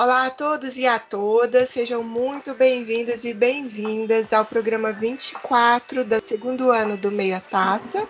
Olá 0.00 0.26
a 0.26 0.30
todos 0.30 0.76
e 0.76 0.86
a 0.86 0.96
todas, 0.96 1.70
sejam 1.70 2.04
muito 2.04 2.54
bem-vindos 2.54 3.24
e 3.24 3.34
bem-vindas 3.34 4.32
ao 4.32 4.44
programa 4.44 4.92
24 4.92 6.04
do 6.04 6.20
segundo 6.20 6.70
ano 6.70 6.96
do 6.96 7.10
Meia 7.10 7.40
Taça. 7.40 8.08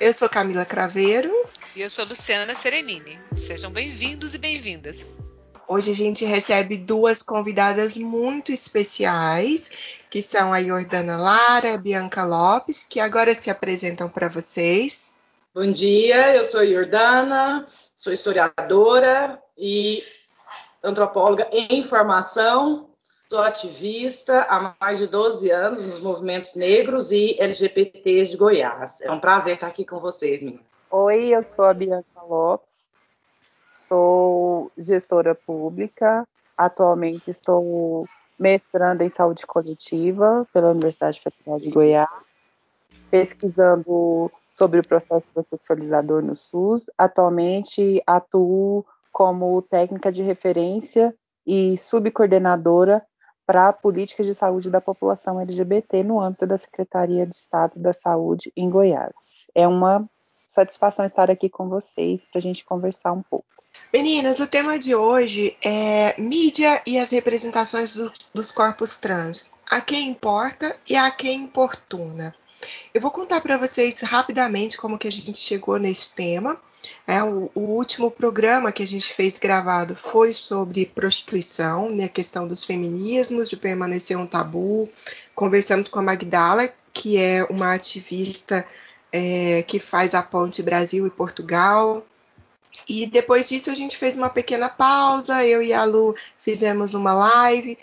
Eu 0.00 0.12
sou 0.12 0.28
Camila 0.28 0.64
Craveiro. 0.64 1.32
E 1.74 1.80
eu 1.80 1.90
sou 1.90 2.04
Luciana 2.04 2.54
Serenini. 2.54 3.18
Sejam 3.34 3.68
bem-vindos 3.68 4.32
e 4.32 4.38
bem-vindas. 4.38 5.04
Hoje 5.66 5.90
a 5.90 5.94
gente 5.94 6.24
recebe 6.24 6.76
duas 6.76 7.20
convidadas 7.20 7.96
muito 7.96 8.52
especiais, 8.52 9.72
que 10.08 10.22
são 10.22 10.52
a 10.52 10.62
Jordana 10.62 11.16
Lara 11.16 11.70
e 11.70 11.74
a 11.74 11.78
Bianca 11.78 12.24
Lopes, 12.24 12.84
que 12.88 13.00
agora 13.00 13.34
se 13.34 13.50
apresentam 13.50 14.08
para 14.08 14.28
vocês. 14.28 15.10
Bom 15.52 15.72
dia, 15.72 16.36
eu 16.36 16.44
sou 16.44 16.60
a 16.60 16.66
Jordana, 16.66 17.66
sou 17.96 18.12
historiadora 18.12 19.42
e 19.58 20.00
antropóloga 20.82 21.48
em 21.52 21.82
formação, 21.82 22.88
sou 23.30 23.40
ativista 23.40 24.42
há 24.48 24.74
mais 24.80 24.98
de 24.98 25.06
12 25.06 25.50
anos 25.50 25.84
nos 25.84 26.00
movimentos 26.00 26.54
negros 26.54 27.12
e 27.12 27.36
LGBTs 27.38 28.30
de 28.30 28.36
Goiás. 28.36 29.00
É 29.00 29.10
um 29.10 29.20
prazer 29.20 29.54
estar 29.54 29.66
aqui 29.66 29.84
com 29.84 29.98
vocês, 29.98 30.42
minha. 30.42 30.60
Oi, 30.90 31.28
eu 31.34 31.44
sou 31.44 31.66
a 31.66 31.74
Bianca 31.74 32.22
Lopes, 32.22 32.86
sou 33.74 34.72
gestora 34.78 35.34
pública, 35.34 36.26
atualmente 36.56 37.30
estou 37.30 38.08
mestrando 38.38 39.02
em 39.02 39.08
saúde 39.10 39.46
coletiva 39.46 40.46
pela 40.52 40.70
Universidade 40.70 41.20
Federal 41.20 41.58
de 41.58 41.70
Goiás, 41.70 42.08
pesquisando 43.10 44.30
sobre 44.50 44.80
o 44.80 44.86
processo 44.86 45.26
sexualizador 45.50 46.22
no 46.22 46.34
SUS. 46.34 46.88
Atualmente 46.96 48.02
atuo 48.06 48.84
como 49.18 49.60
técnica 49.62 50.12
de 50.12 50.22
referência 50.22 51.12
e 51.44 51.76
subcoordenadora 51.76 53.04
para 53.44 53.72
políticas 53.72 54.24
de 54.26 54.32
saúde 54.32 54.70
da 54.70 54.80
população 54.80 55.40
LGBT 55.40 56.04
no 56.04 56.20
âmbito 56.20 56.46
da 56.46 56.56
Secretaria 56.56 57.26
de 57.26 57.34
Estado 57.34 57.80
da 57.80 57.92
Saúde 57.92 58.52
em 58.56 58.70
Goiás. 58.70 59.12
É 59.56 59.66
uma 59.66 60.08
satisfação 60.46 61.04
estar 61.04 61.32
aqui 61.32 61.48
com 61.48 61.68
vocês 61.68 62.24
para 62.30 62.38
a 62.38 62.42
gente 62.42 62.64
conversar 62.64 63.10
um 63.10 63.20
pouco. 63.20 63.48
Meninas, 63.92 64.38
o 64.38 64.46
tema 64.46 64.78
de 64.78 64.94
hoje 64.94 65.56
é 65.64 66.14
mídia 66.20 66.80
e 66.86 66.96
as 66.96 67.10
representações 67.10 67.96
do, 67.96 68.12
dos 68.32 68.52
corpos 68.52 68.98
trans. 68.98 69.50
A 69.68 69.80
quem 69.80 70.10
importa 70.10 70.78
e 70.88 70.94
a 70.94 71.10
quem 71.10 71.42
importuna. 71.42 72.36
Eu 72.98 73.02
vou 73.02 73.12
contar 73.12 73.40
para 73.40 73.56
vocês 73.56 74.00
rapidamente 74.00 74.76
como 74.76 74.98
que 74.98 75.06
a 75.06 75.12
gente 75.12 75.38
chegou 75.38 75.78
nesse 75.78 76.10
tema. 76.10 76.60
É, 77.06 77.22
o, 77.22 77.48
o, 77.54 77.60
último 77.60 78.10
programa 78.10 78.72
que 78.72 78.82
a 78.82 78.86
gente 78.88 79.14
fez 79.14 79.38
gravado 79.38 79.94
foi 79.94 80.32
sobre 80.32 80.84
prostituição, 80.84 81.90
né, 81.90 82.06
a 82.06 82.08
questão 82.08 82.48
dos 82.48 82.64
feminismos, 82.64 83.50
de 83.50 83.56
permanecer 83.56 84.18
um 84.18 84.26
tabu. 84.26 84.88
Conversamos 85.32 85.86
com 85.86 86.00
a 86.00 86.02
Magdala, 86.02 86.68
que 86.92 87.16
é 87.16 87.44
uma 87.44 87.72
ativista 87.72 88.66
é, 89.12 89.62
que 89.62 89.78
faz 89.78 90.12
a 90.12 90.20
ponte 90.20 90.60
Brasil 90.60 91.06
e 91.06 91.10
Portugal. 91.10 92.04
E 92.88 93.06
depois 93.06 93.48
disso 93.48 93.70
a 93.70 93.76
gente 93.76 93.96
fez 93.96 94.16
uma 94.16 94.28
pequena 94.28 94.68
pausa, 94.68 95.46
eu 95.46 95.62
e 95.62 95.72
a 95.72 95.84
Lu 95.84 96.16
fizemos 96.40 96.94
uma 96.94 97.14
live. 97.14 97.78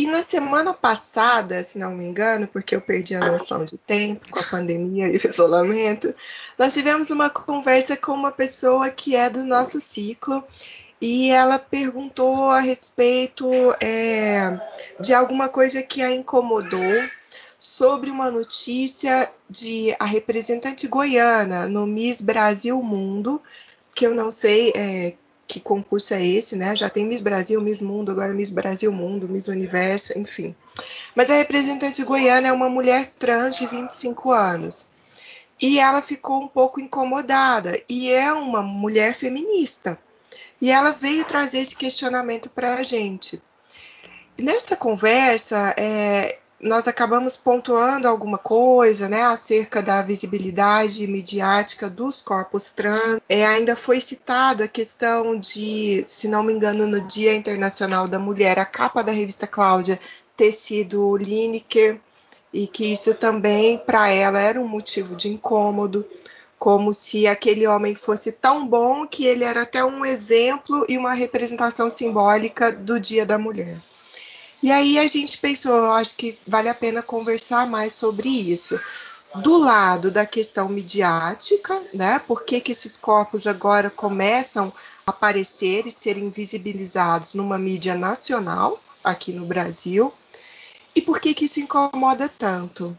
E 0.00 0.06
na 0.06 0.22
semana 0.22 0.72
passada, 0.72 1.62
se 1.62 1.78
não 1.78 1.90
me 1.90 2.06
engano, 2.06 2.48
porque 2.48 2.74
eu 2.74 2.80
perdi 2.80 3.14
a 3.14 3.20
noção 3.20 3.66
de 3.66 3.76
tempo 3.76 4.30
com 4.30 4.38
a 4.38 4.42
pandemia 4.42 5.08
e 5.08 5.18
o 5.18 5.26
isolamento, 5.28 6.14
nós 6.58 6.72
tivemos 6.72 7.10
uma 7.10 7.28
conversa 7.28 7.98
com 7.98 8.12
uma 8.12 8.32
pessoa 8.32 8.88
que 8.88 9.14
é 9.14 9.28
do 9.28 9.44
nosso 9.44 9.78
ciclo 9.78 10.42
e 11.02 11.28
ela 11.28 11.58
perguntou 11.58 12.48
a 12.48 12.60
respeito 12.60 13.46
é, 13.78 14.58
de 14.98 15.12
alguma 15.12 15.50
coisa 15.50 15.82
que 15.82 16.00
a 16.00 16.10
incomodou 16.10 16.80
sobre 17.58 18.08
uma 18.10 18.30
notícia 18.30 19.30
de 19.50 19.94
a 19.98 20.06
representante 20.06 20.88
goiana 20.88 21.68
no 21.68 21.86
Miss 21.86 22.22
Brasil 22.22 22.82
Mundo, 22.82 23.38
que 23.94 24.06
eu 24.06 24.14
não 24.14 24.30
sei 24.30 24.72
é, 24.74 25.14
que 25.50 25.58
concurso 25.58 26.14
é 26.14 26.24
esse, 26.24 26.54
né? 26.54 26.76
Já 26.76 26.88
tem 26.88 27.04
Miss 27.04 27.20
Brasil, 27.20 27.60
Miss 27.60 27.80
Mundo, 27.80 28.12
agora 28.12 28.32
Miss 28.32 28.50
Brasil 28.50 28.92
Mundo, 28.92 29.28
Miss 29.28 29.48
Universo, 29.48 30.16
enfim. 30.16 30.54
Mas 31.12 31.28
a 31.28 31.34
representante 31.34 32.04
goiana 32.04 32.46
é 32.46 32.52
uma 32.52 32.68
mulher 32.68 33.12
trans 33.18 33.56
de 33.56 33.66
25 33.66 34.30
anos. 34.30 34.88
E 35.60 35.80
ela 35.80 36.00
ficou 36.00 36.40
um 36.40 36.46
pouco 36.46 36.80
incomodada. 36.80 37.82
E 37.88 38.12
é 38.12 38.32
uma 38.32 38.62
mulher 38.62 39.16
feminista. 39.16 39.98
E 40.62 40.70
ela 40.70 40.92
veio 40.92 41.24
trazer 41.24 41.58
esse 41.58 41.74
questionamento 41.74 42.48
para 42.48 42.74
a 42.74 42.82
gente. 42.84 43.42
Nessa 44.38 44.76
conversa, 44.76 45.74
é, 45.76 46.38
nós 46.60 46.86
acabamos 46.86 47.36
pontuando 47.36 48.06
alguma 48.06 48.36
coisa, 48.36 49.08
né, 49.08 49.22
acerca 49.22 49.82
da 49.82 50.02
visibilidade 50.02 51.06
midiática 51.06 51.88
dos 51.88 52.20
corpos 52.20 52.70
trans. 52.70 53.18
É, 53.28 53.46
ainda 53.46 53.74
foi 53.74 54.00
citado 54.00 54.62
a 54.62 54.68
questão 54.68 55.38
de, 55.38 56.04
se 56.06 56.28
não 56.28 56.42
me 56.42 56.52
engano, 56.52 56.86
no 56.86 57.00
Dia 57.00 57.34
Internacional 57.34 58.06
da 58.06 58.18
Mulher, 58.18 58.58
a 58.58 58.66
capa 58.66 59.02
da 59.02 59.10
revista 59.10 59.46
Cláudia 59.46 59.98
ter 60.36 60.52
sido 60.52 61.16
Lineker 61.16 61.98
e 62.52 62.66
que 62.66 62.92
isso 62.92 63.14
também 63.14 63.78
para 63.78 64.10
ela 64.10 64.38
era 64.38 64.60
um 64.60 64.68
motivo 64.68 65.16
de 65.16 65.28
incômodo, 65.28 66.06
como 66.58 66.92
se 66.92 67.26
aquele 67.26 67.66
homem 67.66 67.94
fosse 67.94 68.32
tão 68.32 68.66
bom 68.66 69.06
que 69.06 69.24
ele 69.24 69.44
era 69.44 69.62
até 69.62 69.82
um 69.82 70.04
exemplo 70.04 70.84
e 70.88 70.98
uma 70.98 71.14
representação 71.14 71.90
simbólica 71.90 72.70
do 72.70 73.00
Dia 73.00 73.24
da 73.24 73.38
Mulher. 73.38 73.78
E 74.62 74.70
aí 74.70 74.98
a 74.98 75.06
gente 75.06 75.38
pensou, 75.38 75.74
eu 75.74 75.92
acho 75.92 76.16
que 76.16 76.38
vale 76.46 76.68
a 76.68 76.74
pena 76.74 77.02
conversar 77.02 77.66
mais 77.66 77.94
sobre 77.94 78.28
isso. 78.28 78.78
Do 79.36 79.58
lado 79.58 80.10
da 80.10 80.26
questão 80.26 80.68
midiática, 80.68 81.82
né? 81.94 82.18
Por 82.18 82.44
que, 82.44 82.60
que 82.60 82.72
esses 82.72 82.96
corpos 82.96 83.46
agora 83.46 83.88
começam 83.88 84.72
a 85.06 85.10
aparecer 85.10 85.86
e 85.86 85.90
serem 85.90 86.30
visibilizados 86.30 87.34
numa 87.34 87.58
mídia 87.58 87.94
nacional 87.94 88.80
aqui 89.04 89.32
no 89.32 89.46
Brasil? 89.46 90.12
E 90.94 91.00
por 91.00 91.20
que, 91.20 91.32
que 91.32 91.44
isso 91.44 91.60
incomoda 91.60 92.28
tanto? 92.28 92.96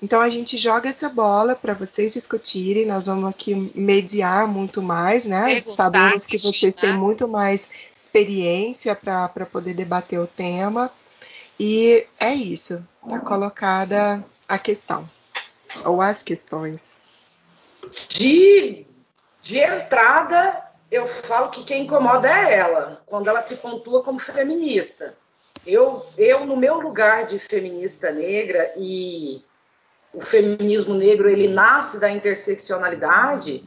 Então 0.00 0.20
a 0.20 0.28
gente 0.28 0.58
joga 0.58 0.90
essa 0.90 1.08
bola 1.08 1.56
para 1.56 1.72
vocês 1.72 2.12
discutirem, 2.12 2.84
nós 2.84 3.06
vamos 3.06 3.30
aqui 3.30 3.54
mediar 3.74 4.46
muito 4.46 4.82
mais, 4.82 5.24
né? 5.24 5.46
Perguntar, 5.46 5.84
Sabemos 5.84 6.26
que 6.26 6.38
vocês 6.38 6.74
têm 6.74 6.94
muito 6.96 7.26
mais 7.26 7.68
experiência 7.94 8.94
para 8.94 9.46
poder 9.46 9.72
debater 9.72 10.20
o 10.20 10.26
tema. 10.26 10.90
E 11.58 12.06
é 12.20 12.34
isso, 12.34 12.86
está 13.02 13.18
colocada 13.20 14.22
a 14.46 14.58
questão, 14.58 15.08
ou 15.84 16.02
as 16.02 16.22
questões. 16.22 16.96
De, 18.10 18.84
de 19.40 19.58
entrada, 19.58 20.62
eu 20.90 21.06
falo 21.06 21.48
que 21.48 21.64
quem 21.64 21.84
incomoda 21.84 22.28
é 22.28 22.58
ela, 22.58 23.02
quando 23.06 23.28
ela 23.28 23.40
se 23.40 23.56
pontua 23.56 24.02
como 24.02 24.18
feminista. 24.18 25.16
Eu, 25.66 26.04
eu 26.18 26.44
no 26.44 26.56
meu 26.56 26.78
lugar 26.78 27.24
de 27.24 27.38
feminista 27.38 28.12
negra, 28.12 28.74
e 28.76 29.42
o 30.12 30.20
feminismo 30.20 30.94
negro 30.94 31.28
ele 31.28 31.48
nasce 31.48 31.98
da 31.98 32.10
interseccionalidade, 32.10 33.64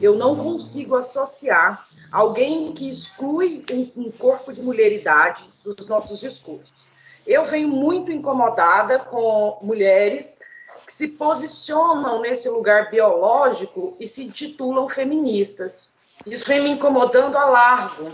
eu 0.00 0.16
não 0.16 0.34
consigo 0.36 0.96
associar 0.96 1.86
alguém 2.10 2.72
que 2.72 2.88
exclui 2.88 3.64
um, 3.70 4.04
um 4.04 4.10
corpo 4.10 4.52
de 4.52 4.62
mulheridade 4.62 5.48
dos 5.62 5.86
nossos 5.86 6.18
discursos. 6.20 6.86
Eu 7.26 7.44
venho 7.44 7.68
muito 7.68 8.10
incomodada 8.10 8.98
com 8.98 9.58
mulheres 9.62 10.38
que 10.86 10.92
se 10.92 11.08
posicionam 11.08 12.20
nesse 12.20 12.48
lugar 12.48 12.90
biológico 12.90 13.96
e 14.00 14.06
se 14.06 14.24
intitulam 14.24 14.88
feministas. 14.88 15.92
Isso 16.26 16.46
vem 16.46 16.62
me 16.62 16.70
incomodando 16.70 17.36
a 17.36 17.44
largo, 17.44 18.12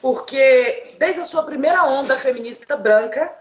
porque 0.00 0.96
desde 0.98 1.20
a 1.20 1.24
sua 1.24 1.42
primeira 1.42 1.84
onda 1.84 2.16
feminista 2.16 2.76
branca, 2.76 3.32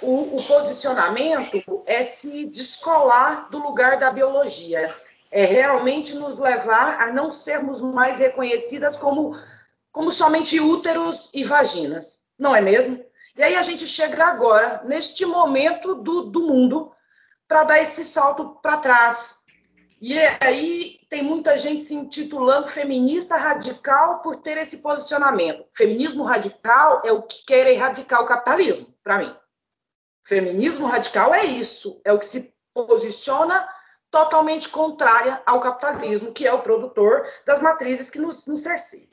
o, 0.00 0.36
o 0.36 0.44
posicionamento 0.44 1.82
é 1.86 2.02
se 2.02 2.46
descolar 2.46 3.48
do 3.50 3.58
lugar 3.58 3.98
da 3.98 4.10
biologia, 4.10 4.94
é 5.30 5.44
realmente 5.44 6.14
nos 6.14 6.38
levar 6.38 7.00
a 7.00 7.12
não 7.12 7.30
sermos 7.30 7.82
mais 7.82 8.18
reconhecidas 8.18 8.96
como, 8.96 9.36
como 9.92 10.10
somente 10.10 10.60
úteros 10.60 11.28
e 11.34 11.44
vaginas, 11.44 12.20
não 12.38 12.54
é 12.54 12.60
mesmo? 12.60 13.04
E 13.36 13.42
aí 13.42 13.54
a 13.54 13.62
gente 13.62 13.86
chega 13.86 14.24
agora, 14.24 14.82
neste 14.84 15.24
momento 15.24 15.94
do, 15.94 16.22
do 16.22 16.42
mundo, 16.42 16.92
para 17.46 17.64
dar 17.64 17.80
esse 17.80 18.04
salto 18.04 18.58
para 18.60 18.78
trás. 18.78 19.38
E 20.00 20.16
aí 20.40 20.98
tem 21.08 21.22
muita 21.22 21.56
gente 21.56 21.82
se 21.82 21.94
intitulando 21.94 22.66
feminista 22.66 23.36
radical 23.36 24.20
por 24.20 24.36
ter 24.36 24.56
esse 24.58 24.78
posicionamento. 24.78 25.64
Feminismo 25.72 26.22
radical 26.22 27.02
é 27.04 27.12
o 27.12 27.22
que 27.22 27.44
quer 27.44 27.66
erradicar 27.66 28.22
o 28.22 28.26
capitalismo, 28.26 28.92
para 29.02 29.18
mim. 29.18 29.34
Feminismo 30.28 30.86
radical 30.86 31.32
é 31.32 31.42
isso, 31.42 32.02
é 32.04 32.12
o 32.12 32.18
que 32.18 32.26
se 32.26 32.54
posiciona 32.74 33.66
totalmente 34.10 34.68
contrária 34.68 35.42
ao 35.46 35.58
capitalismo, 35.58 36.32
que 36.32 36.46
é 36.46 36.52
o 36.52 36.60
produtor 36.60 37.26
das 37.46 37.62
matrizes 37.62 38.10
que 38.10 38.18
nos, 38.18 38.46
nos 38.46 38.62
cerceiam. 38.62 39.08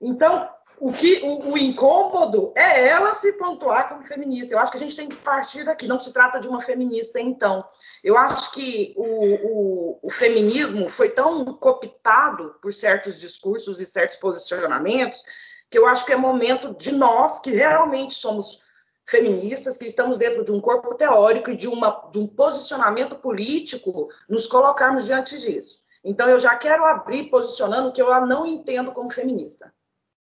Então, 0.00 0.48
o, 0.80 0.90
que, 0.90 1.20
o, 1.22 1.52
o, 1.52 1.58
incômodo 1.58 2.50
é 2.56 2.88
ela 2.88 3.14
se 3.14 3.30
pontuar 3.34 3.90
como 3.90 4.04
feminista. 4.04 4.54
Eu 4.54 4.58
acho 4.58 4.72
que 4.72 4.78
a 4.78 4.80
gente 4.80 4.96
tem 4.96 5.06
que 5.06 5.16
partir 5.16 5.64
daqui. 5.64 5.86
Não 5.86 6.00
se 6.00 6.10
trata 6.14 6.40
de 6.40 6.48
uma 6.48 6.62
feminista, 6.62 7.20
então. 7.20 7.62
Eu 8.02 8.16
acho 8.16 8.52
que 8.52 8.94
o, 8.96 9.04
o, 9.04 9.98
o 10.04 10.10
feminismo 10.10 10.88
foi 10.88 11.10
tão 11.10 11.44
cooptado 11.52 12.56
por 12.62 12.72
certos 12.72 13.20
discursos 13.20 13.80
e 13.80 13.84
certos 13.84 14.16
posicionamentos 14.16 15.22
que 15.68 15.76
eu 15.76 15.86
acho 15.86 16.06
que 16.06 16.12
é 16.12 16.16
momento 16.16 16.74
de 16.74 16.92
nós, 16.92 17.38
que 17.38 17.50
realmente 17.50 18.14
somos 18.14 18.64
feministas, 19.06 19.76
que 19.76 19.86
estamos 19.86 20.18
dentro 20.18 20.44
de 20.44 20.52
um 20.52 20.60
corpo 20.60 20.94
teórico 20.94 21.50
e 21.50 21.56
de, 21.56 21.68
uma, 21.68 22.08
de 22.10 22.18
um 22.18 22.26
posicionamento 22.26 23.14
político, 23.16 24.08
nos 24.28 24.46
colocarmos 24.46 25.04
diante 25.04 25.38
disso. 25.38 25.80
Então, 26.04 26.28
eu 26.28 26.38
já 26.38 26.54
quero 26.56 26.84
abrir 26.84 27.30
posicionando 27.30 27.92
que 27.92 28.02
eu 28.02 28.26
não 28.26 28.46
entendo 28.46 28.92
como 28.92 29.10
feminista. 29.10 29.72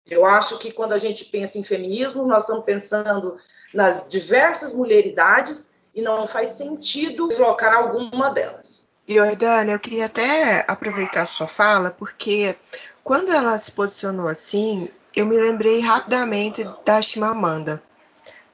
Eu 0.06 0.24
acho 0.24 0.58
que 0.58 0.72
quando 0.72 0.92
a 0.92 0.98
gente 0.98 1.24
pensa 1.26 1.58
em 1.58 1.62
feminismo, 1.62 2.26
nós 2.26 2.42
estamos 2.42 2.64
pensando 2.64 3.36
nas 3.72 4.08
diversas 4.08 4.72
mulheridades 4.72 5.72
e 5.94 6.02
não 6.02 6.26
faz 6.26 6.50
sentido 6.50 7.28
colocar 7.28 7.74
alguma 7.74 8.30
delas. 8.30 8.88
Jordana, 9.06 9.72
eu 9.72 9.78
queria 9.78 10.06
até 10.06 10.64
aproveitar 10.68 11.22
a 11.22 11.26
sua 11.26 11.46
fala, 11.46 11.90
porque 11.90 12.56
quando 13.02 13.32
ela 13.32 13.58
se 13.58 13.72
posicionou 13.72 14.28
assim, 14.28 14.88
eu 15.14 15.26
me 15.26 15.36
lembrei 15.36 15.80
rapidamente 15.80 16.64
da 16.84 17.02
Chimamanda, 17.02 17.82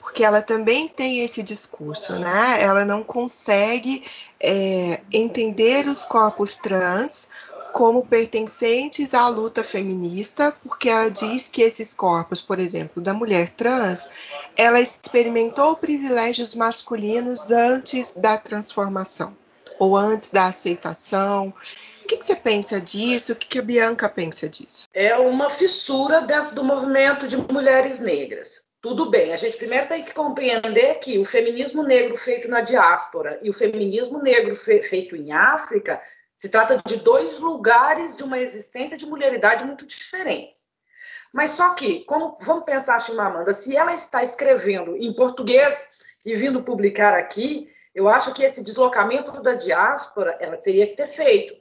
porque 0.07 0.23
ela 0.23 0.41
também 0.41 0.87
tem 0.87 1.25
esse 1.25 1.43
discurso, 1.43 2.17
né? 2.17 2.63
Ela 2.63 2.85
não 2.85 3.03
consegue 3.03 4.05
é, 4.41 5.01
entender 5.13 5.89
os 5.89 6.05
corpos 6.05 6.55
trans 6.55 7.29
como 7.73 8.07
pertencentes 8.07 9.13
à 9.15 9.27
luta 9.27 9.65
feminista, 9.65 10.57
porque 10.63 10.89
ela 10.89 11.11
diz 11.11 11.49
que 11.49 11.61
esses 11.61 11.93
corpos, 11.93 12.41
por 12.41 12.61
exemplo, 12.61 13.03
da 13.03 13.13
mulher 13.13 13.49
trans, 13.49 14.09
ela 14.57 14.81
experimentou 14.81 15.77
privilégios 15.77 16.55
masculinos 16.55 17.51
antes 17.51 18.13
da 18.17 18.39
transformação 18.39 19.37
ou 19.77 19.97
antes 19.97 20.31
da 20.31 20.47
aceitação. 20.47 21.53
O 22.05 22.07
que, 22.07 22.17
que 22.17 22.25
você 22.25 22.37
pensa 22.37 22.81
disso? 22.81 23.33
O 23.33 23.37
que, 23.37 23.49
que 23.49 23.59
a 23.59 23.63
Bianca 23.63 24.09
pensa 24.09 24.49
disso? 24.49 24.87
É 24.95 25.17
uma 25.17 25.51
fissura 25.51 26.21
dentro 26.21 26.55
do 26.55 26.63
movimento 26.63 27.27
de 27.27 27.37
mulheres 27.37 27.99
negras. 27.99 28.65
Tudo 28.87 29.11
bem, 29.11 29.33
a 29.33 29.37
gente 29.37 29.57
primeiro 29.57 29.89
tem 29.89 30.05
que 30.05 30.15
compreender 30.15 31.01
que 31.01 31.19
o 31.19 31.25
feminismo 31.25 31.83
negro 31.83 32.17
feito 32.17 32.47
na 32.47 32.61
diáspora 32.61 33.37
e 33.43 33.51
o 33.51 33.53
feminismo 33.53 34.23
negro 34.23 34.55
fe 34.55 34.81
feito 34.81 35.17
em 35.17 35.33
África 35.33 36.01
se 36.37 36.49
trata 36.49 36.77
de 36.87 36.99
dois 36.99 37.41
lugares 37.41 38.15
de 38.15 38.23
uma 38.23 38.39
existência 38.39 38.97
de 38.97 39.05
mulheridade 39.05 39.65
muito 39.65 39.85
diferentes. 39.85 40.69
Mas 41.33 41.51
só 41.51 41.75
que, 41.75 42.05
como 42.05 42.39
vamos 42.43 42.63
pensar 42.63 42.95
a 42.95 43.01
Chimamanda, 43.01 43.53
se 43.53 43.77
ela 43.77 43.93
está 43.93 44.23
escrevendo 44.23 44.97
em 44.97 45.13
português 45.13 45.89
e 46.25 46.37
vindo 46.37 46.63
publicar 46.63 47.13
aqui, 47.13 47.69
eu 47.93 48.07
acho 48.07 48.33
que 48.33 48.45
esse 48.45 48.63
deslocamento 48.63 49.33
da 49.43 49.55
diáspora 49.55 50.39
ela 50.41 50.57
teria 50.57 50.87
que 50.87 50.95
ter 50.95 51.09
feito. 51.09 51.57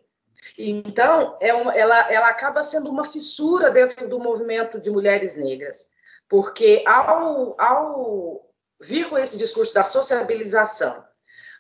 Então, 0.55 1.35
é 1.41 1.51
uma, 1.55 1.75
ela, 1.75 2.13
ela 2.13 2.27
acaba 2.27 2.61
sendo 2.61 2.91
uma 2.91 3.03
fissura 3.03 3.71
dentro 3.71 4.07
do 4.07 4.19
movimento 4.19 4.79
de 4.79 4.91
mulheres 4.91 5.35
negras, 5.35 5.89
porque 6.29 6.83
ao, 6.87 7.55
ao 7.59 8.41
vir 8.81 9.09
com 9.09 9.17
esse 9.17 9.37
discurso 9.37 9.73
da 9.73 9.83
sociabilização, 9.83 11.03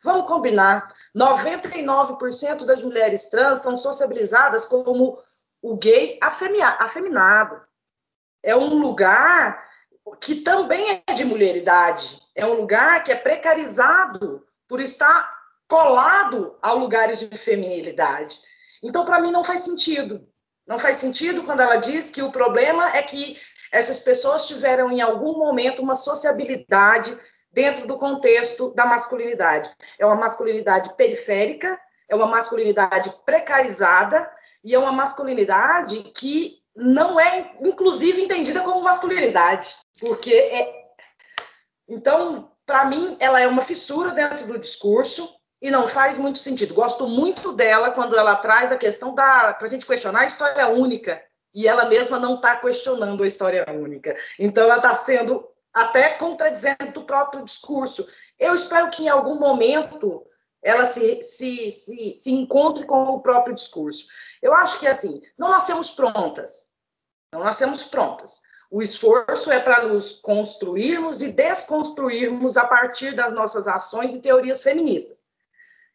Vamos 0.05 0.27
combinar, 0.27 0.87
99% 1.17 2.63
das 2.63 2.83
mulheres 2.83 3.27
trans 3.27 3.63
são 3.63 3.75
sociabilizadas 3.75 4.63
como 4.63 5.17
o 5.63 5.75
gay 5.75 6.19
afeminado. 6.21 7.59
É 8.43 8.55
um 8.55 8.75
lugar 8.75 9.67
que 10.21 10.35
também 10.41 11.03
é 11.07 11.13
de 11.13 11.25
mulheridade. 11.25 12.21
É 12.35 12.45
um 12.45 12.53
lugar 12.53 13.03
que 13.03 13.11
é 13.11 13.15
precarizado 13.15 14.45
por 14.67 14.79
estar 14.79 15.27
colado 15.67 16.55
a 16.61 16.71
lugares 16.71 17.19
de 17.19 17.35
feminilidade. 17.35 18.39
Então, 18.83 19.03
para 19.03 19.19
mim, 19.19 19.31
não 19.31 19.43
faz 19.43 19.61
sentido. 19.61 20.27
Não 20.67 20.77
faz 20.77 20.97
sentido 20.97 21.41
quando 21.41 21.61
ela 21.61 21.77
diz 21.77 22.11
que 22.11 22.21
o 22.21 22.31
problema 22.31 22.95
é 22.95 23.01
que 23.01 23.39
essas 23.75 23.99
pessoas 23.99 24.45
tiveram 24.47 24.89
em 24.89 25.01
algum 25.01 25.37
momento 25.37 25.81
uma 25.81 25.95
sociabilidade 25.95 27.17
dentro 27.51 27.85
do 27.85 27.97
contexto 27.97 28.73
da 28.73 28.85
masculinidade. 28.85 29.69
É 29.99 30.05
uma 30.05 30.15
masculinidade 30.15 30.95
periférica, 30.95 31.77
é 32.07 32.15
uma 32.15 32.25
masculinidade 32.25 33.13
precarizada 33.25 34.31
e 34.63 34.73
é 34.73 34.79
uma 34.79 34.93
masculinidade 34.93 36.03
que 36.15 36.55
não 36.73 37.19
é, 37.19 37.53
inclusive, 37.61 38.21
entendida 38.21 38.61
como 38.61 38.81
masculinidade, 38.81 39.75
porque 39.99 40.33
é. 40.33 40.73
Então, 41.87 42.51
para 42.65 42.85
mim, 42.85 43.17
ela 43.19 43.41
é 43.41 43.47
uma 43.47 43.61
fissura 43.61 44.11
dentro 44.11 44.47
do 44.47 44.57
discurso 44.57 45.29
e 45.61 45.69
não 45.69 45.85
faz 45.85 46.17
muito 46.17 46.39
sentido. 46.39 46.73
Gosto 46.73 47.07
muito 47.07 47.51
dela 47.51 47.91
quando 47.91 48.17
ela 48.17 48.37
traz 48.37 48.71
a 48.71 48.77
questão 48.77 49.13
da 49.13 49.53
para 49.53 49.67
a 49.67 49.69
gente 49.69 49.85
questionar 49.85 50.21
a 50.21 50.25
história 50.25 50.67
única 50.69 51.21
e 51.55 51.67
ela 51.67 51.85
mesma 51.85 52.19
não 52.19 52.35
está 52.35 52.57
questionando 52.57 53.23
a 53.23 53.27
história 53.27 53.65
única. 53.69 54.15
Então, 54.37 54.65
ela 54.65 54.75
está 54.75 54.93
sendo 54.93 55.47
até 55.73 56.09
contradizendo 56.09 56.99
o 56.99 57.05
próprio 57.05 57.43
discurso. 57.43 58.05
Eu 58.37 58.53
espero 58.53 58.89
que 58.89 59.03
em 59.03 59.09
algum 59.09 59.39
momento 59.39 60.25
ela 60.61 60.85
se, 60.85 61.21
se, 61.23 61.71
se, 61.71 62.15
se 62.17 62.31
encontre 62.31 62.85
com 62.85 63.03
o 63.03 63.21
próprio 63.21 63.55
discurso. 63.55 64.05
Eu 64.41 64.53
acho 64.53 64.79
que 64.79 64.87
assim, 64.87 65.21
não 65.37 65.49
nascemos 65.49 65.89
prontas. 65.89 66.71
Não 67.33 67.41
nascemos 67.41 67.83
prontas. 67.85 68.41
O 68.69 68.81
esforço 68.81 69.51
é 69.51 69.59
para 69.59 69.87
nos 69.87 70.13
construirmos 70.13 71.21
e 71.21 71.31
desconstruirmos 71.31 72.57
a 72.57 72.65
partir 72.65 73.13
das 73.13 73.31
nossas 73.33 73.67
ações 73.67 74.13
e 74.13 74.21
teorias 74.21 74.61
feministas. 74.61 75.24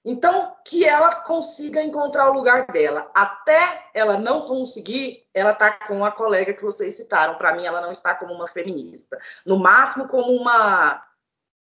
Então, 0.04 0.56
que 0.66 0.84
ela 0.84 1.14
consiga 1.14 1.82
encontrar 1.82 2.30
o 2.30 2.32
lugar 2.32 2.66
dela. 2.68 3.10
Até 3.14 3.90
ela 3.92 4.16
não 4.16 4.46
conseguir, 4.46 5.26
ela 5.34 5.52
está 5.52 5.72
com 5.72 6.04
a 6.04 6.10
colega 6.10 6.54
que 6.54 6.62
vocês 6.62 6.96
citaram. 6.96 7.36
Para 7.36 7.52
mim, 7.54 7.66
ela 7.66 7.82
não 7.82 7.92
está 7.92 8.14
como 8.14 8.32
uma 8.32 8.48
feminista. 8.48 9.18
No 9.44 9.58
máximo, 9.58 10.08
como 10.08 10.32
uma 10.32 11.06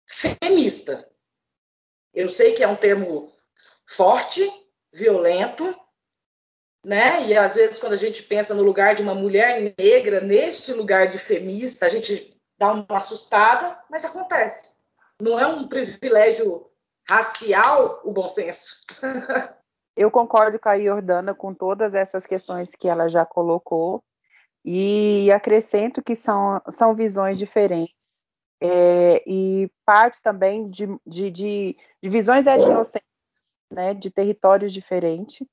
femista. 0.07 1.09
Eu 2.15 2.29
sei 2.29 2.53
que 2.53 2.63
é 2.63 2.69
um 2.69 2.77
termo 2.77 3.33
forte, 3.85 4.49
violento, 4.93 5.75
né? 6.85 7.27
E 7.27 7.37
às 7.37 7.55
vezes, 7.55 7.79
quando 7.79 7.95
a 7.95 7.99
gente 7.99 8.23
pensa 8.23 8.55
no 8.55 8.63
lugar 8.63 8.95
de 8.95 9.03
uma 9.03 9.15
mulher 9.15 9.75
negra, 9.77 10.21
neste 10.21 10.73
lugar 10.73 11.09
de 11.09 11.19
femista, 11.19 11.87
a 11.87 11.89
gente 11.89 12.41
dá 12.57 12.73
uma 12.73 12.87
assustada, 12.97 13.79
mas 13.91 14.05
acontece. 14.05 14.75
Não 15.21 15.39
é 15.39 15.47
um 15.47 15.67
privilégio 15.67 16.68
racial 17.09 18.01
o 18.05 18.13
bom 18.13 18.29
senso. 18.29 18.77
Eu 19.97 20.11
concordo 20.11 20.61
com 20.61 20.69
a 20.69 20.79
Jordana 20.79 21.35
com 21.35 21.53
todas 21.53 21.93
essas 21.93 22.25
questões 22.25 22.71
que 22.75 22.89
ela 22.89 23.09
já 23.09 23.27
colocou 23.27 24.03
e 24.65 25.31
acrescento 25.33 26.03
que 26.03 26.15
são, 26.15 26.61
são 26.71 26.95
visões 26.95 27.37
diferentes 27.37 28.29
é, 28.61 29.23
e 29.27 29.71
partes 29.85 30.21
também 30.21 30.69
de, 30.69 30.87
de, 31.07 31.31
de, 31.31 31.77
de 32.01 32.09
visões 32.09 32.47
etnocêntricas, 32.47 33.07
né, 33.73 33.95
de 33.95 34.11
territórios 34.11 34.73
diferentes. 34.73 35.47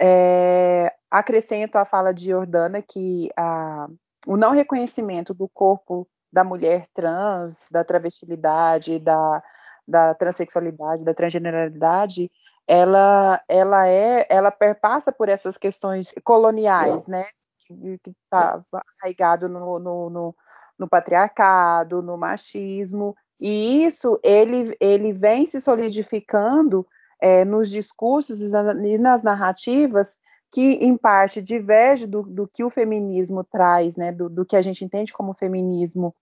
É, 0.00 0.92
acrescento 1.10 1.76
a 1.76 1.84
fala 1.84 2.12
de 2.12 2.30
Jordana 2.30 2.82
que 2.82 3.30
a, 3.36 3.88
o 4.26 4.36
não 4.36 4.52
reconhecimento 4.52 5.32
do 5.34 5.48
corpo 5.48 6.08
da 6.32 6.42
mulher 6.42 6.86
trans, 6.94 7.64
da 7.70 7.84
travestilidade, 7.84 8.98
da, 8.98 9.42
da 9.86 10.14
transexualidade, 10.14 11.04
da 11.04 11.14
transgeneralidade, 11.14 12.30
ela, 12.66 13.40
ela 13.48 13.88
é, 13.88 14.26
ela 14.28 14.50
perpassa 14.50 15.10
por 15.10 15.28
essas 15.28 15.56
questões 15.56 16.14
coloniais, 16.24 17.06
né? 17.06 17.26
Que 17.66 17.98
está 18.06 18.62
arraigado 19.00 19.48
no, 19.48 19.78
no, 19.78 20.10
no, 20.10 20.36
no, 20.78 20.88
patriarcado, 20.88 22.02
no 22.02 22.16
machismo, 22.16 23.16
e 23.40 23.84
isso 23.84 24.18
ele, 24.22 24.76
ele 24.80 25.12
vem 25.12 25.46
se 25.46 25.60
solidificando 25.60 26.86
é, 27.20 27.44
nos 27.44 27.70
discursos 27.70 28.40
e 28.40 28.98
nas 28.98 29.22
narrativas 29.22 30.16
que, 30.52 30.74
em 30.74 30.96
parte, 30.96 31.40
diverge 31.40 32.06
do, 32.06 32.22
do 32.22 32.46
que 32.46 32.62
o 32.62 32.70
feminismo 32.70 33.42
traz, 33.42 33.96
né? 33.96 34.12
Do, 34.12 34.28
do, 34.28 34.44
que 34.44 34.54
a 34.54 34.62
gente 34.62 34.84
entende 34.84 35.12
como 35.12 35.34
feminismo 35.34 36.14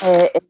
é, 0.00 0.38
é, 0.38 0.40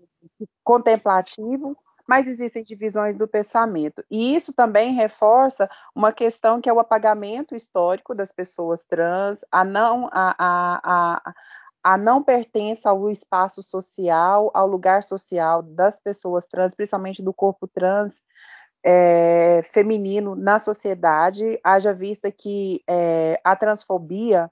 contemplativo 0.62 1.76
mas 2.08 2.26
existem 2.26 2.62
divisões 2.62 3.18
do 3.18 3.28
pensamento. 3.28 4.02
E 4.10 4.34
isso 4.34 4.54
também 4.54 4.94
reforça 4.94 5.68
uma 5.94 6.10
questão 6.10 6.58
que 6.58 6.68
é 6.68 6.72
o 6.72 6.80
apagamento 6.80 7.54
histórico 7.54 8.14
das 8.14 8.32
pessoas 8.32 8.82
trans, 8.82 9.44
a 9.52 9.62
não, 9.62 10.08
a, 10.10 10.34
a, 10.38 10.80
a, 10.82 11.34
a 11.84 11.98
não 11.98 12.22
pertença 12.22 12.88
ao 12.88 13.10
espaço 13.10 13.62
social, 13.62 14.50
ao 14.54 14.66
lugar 14.66 15.02
social 15.02 15.62
das 15.62 16.00
pessoas 16.00 16.46
trans, 16.46 16.74
principalmente 16.74 17.22
do 17.22 17.34
corpo 17.34 17.68
trans 17.68 18.22
é, 18.82 19.60
feminino 19.64 20.34
na 20.34 20.58
sociedade, 20.58 21.60
haja 21.62 21.92
vista 21.92 22.32
que 22.32 22.82
é, 22.88 23.38
a 23.44 23.54
transfobia 23.54 24.50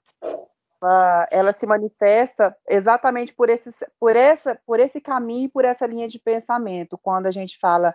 ela, 0.81 1.27
ela, 1.31 1.53
se 1.53 1.65
manifesta 1.65 2.55
exatamente 2.67 3.33
por 3.33 3.49
esse, 3.49 3.69
por, 3.99 4.15
essa, 4.15 4.59
por 4.65 4.79
esse 4.79 5.01
caminho, 5.01 5.49
por 5.49 5.65
essa 5.65 5.85
linha 5.85 6.07
de 6.07 6.19
pensamento. 6.19 6.97
Quando 6.97 7.27
a 7.27 7.31
gente 7.31 7.57
fala 7.59 7.93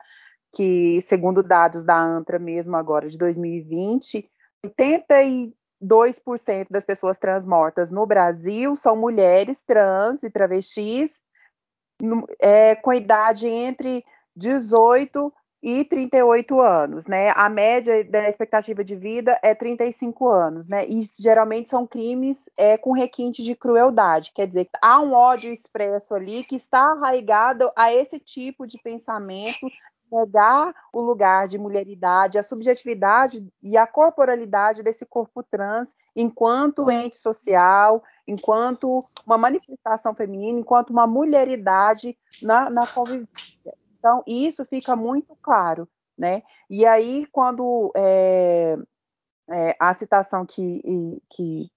que, 0.53 1.01
segundo 1.01 1.43
dados 1.43 1.83
da 1.83 1.97
ANTRA 1.97 2.39
mesmo 2.39 2.77
agora, 2.77 3.09
de 3.09 3.17
2020, 3.17 4.29
82% 4.67 5.53
das 6.71 6.85
pessoas 6.85 7.19
trans 7.19 7.47
mortas 7.47 7.91
no 7.91 8.07
Brasil 8.07 8.77
são 8.77 8.95
mulheres 8.97 9.63
trans 9.63 10.23
e 10.23 10.31
travestis 10.31 11.21
é, 12.41 12.75
com 12.77 12.93
idade 12.93 13.49
entre 13.49 14.05
18 14.37 15.33
e 15.63 15.85
38 15.85 16.61
anos, 16.61 17.07
né? 17.07 17.31
A 17.37 17.49
média 17.49 18.03
da 18.05 18.29
expectativa 18.29 18.83
de 18.83 18.97
vida 18.97 19.39
é 19.43 19.55
35 19.55 20.29
anos, 20.29 20.67
né? 20.67 20.85
E 20.87 21.03
geralmente 21.21 21.71
são 21.71 21.87
crimes 21.87 22.51
é, 22.57 22.77
com 22.77 22.93
requinte 22.93 23.43
de 23.43 23.55
crueldade, 23.55 24.33
quer 24.35 24.47
dizer, 24.47 24.69
há 24.83 25.01
um 25.01 25.13
ódio 25.13 25.53
expresso 25.53 26.15
ali 26.15 26.43
que 26.43 26.57
está 26.57 26.93
arraigado 26.93 27.71
a 27.77 27.93
esse 27.93 28.19
tipo 28.19 28.67
de 28.67 28.79
pensamento 28.79 29.69
negar 30.13 30.75
o 30.93 31.01
lugar 31.01 31.49
de 31.49 31.57
mulheridade, 31.57 32.39
a 32.39 32.43
subjetividade 32.43 33.49
e 33.63 33.77
a 33.79 33.87
corporalidade 33.87 34.83
desse 34.83 35.07
corpo 35.07 35.43
trans 35.43 35.97
enquanto 36.15 36.91
ente 36.91 37.17
social, 37.17 38.05
enquanto 38.29 39.01
uma 39.27 39.39
manifestação 39.39 40.15
feminina, 40.15 40.61
enquanto 40.61 40.91
uma 40.91 41.07
mulheridade 41.07 42.17
na, 42.43 42.69
na 42.69 42.87
convivência. 42.87 43.52
Então, 44.03 44.21
isso 44.27 44.65
fica 44.65 44.97
muito 44.97 45.39
claro, 45.41 45.89
né? 46.19 46.43
E 46.69 46.85
aí, 46.85 47.25
quando 47.31 47.93
é, 47.95 48.77
é, 49.49 49.77
a 49.79 49.95
citação 49.95 50.45
que, 50.45 50.83
que 51.31 51.71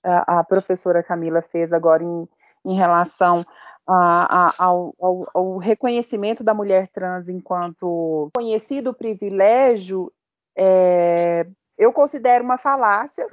a, 0.00 0.38
a, 0.38 0.44
professora 0.44 1.02
Camila 1.02 1.42
fez 1.42 1.72
agora 1.72 2.04
em, 2.04 2.28
em 2.64 2.76
relação 2.76 3.44
a, 3.84 4.46
a, 4.46 4.54
ao, 4.58 4.94
ao, 5.00 5.30
ao, 5.34 5.56
reconhecimento 5.58 6.44
da 6.44 6.54
mulher 6.54 6.86
trans 6.86 7.28
enquanto 7.28 8.30
conhecido 8.32 8.94
privilégio, 8.94 10.12
é, 10.56 11.48
eu 11.76 11.92
considero 11.92 12.44
uma 12.44 12.58
falácia, 12.58 13.26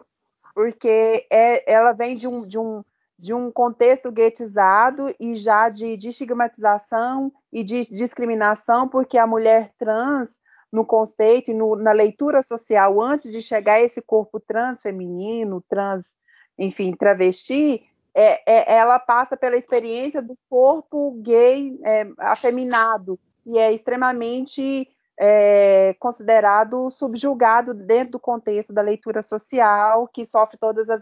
porque 0.56 1.28
é, 1.30 1.72
ela 1.72 1.92
vem 1.92 2.16
de 2.16 2.28
um, 2.28 2.48
de, 2.48 2.58
um, 2.58 2.84
de 3.20 3.34
um 3.34 3.52
contexto 3.52 4.10
guetizado 4.12 5.14
e 5.20 5.36
já 5.36 5.68
de, 5.68 5.98
de 5.98 6.08
estigmatização 6.10 7.32
e 7.52 7.64
de 7.64 7.82
discriminação, 7.82 8.88
porque 8.88 9.18
a 9.18 9.28
mulher 9.28 9.74
trans, 9.78 10.40
no 10.72 10.86
conceito 10.86 11.52
e 11.52 11.54
no, 11.54 11.76
na 11.76 11.92
leitura 11.92 12.42
social, 12.42 13.02
antes 13.02 13.32
de 13.32 13.42
chegar 13.42 13.74
a 13.74 13.82
esse 13.82 14.02
corpo 14.02 14.40
trans 14.40 14.82
feminino, 14.82 15.64
trans, 15.68 16.16
enfim, 16.58 16.94
travesti, 16.94 17.84
é, 18.16 18.42
é, 18.46 18.78
ela 18.78 18.98
passa 19.00 19.36
pela 19.36 19.58
experiência 19.58 20.22
do 20.22 20.38
corpo 20.50 21.12
gay 21.22 21.78
é, 21.84 22.08
afeminado, 22.20 23.20
e 23.46 23.58
é 23.58 23.74
extremamente 23.74 24.88
é, 25.20 25.94
considerado 26.00 26.90
subjugado 26.90 27.74
dentro 27.74 28.14
do 28.14 28.20
contexto 28.20 28.72
da 28.72 28.82
leitura 28.82 29.22
social, 29.22 30.08
que 30.08 30.24
sofre 30.24 30.58
todas 30.58 30.90
as, 30.90 31.02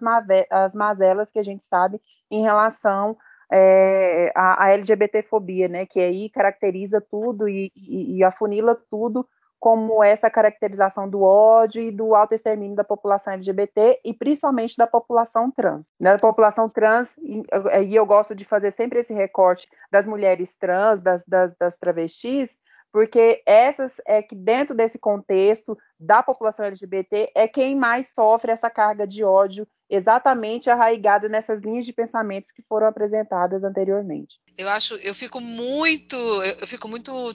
as 0.50 0.74
mazelas 0.74 1.30
que 1.30 1.38
a 1.38 1.44
gente 1.44 1.64
sabe 1.64 2.02
em 2.32 2.42
relação 2.42 3.16
é, 3.52 4.32
à, 4.36 4.66
à 4.66 4.72
LGBTfobia, 4.72 5.68
né, 5.68 5.86
que 5.86 6.00
aí 6.00 6.30
caracteriza 6.32 7.00
tudo 7.00 7.48
e, 7.48 7.72
e, 7.76 8.18
e 8.18 8.24
afunila 8.24 8.76
tudo 8.90 9.26
como 9.60 10.04
essa 10.04 10.30
caracterização 10.30 11.10
do 11.10 11.22
ódio 11.24 11.82
e 11.82 11.92
do 11.92 12.14
autoextermínio 12.14 12.76
da 12.76 12.84
população 12.84 13.34
LGBT 13.34 14.00
e 14.04 14.14
principalmente 14.14 14.78
da 14.78 14.86
população 14.86 15.50
trans. 15.50 15.92
Né? 16.00 16.16
população 16.18 16.70
trans, 16.70 17.16
e 17.18 17.96
eu 17.96 18.06
gosto 18.06 18.36
de 18.36 18.46
fazer 18.46 18.72
sempre 18.72 19.00
esse 19.00 19.14
recorte 19.14 19.68
das 19.92 20.06
mulheres 20.06 20.56
trans, 20.56 21.02
das, 21.02 21.24
das, 21.26 21.56
das 21.56 21.76
travestis, 21.76 22.56
porque 22.98 23.44
essas 23.46 24.02
é 24.08 24.24
que 24.24 24.34
dentro 24.34 24.76
desse 24.76 24.98
contexto 24.98 25.78
da 26.00 26.24
população 26.24 26.66
LGBT 26.66 27.32
é 27.36 27.48
quem 27.48 27.76
mais 27.76 28.08
sofre 28.12 28.52
essa 28.52 28.72
carga 28.72 29.06
de 29.06 29.24
ódio 29.24 29.68
exatamente 29.90 30.70
arraigado 30.70 31.30
nessas 31.30 31.62
linhas 31.62 31.86
de 31.86 31.94
pensamentos 31.94 32.52
que 32.52 32.62
foram 32.62 32.88
apresentadas 32.88 33.64
anteriormente. 33.64 34.40
Eu 34.58 34.68
acho, 34.68 34.96
eu 34.96 35.16
fico 35.16 35.40
muito, 35.40 36.16
eu 36.16 36.68
fico 36.68 36.88
muito 36.88 37.34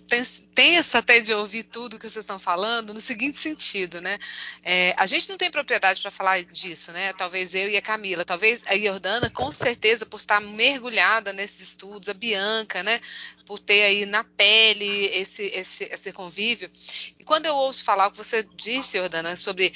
tensa 0.55 0.99
até 0.99 1.21
de 1.21 1.33
ouvir 1.33 1.63
tudo 1.65 1.99
que 1.99 2.09
vocês 2.09 2.25
estão 2.25 2.39
falando, 2.39 2.93
no 2.93 3.01
seguinte 3.01 3.39
sentido, 3.39 4.01
né? 4.01 4.19
É, 4.63 4.95
a 4.99 5.07
gente 5.07 5.29
não 5.31 5.39
tem 5.39 5.51
propriedade 5.51 6.03
para 6.03 6.11
falar 6.11 6.43
disso, 6.43 6.93
né? 6.93 7.13
Talvez 7.15 7.55
eu 7.55 7.71
e 7.71 7.77
a 7.77 7.83
Camila, 7.83 8.25
talvez 8.25 8.63
a 8.67 8.77
Jordana, 8.77 9.31
com 9.31 9.51
certeza, 9.51 10.05
por 10.05 10.19
estar 10.19 10.41
mergulhada 10.41 11.33
nesses 11.33 11.61
estudos, 11.61 12.09
a 12.09 12.15
Bianca, 12.15 12.83
né? 12.83 13.01
Por 13.47 13.59
ter 13.59 13.85
aí 13.85 14.05
na 14.05 14.25
pele 14.25 15.07
esse, 15.07 15.45
esse, 15.45 15.85
esse 15.85 16.13
convívio. 16.13 16.71
E 17.19 17.25
quando 17.25 17.47
eu 17.47 17.55
ouço 17.55 17.85
falar 17.85 18.09
o 18.09 18.11
que 18.11 18.17
você 18.17 18.43
disse, 18.43 18.99
Jordana, 18.99 19.37
sobre 19.37 19.73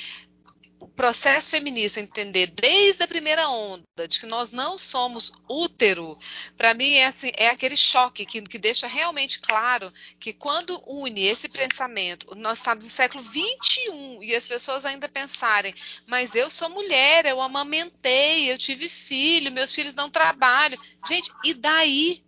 o 0.78 0.87
processo 0.88 1.50
feminista 1.50 2.00
entender 2.00 2.49
desde 2.49 3.02
a 3.02 3.09
primeira 3.09 3.49
onda 3.49 4.06
de 4.09 4.21
que 4.21 4.26
nós 4.26 4.50
não 4.50 4.76
somos 4.76 5.33
útero, 5.49 6.18
para 6.56 6.75
mim 6.75 6.95
é, 6.95 7.06
assim, 7.06 7.30
é 7.37 7.49
aquele 7.49 7.76
choque 7.76 8.26
que, 8.26 8.42
que 8.42 8.59
deixa 8.59 8.87
realmente 8.87 9.38
claro 9.38 9.92
que 10.21 10.33
quando 10.33 10.83
une 10.87 11.23
esse 11.23 11.49
pensamento, 11.49 12.35
nós 12.37 12.59
estamos 12.59 12.85
no 12.85 12.90
século 12.90 13.23
21 13.23 14.23
e 14.23 14.35
as 14.35 14.47
pessoas 14.47 14.85
ainda 14.85 15.09
pensarem, 15.09 15.75
mas 16.06 16.35
eu 16.35 16.50
sou 16.50 16.68
mulher, 16.68 17.26
eu 17.26 17.40
amamentei, 17.40 18.50
eu 18.50 18.59
tive 18.59 18.88
filho, 18.88 19.52
meus 19.52 19.73
filhos 19.73 19.95
não 19.95 20.11
trabalham. 20.11 20.80
Gente, 21.09 21.30
e 21.45 21.54
daí? 21.54 22.23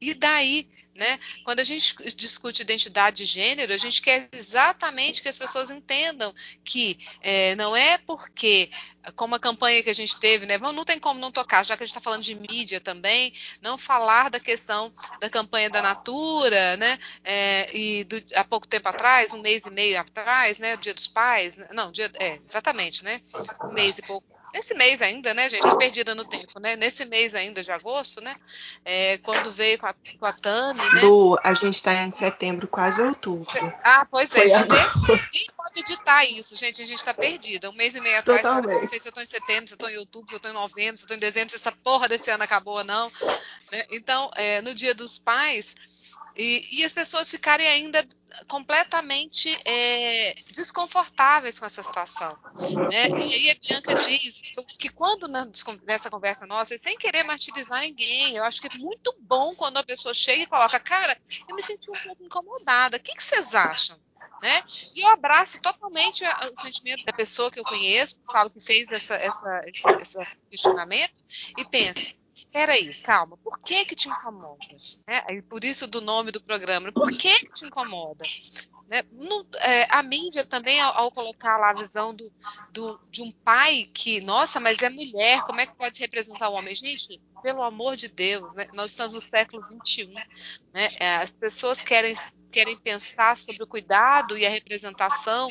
E 0.00 0.14
daí? 0.14 0.68
Né? 1.00 1.18
Quando 1.44 1.60
a 1.60 1.64
gente 1.64 1.96
discute 2.14 2.60
identidade 2.60 3.16
de 3.16 3.24
gênero, 3.24 3.72
a 3.72 3.78
gente 3.78 4.02
quer 4.02 4.28
exatamente 4.32 5.22
que 5.22 5.30
as 5.30 5.38
pessoas 5.38 5.70
entendam 5.70 6.30
que 6.62 6.98
é, 7.22 7.56
não 7.56 7.74
é 7.74 7.96
porque, 7.96 8.70
como 9.16 9.34
a 9.34 9.40
campanha 9.40 9.82
que 9.82 9.88
a 9.88 9.94
gente 9.94 10.20
teve, 10.20 10.44
né, 10.44 10.58
não 10.58 10.84
tem 10.84 10.98
como 10.98 11.18
não 11.18 11.32
tocar, 11.32 11.64
já 11.64 11.74
que 11.74 11.82
a 11.82 11.86
gente 11.86 11.96
está 11.96 12.02
falando 12.02 12.22
de 12.22 12.34
mídia 12.34 12.82
também, 12.82 13.32
não 13.62 13.78
falar 13.78 14.28
da 14.28 14.38
questão 14.38 14.92
da 15.18 15.30
campanha 15.30 15.70
da 15.70 15.80
Natura, 15.80 16.76
né, 16.76 16.98
é, 17.24 17.74
e 17.74 18.04
do, 18.04 18.22
há 18.34 18.44
pouco 18.44 18.68
tempo 18.68 18.86
atrás, 18.86 19.32
um 19.32 19.40
mês 19.40 19.64
e 19.64 19.70
meio 19.70 19.98
atrás, 19.98 20.58
né, 20.58 20.76
Dia 20.76 20.92
dos 20.92 21.06
Pais, 21.06 21.56
não, 21.72 21.90
dia, 21.90 22.12
é, 22.20 22.38
exatamente, 22.46 23.02
né, 23.02 23.22
um 23.64 23.72
mês 23.72 23.96
e 23.96 24.02
pouco 24.02 24.39
nesse 24.52 24.74
mês 24.74 25.02
ainda, 25.02 25.32
né, 25.34 25.48
gente? 25.48 25.62
Tá 25.62 25.76
perdida 25.76 26.14
no 26.14 26.24
tempo, 26.24 26.60
né? 26.60 26.76
Nesse 26.76 27.04
mês 27.04 27.34
ainda 27.34 27.62
de 27.62 27.70
agosto, 27.70 28.20
né? 28.20 28.34
É, 28.84 29.18
quando 29.18 29.50
veio 29.50 29.78
com 29.78 29.86
a, 29.86 29.94
com 30.18 30.26
a 30.26 30.32
Tami, 30.32 30.80
né? 30.94 31.00
Do, 31.00 31.38
a 31.42 31.54
gente 31.54 31.74
está 31.74 31.94
em 32.02 32.10
setembro, 32.10 32.66
quase 32.68 33.00
outubro. 33.02 33.46
Ah, 33.84 34.06
pois 34.10 34.34
é. 34.34 34.44
Ninguém 34.44 35.46
pode 35.56 35.80
editar 35.80 36.24
isso, 36.24 36.56
gente. 36.56 36.82
A 36.82 36.86
gente 36.86 36.98
está 36.98 37.14
perdida. 37.14 37.70
Um 37.70 37.74
mês 37.74 37.94
e 37.94 38.00
meio 38.00 38.18
atrás, 38.18 38.42
eu 38.42 38.62
não 38.62 38.86
sei 38.86 38.98
se 38.98 39.08
eu 39.08 39.10
estou 39.10 39.22
em 39.22 39.26
setembro, 39.26 39.68
se 39.68 39.74
eu 39.74 39.76
estou 39.76 39.90
em 39.90 39.98
outubro, 39.98 40.28
se 40.28 40.34
eu 40.34 40.38
estou 40.38 40.50
em 40.50 40.54
novembro, 40.54 40.96
se 40.96 41.02
eu 41.02 41.06
estou 41.06 41.16
em 41.16 41.20
dezembro, 41.20 41.50
se 41.50 41.56
essa 41.56 41.72
porra 41.72 42.08
desse 42.08 42.30
ano 42.30 42.42
acabou 42.42 42.78
ou 42.78 42.84
não. 42.84 43.10
Né? 43.72 43.84
Então, 43.90 44.30
é, 44.36 44.60
no 44.62 44.74
dia 44.74 44.94
dos 44.94 45.18
pais, 45.18 45.74
e, 46.36 46.80
e, 46.80 46.84
as 46.84 46.92
pessoas 46.92 47.30
ficarem 47.30 47.66
ainda 47.66 48.06
completamente 48.46 49.48
é, 49.64 50.34
desconfortáveis 50.52 51.58
com 51.58 51.66
essa 51.66 51.82
situação. 51.82 52.36
Né? 52.90 53.08
E 53.08 53.34
aí 53.34 53.50
a 53.50 53.56
Bianca 53.60 53.94
diz 53.96 54.40
que 54.78 54.88
quando 54.88 55.26
nessa 55.28 56.10
conversa 56.10 56.46
nossa, 56.46 56.76
sem 56.78 56.96
querer 56.96 57.24
martirizar 57.24 57.80
ninguém, 57.80 58.36
eu 58.36 58.44
acho 58.44 58.60
que 58.60 58.68
é 58.68 58.78
muito 58.78 59.14
bom 59.20 59.54
quando 59.54 59.78
a 59.78 59.84
pessoa 59.84 60.14
chega 60.14 60.42
e 60.42 60.46
coloca, 60.46 60.78
cara, 60.80 61.16
eu 61.48 61.54
me 61.54 61.62
senti 61.62 61.90
um 61.90 61.98
pouco 62.02 62.24
incomodada, 62.24 62.96
o 62.96 63.00
que, 63.00 63.14
que 63.14 63.22
vocês 63.22 63.54
acham? 63.54 63.98
Né? 64.42 64.62
E 64.94 65.02
eu 65.02 65.08
abraço 65.08 65.60
totalmente 65.60 66.24
o 66.24 66.60
sentimento 66.60 67.04
da 67.04 67.12
pessoa 67.12 67.50
que 67.50 67.60
eu 67.60 67.64
conheço, 67.64 68.18
falo 68.30 68.48
que 68.48 68.60
fez 68.60 68.90
essa, 68.90 69.14
essa, 69.16 69.62
esse, 69.66 70.18
esse 70.22 70.36
questionamento, 70.50 71.14
e 71.58 71.64
pensa, 71.66 72.14
peraí, 72.46 72.92
calma, 73.02 73.36
por 73.38 73.58
que 73.60 73.84
que 73.84 73.94
te 73.94 74.08
incomoda? 74.08 74.58
É, 75.06 75.42
por 75.42 75.64
isso 75.64 75.86
do 75.86 76.00
nome 76.00 76.30
do 76.30 76.40
programa, 76.40 76.92
por 76.92 77.10
que 77.10 77.38
que 77.40 77.52
te 77.52 77.64
incomoda? 77.64 78.24
Né? 78.88 79.04
No, 79.12 79.46
é, 79.60 79.86
a 79.90 80.02
mídia 80.02 80.44
também, 80.44 80.80
ao, 80.80 80.96
ao, 80.96 81.12
colocar 81.12 81.56
lá 81.58 81.70
a 81.70 81.74
visão 81.74 82.12
do, 82.12 82.32
do, 82.72 83.00
de 83.08 83.22
um 83.22 83.30
pai 83.30 83.88
que, 83.94 84.20
nossa, 84.20 84.58
mas 84.58 84.82
é 84.82 84.90
mulher, 84.90 85.42
como 85.44 85.60
é 85.60 85.66
que 85.66 85.76
pode 85.76 86.00
representar 86.00 86.48
o 86.48 86.54
homem? 86.54 86.74
Gente, 86.74 87.20
pelo 87.40 87.62
amor 87.62 87.96
de 87.96 88.08
Deus, 88.08 88.54
né? 88.54 88.68
nós 88.72 88.90
estamos 88.90 89.14
no 89.14 89.20
século 89.20 89.64
XXI, 89.84 90.12
né? 90.72 90.88
É, 90.98 91.16
as 91.16 91.30
pessoas 91.36 91.82
querem, 91.82 92.14
querem 92.52 92.76
pensar 92.76 93.36
sobre 93.36 93.62
o 93.62 93.66
cuidado 93.66 94.36
e 94.36 94.44
a 94.44 94.50
representação 94.50 95.48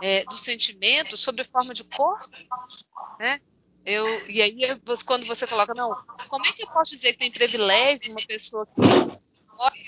é, 0.00 0.24
do 0.24 0.36
sentimento 0.36 1.16
sobre 1.16 1.44
forma 1.44 1.74
de 1.74 1.84
corpo, 1.84 2.30
né? 3.18 3.40
Eu, 3.86 4.04
e 4.28 4.42
aí, 4.42 4.58
quando 5.04 5.24
você 5.26 5.46
coloca, 5.46 5.72
não, 5.76 5.94
como 6.28 6.44
é 6.44 6.52
que 6.52 6.64
eu 6.64 6.66
posso 6.66 6.96
dizer 6.96 7.12
que 7.12 7.18
tem 7.18 7.30
privilégio 7.30 8.10
uma 8.10 8.26
pessoa 8.26 8.66
que 8.66 8.82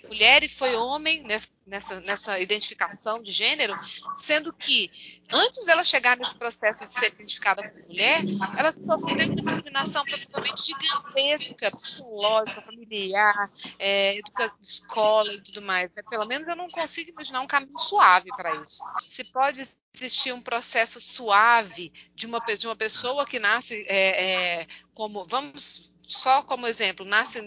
mulher 0.08 0.42
e 0.42 0.48
foi 0.48 0.74
homem 0.74 1.22
nessa, 1.22 2.00
nessa 2.00 2.40
identificação 2.40 3.22
de 3.22 3.30
gênero, 3.30 3.74
sendo 4.16 4.52
que 4.52 4.90
antes 5.30 5.64
dela 5.64 5.84
chegar 5.84 6.16
nesse 6.16 6.34
processo 6.36 6.86
de 6.88 6.94
ser 6.94 7.12
identificada 7.12 7.62
como 7.62 7.86
mulher, 7.86 8.22
ela 8.56 8.72
sofreu 8.72 9.26
uma 9.26 9.36
discriminação 9.36 10.04
provavelmente 10.04 10.62
gigantesca, 10.62 11.70
psicológica, 11.70 12.62
familiar, 12.62 13.48
é, 13.78 14.18
escola 14.60 15.32
e 15.32 15.40
tudo 15.40 15.62
mais. 15.62 15.90
Pelo 16.10 16.26
menos 16.26 16.48
eu 16.48 16.56
não 16.56 16.68
consigo 16.68 17.10
imaginar 17.10 17.42
um 17.42 17.46
caminho 17.46 17.78
suave 17.78 18.30
para 18.36 18.54
isso. 18.62 18.82
Se 19.06 19.24
pode 19.24 19.60
existir 19.94 20.32
um 20.32 20.40
processo 20.40 21.00
suave 21.00 21.92
de 22.14 22.26
uma, 22.26 22.38
de 22.40 22.66
uma 22.66 22.76
pessoa 22.76 23.26
que 23.26 23.38
nasce 23.38 23.84
é, 23.88 24.60
é, 24.60 24.66
como, 24.94 25.24
vamos 25.28 25.94
só 26.08 26.42
como 26.42 26.66
exemplo, 26.66 27.04
nasce 27.04 27.38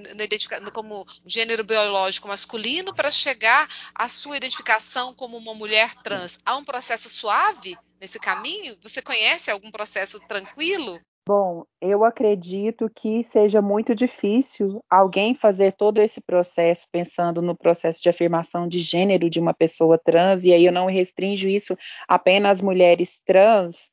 como 0.72 1.06
gênero 1.26 1.64
biológico 1.64 2.28
masculino 2.28 2.94
para 2.94 3.10
chegar 3.10 3.68
à 3.94 4.08
sua 4.08 4.38
identificação 4.38 5.14
como 5.16 5.36
uma 5.36 5.56
mulher 5.56 5.96
trans. 5.96 6.40
Há 6.46 6.56
um 6.56 6.64
processo 6.64 7.10
suave 7.10 7.76
nesse 8.00 8.20
caminho? 8.20 8.78
Você 8.82 9.02
conhece 9.02 9.50
algum 9.50 9.72
processo 9.72 10.20
tranquilo? 10.28 11.00
Bom, 11.28 11.66
eu 11.80 12.04
acredito 12.04 12.90
que 12.90 13.24
seja 13.24 13.62
muito 13.62 13.94
difícil 13.94 14.84
alguém 14.90 15.36
fazer 15.36 15.72
todo 15.74 16.02
esse 16.02 16.20
processo 16.20 16.88
pensando 16.92 17.44
no 17.44 17.56
processo 17.56 18.02
de 18.02 18.10
afirmação 18.10 18.68
de 18.68 18.80
gênero 18.80 19.30
de 19.30 19.40
uma 19.40 19.54
pessoa 19.54 20.00
trans, 20.00 20.44
e 20.44 20.52
aí 20.52 20.66
eu 20.66 20.72
não 20.72 20.88
restringo 20.88 21.48
isso 21.48 21.78
apenas 22.08 22.60
mulheres 22.60 23.22
trans, 23.24 23.91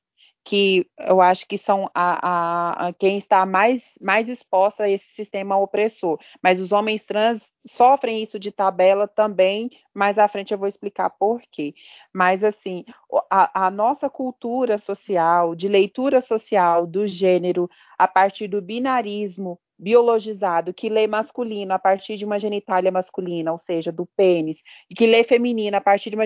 que 0.48 0.88
eu 0.98 1.20
acho 1.20 1.46
que 1.46 1.58
são 1.58 1.90
a, 1.94 2.26
a, 2.26 2.86
a, 2.86 2.92
quem 2.94 3.18
está 3.18 3.44
mais, 3.44 3.98
mais 4.00 4.30
exposta 4.30 4.84
a 4.84 4.88
esse 4.88 5.08
sistema 5.08 5.58
opressor. 5.58 6.18
Mas 6.42 6.58
os 6.58 6.72
homens 6.72 7.04
trans 7.04 7.52
sofrem 7.66 8.22
isso 8.22 8.38
de 8.38 8.50
tabela 8.50 9.06
também, 9.06 9.68
mais 9.92 10.16
à 10.16 10.26
frente 10.26 10.54
eu 10.54 10.58
vou 10.58 10.66
explicar 10.66 11.10
por 11.10 11.42
quê. 11.52 11.74
Mas, 12.14 12.42
assim, 12.42 12.86
a, 13.30 13.66
a 13.66 13.70
nossa 13.70 14.08
cultura 14.08 14.78
social, 14.78 15.54
de 15.54 15.68
leitura 15.68 16.22
social 16.22 16.86
do 16.86 17.06
gênero, 17.06 17.68
a 17.98 18.08
partir 18.08 18.48
do 18.48 18.62
binarismo, 18.62 19.60
biologizado 19.78 20.72
que 20.72 20.88
lê 20.88 21.06
masculino 21.06 21.74
a 21.74 21.78
partir 21.78 22.16
de 22.16 22.24
uma 22.24 22.38
genitália 22.38 22.90
masculina, 22.90 23.52
ou 23.52 23.58
seja, 23.58 23.92
do 23.92 24.06
pênis, 24.06 24.62
e 24.88 24.94
que 24.94 25.06
lê 25.06 25.22
feminino 25.22 25.76
a 25.76 25.80
partir 25.82 26.08
de 26.08 26.16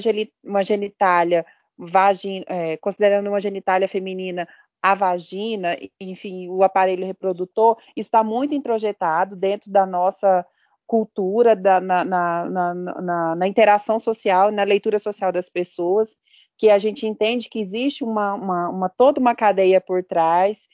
uma 0.44 0.62
genitália 0.62 1.44
vagina, 1.76 2.44
é, 2.48 2.76
considerando 2.76 3.28
uma 3.28 3.40
genitália 3.40 3.88
feminina 3.88 4.46
a 4.82 4.94
vagina, 4.94 5.78
enfim, 6.00 6.48
o 6.48 6.64
aparelho 6.64 7.06
reprodutor, 7.06 7.78
está 7.96 8.24
muito 8.24 8.52
introjetado 8.52 9.36
dentro 9.36 9.70
da 9.70 9.86
nossa 9.86 10.44
cultura, 10.84 11.54
da, 11.54 11.80
na, 11.80 12.04
na, 12.04 12.74
na, 12.74 13.36
na, 13.36 13.48
interação 13.48 14.00
social, 14.00 14.50
na 14.50 14.64
leitura 14.64 14.98
social 14.98 15.30
das 15.30 15.48
pessoas, 15.48 16.16
que 16.58 16.68
a 16.68 16.78
gente 16.78 17.06
entende 17.06 17.48
que 17.48 17.60
existe 17.60 18.02
uma, 18.02 18.34
uma, 18.34 18.68
uma 18.68 18.88
toda 18.88 19.20
uma 19.20 19.34
cadeia 19.34 19.80
por 19.80 20.02
trás, 20.02 20.68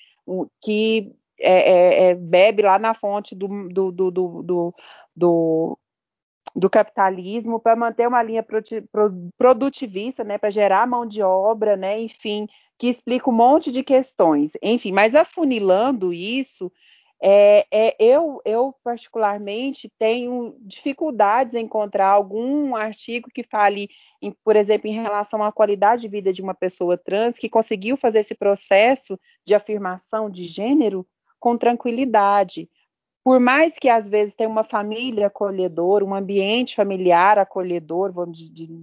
que 0.60 1.14
é, 1.38 1.52
é, 1.52 2.04
é, 2.10 2.14
bebe 2.14 2.62
lá 2.62 2.78
na 2.78 2.94
fonte 2.94 3.34
do, 3.34 3.68
do, 3.68 3.92
do, 3.92 4.10
do, 5.14 5.78
do 6.58 6.68
capitalismo 6.68 7.60
para 7.60 7.76
manter 7.76 8.08
uma 8.08 8.22
linha 8.22 8.44
produtivista, 9.38 10.24
né, 10.24 10.36
para 10.36 10.50
gerar 10.50 10.86
mão 10.88 11.06
de 11.06 11.22
obra, 11.22 11.76
né, 11.76 12.00
enfim, 12.00 12.48
que 12.76 12.88
explica 12.88 13.30
um 13.30 13.32
monte 13.32 13.70
de 13.70 13.84
questões. 13.84 14.52
Enfim, 14.60 14.90
mas 14.90 15.14
afunilando 15.14 16.12
isso, 16.12 16.72
é, 17.22 17.66
é, 17.70 17.96
eu, 18.00 18.40
eu 18.44 18.74
particularmente 18.82 19.90
tenho 19.98 20.56
dificuldades 20.60 21.54
em 21.54 21.64
encontrar 21.64 22.08
algum 22.08 22.74
artigo 22.74 23.28
que 23.32 23.44
fale, 23.44 23.88
em, 24.20 24.32
por 24.44 24.56
exemplo, 24.56 24.88
em 24.88 24.94
relação 24.94 25.42
à 25.42 25.52
qualidade 25.52 26.02
de 26.02 26.08
vida 26.08 26.32
de 26.32 26.42
uma 26.42 26.54
pessoa 26.54 26.98
trans 26.98 27.38
que 27.38 27.48
conseguiu 27.48 27.96
fazer 27.96 28.20
esse 28.20 28.34
processo 28.34 29.18
de 29.44 29.54
afirmação 29.54 30.28
de 30.28 30.42
gênero 30.44 31.06
com 31.38 31.56
tranquilidade 31.56 32.68
por 33.28 33.38
mais 33.38 33.78
que 33.78 33.90
às 33.90 34.08
vezes 34.08 34.34
tenha 34.34 34.48
uma 34.48 34.64
família 34.64 35.26
acolhedora, 35.26 36.02
um 36.02 36.14
ambiente 36.14 36.74
familiar 36.74 37.38
acolhedor, 37.38 38.10
vamos, 38.10 38.38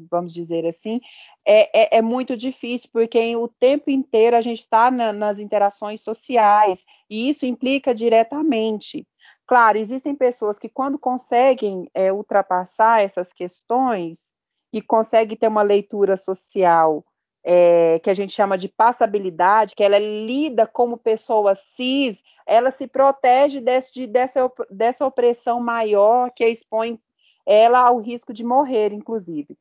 vamos 0.08 0.32
dizer 0.32 0.68
assim, 0.68 1.02
é, 1.44 1.96
é, 1.96 1.98
é, 1.98 2.02
muito 2.04 2.38
difícil, 2.38 2.88
porque 2.94 3.36
o 3.36 3.48
tempo 3.48 3.90
inteiro 3.90 4.36
a 4.36 4.42
gente 4.42 4.60
está 4.60 4.92
na, 4.92 5.12
nas 5.12 5.40
interações 5.40 6.02
sociais, 6.02 6.86
e 7.10 7.28
isso 7.28 7.44
implica 7.44 7.92
diretamente. 7.92 9.08
Claro, 9.48 9.80
existem 9.80 10.14
pessoas 10.14 10.60
que, 10.60 10.70
quando 10.70 11.00
conseguem 11.00 11.90
é, 11.92 12.14
ultrapassar 12.14 13.02
essas 13.02 13.34
questões 13.34 14.32
e 14.72 14.80
conseguem 14.80 15.36
ter 15.36 15.48
uma 15.48 15.64
leitura 15.64 16.16
social 16.16 17.04
é, 17.48 18.00
que 18.00 18.10
a 18.10 18.14
gente 18.16 18.34
chama 18.34 18.58
de 18.58 18.68
passabilidade, 18.68 19.76
que 19.76 19.84
ela 19.84 20.00
lida 20.00 20.66
como 20.66 20.98
pessoa 20.98 21.54
cis, 21.54 22.24
ela 22.44 22.72
se 22.72 22.88
protege 22.88 23.62
desse, 23.62 23.94
de, 23.94 24.08
dessa, 24.08 24.52
dessa 24.72 25.06
opressão 25.06 25.60
maior 25.60 26.32
que 26.32 26.44
expõe 26.44 27.00
ela 27.46 27.80
ao 27.82 28.00
risco 28.00 28.34
de 28.34 28.44
morrer, 28.44 28.92
inclusive. 28.92 29.56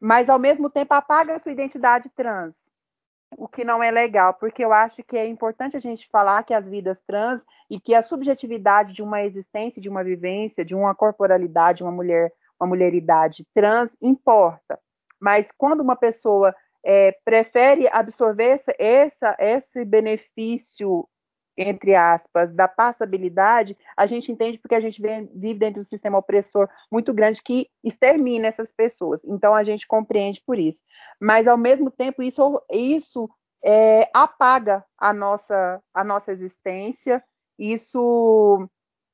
Mas, 0.00 0.30
ao 0.30 0.38
mesmo 0.38 0.70
tempo, 0.70 0.94
apaga 0.94 1.34
a 1.34 1.38
sua 1.40 1.50
identidade 1.50 2.08
trans, 2.10 2.70
o 3.36 3.48
que 3.48 3.64
não 3.64 3.82
é 3.82 3.90
legal, 3.90 4.34
porque 4.34 4.64
eu 4.64 4.72
acho 4.72 5.02
que 5.02 5.16
é 5.16 5.26
importante 5.26 5.76
a 5.76 5.80
gente 5.80 6.08
falar 6.08 6.44
que 6.44 6.54
as 6.54 6.68
vidas 6.68 7.00
trans 7.00 7.44
e 7.68 7.80
que 7.80 7.92
a 7.92 8.02
subjetividade 8.02 8.94
de 8.94 9.02
uma 9.02 9.24
existência, 9.24 9.82
de 9.82 9.88
uma 9.88 10.04
vivência, 10.04 10.64
de 10.64 10.76
uma 10.76 10.94
corporalidade, 10.94 11.82
uma 11.82 11.90
mulher, 11.90 12.32
uma 12.60 12.68
mulheridade 12.68 13.44
trans 13.52 13.96
importa. 14.00 14.78
Mas 15.18 15.50
quando 15.50 15.80
uma 15.80 15.96
pessoa 15.96 16.54
é, 16.88 17.10
prefere 17.24 17.88
absorver 17.88 18.50
essa, 18.50 18.72
essa, 18.78 19.36
esse 19.40 19.84
benefício, 19.84 21.04
entre 21.56 21.96
aspas, 21.96 22.52
da 22.52 22.68
passabilidade, 22.68 23.76
a 23.96 24.06
gente 24.06 24.30
entende 24.30 24.56
porque 24.56 24.76
a 24.76 24.80
gente 24.80 25.02
vive 25.02 25.58
dentro 25.58 25.74
de 25.74 25.80
um 25.80 25.84
sistema 25.84 26.18
opressor 26.18 26.68
muito 26.88 27.12
grande 27.12 27.42
que 27.42 27.68
extermina 27.82 28.46
essas 28.46 28.70
pessoas. 28.70 29.24
Então 29.24 29.52
a 29.52 29.64
gente 29.64 29.84
compreende 29.84 30.40
por 30.46 30.60
isso. 30.60 30.84
Mas 31.20 31.48
ao 31.48 31.58
mesmo 31.58 31.90
tempo 31.90 32.22
isso, 32.22 32.62
isso 32.70 33.28
é, 33.64 34.08
apaga 34.14 34.84
a 34.96 35.12
nossa, 35.12 35.82
a 35.92 36.04
nossa 36.04 36.30
existência, 36.30 37.20
isso 37.58 38.68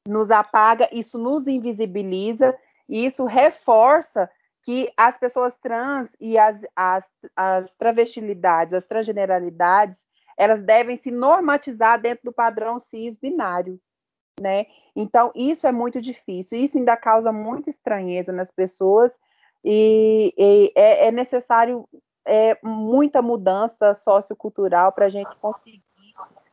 nos 0.07 0.31
apaga, 0.31 0.91
isso 0.93 1.17
nos 1.17 1.47
invisibiliza, 1.47 2.55
e 2.87 3.07
isso 3.07 3.25
reforça 3.25 4.29
que 4.63 4.93
as 4.97 5.19
pessoas 5.19 5.57
trans 5.57 6.15
e 6.21 6.39
as, 6.39 6.63
as, 6.75 7.11
as 7.37 7.75
travestilidades, 7.75 8.75
as 8.75 8.85
transgeneralidades, 8.85 10.07
elas 10.37 10.63
devem 10.63 10.97
se 10.97 11.11
normatizar 11.11 12.01
dentro 12.01 12.25
do 12.25 12.33
padrão 12.33 12.79
cis 12.79 13.17
binário, 13.17 13.81
né? 14.41 14.67
Então, 14.95 15.33
isso 15.35 15.67
é 15.67 15.73
muito 15.73 16.01
difícil, 16.01 16.59
isso 16.59 16.79
ainda 16.79 16.97
causa 16.97 17.33
muita 17.33 17.71
estranheza 17.71 18.33
nas 18.33 18.51
pessoas 18.51 19.19
e, 19.65 20.33
e 20.37 20.73
é, 20.75 21.09
é, 21.09 21.13
necessário 21.13 21.89
é, 22.25 22.57
muita 22.63 23.21
mudança 23.21 23.95
sociocultural 23.95 24.93
para 24.93 25.07
a 25.07 25.09
gente 25.09 25.35
conseguir 25.37 25.83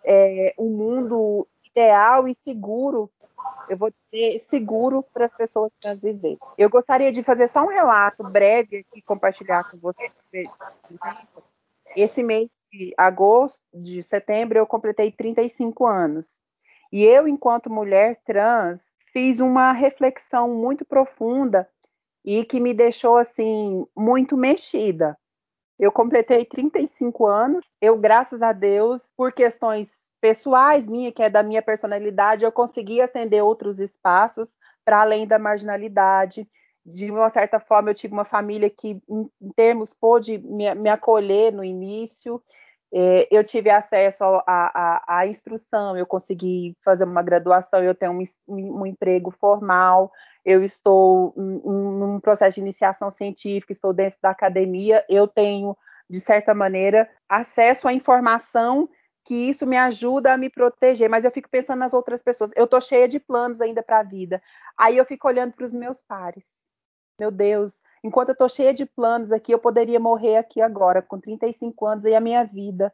é, 0.03 0.53
um 0.57 0.69
mundo 0.69 1.47
ideal 1.63 2.27
e 2.27 2.33
seguro 2.33 3.11
eu 3.69 3.77
vou 3.77 3.91
dizer, 3.91 4.39
seguro 4.39 5.03
para 5.13 5.25
as 5.25 5.33
pessoas 5.33 5.75
trans 5.75 5.99
viver. 6.01 6.37
Eu 6.57 6.69
gostaria 6.69 7.11
de 7.11 7.21
fazer 7.21 7.47
só 7.47 7.63
um 7.63 7.67
relato 7.67 8.23
breve 8.23 8.77
aqui, 8.77 9.01
compartilhar 9.01 9.69
com 9.69 9.77
vocês. 9.77 10.11
Esse 11.95 12.23
mês 12.23 12.49
de 12.71 12.93
agosto, 12.97 13.61
de 13.73 14.01
setembro, 14.01 14.57
eu 14.57 14.65
completei 14.65 15.11
35 15.11 15.85
anos. 15.85 16.41
E 16.91 17.03
eu, 17.03 17.27
enquanto 17.27 17.69
mulher 17.69 18.19
trans, 18.25 18.93
fiz 19.13 19.39
uma 19.39 19.71
reflexão 19.71 20.49
muito 20.49 20.83
profunda 20.83 21.67
e 22.25 22.43
que 22.43 22.59
me 22.59 22.73
deixou 22.73 23.17
assim 23.17 23.85
muito 23.95 24.35
mexida. 24.35 25.17
Eu 25.79 25.93
completei 25.93 26.43
35 26.43 27.25
anos. 27.25 27.63
Eu, 27.79 27.97
graças 27.97 28.41
a 28.41 28.51
Deus, 28.51 29.13
por 29.15 29.31
questões 29.31 30.11
pessoais 30.19 30.87
minha, 30.89 31.11
que 31.11 31.23
é 31.23 31.29
da 31.29 31.41
minha 31.41 31.61
personalidade, 31.61 32.43
eu 32.43 32.51
consegui 32.51 32.99
acender 32.99 33.41
outros 33.41 33.79
espaços 33.79 34.57
para 34.83 35.01
além 35.01 35.25
da 35.25 35.39
marginalidade. 35.39 36.45
De 36.85 37.09
uma 37.09 37.29
certa 37.29 37.61
forma, 37.61 37.91
eu 37.91 37.95
tive 37.95 38.13
uma 38.13 38.25
família 38.25 38.69
que, 38.69 39.01
em, 39.09 39.29
termos, 39.55 39.93
pôde 39.93 40.37
me, 40.39 40.73
me 40.75 40.89
acolher 40.89 41.53
no 41.53 41.63
início. 41.63 42.43
É, 42.91 43.27
eu 43.31 43.43
tive 43.43 43.69
acesso 43.69 44.23
à 44.47 45.25
instrução, 45.27 45.95
eu 45.95 46.07
consegui 46.07 46.75
fazer 46.83 47.03
uma 47.03 47.21
graduação, 47.21 47.83
eu 47.83 47.93
tenho 47.93 48.11
um, 48.11 48.23
um 48.47 48.85
emprego 48.85 49.29
formal, 49.29 50.11
eu 50.43 50.63
estou 50.63 51.33
num 51.37 52.19
processo 52.19 52.55
de 52.55 52.61
iniciação 52.61 53.11
científica, 53.11 53.71
estou 53.71 53.93
dentro 53.93 54.17
da 54.21 54.31
academia, 54.31 55.05
eu 55.07 55.27
tenho, 55.27 55.77
de 56.09 56.19
certa 56.19 56.53
maneira, 56.55 57.09
acesso 57.27 57.87
à 57.87 57.93
informação 57.93 58.89
que 59.23 59.35
isso 59.35 59.67
me 59.67 59.77
ajuda 59.77 60.33
a 60.33 60.37
me 60.37 60.49
proteger, 60.49 61.07
mas 61.07 61.23
eu 61.23 61.29
fico 61.29 61.47
pensando 61.49 61.79
nas 61.79 61.93
outras 61.93 62.19
pessoas. 62.19 62.51
Eu 62.55 62.65
tô 62.65 62.81
cheia 62.81 63.07
de 63.07 63.19
planos 63.19 63.61
ainda 63.61 63.83
para 63.83 63.99
a 63.99 64.03
vida. 64.03 64.41
Aí 64.75 64.97
eu 64.97 65.05
fico 65.05 65.27
olhando 65.27 65.53
para 65.53 65.65
os 65.65 65.71
meus 65.71 66.01
pares. 66.01 66.68
Meu 67.19 67.29
Deus, 67.29 67.83
enquanto 68.03 68.29
eu 68.29 68.33
estou 68.33 68.47
cheia 68.47 68.73
de 68.73 68.85
planos 68.85 69.31
aqui, 69.31 69.51
eu 69.51 69.59
poderia 69.59 69.99
morrer 69.99 70.37
aqui 70.37 70.61
agora, 70.61 71.01
com 71.01 71.19
35 71.19 71.85
anos 71.85 72.05
e 72.05 72.15
a 72.15 72.21
minha 72.21 72.43
vida. 72.43 72.93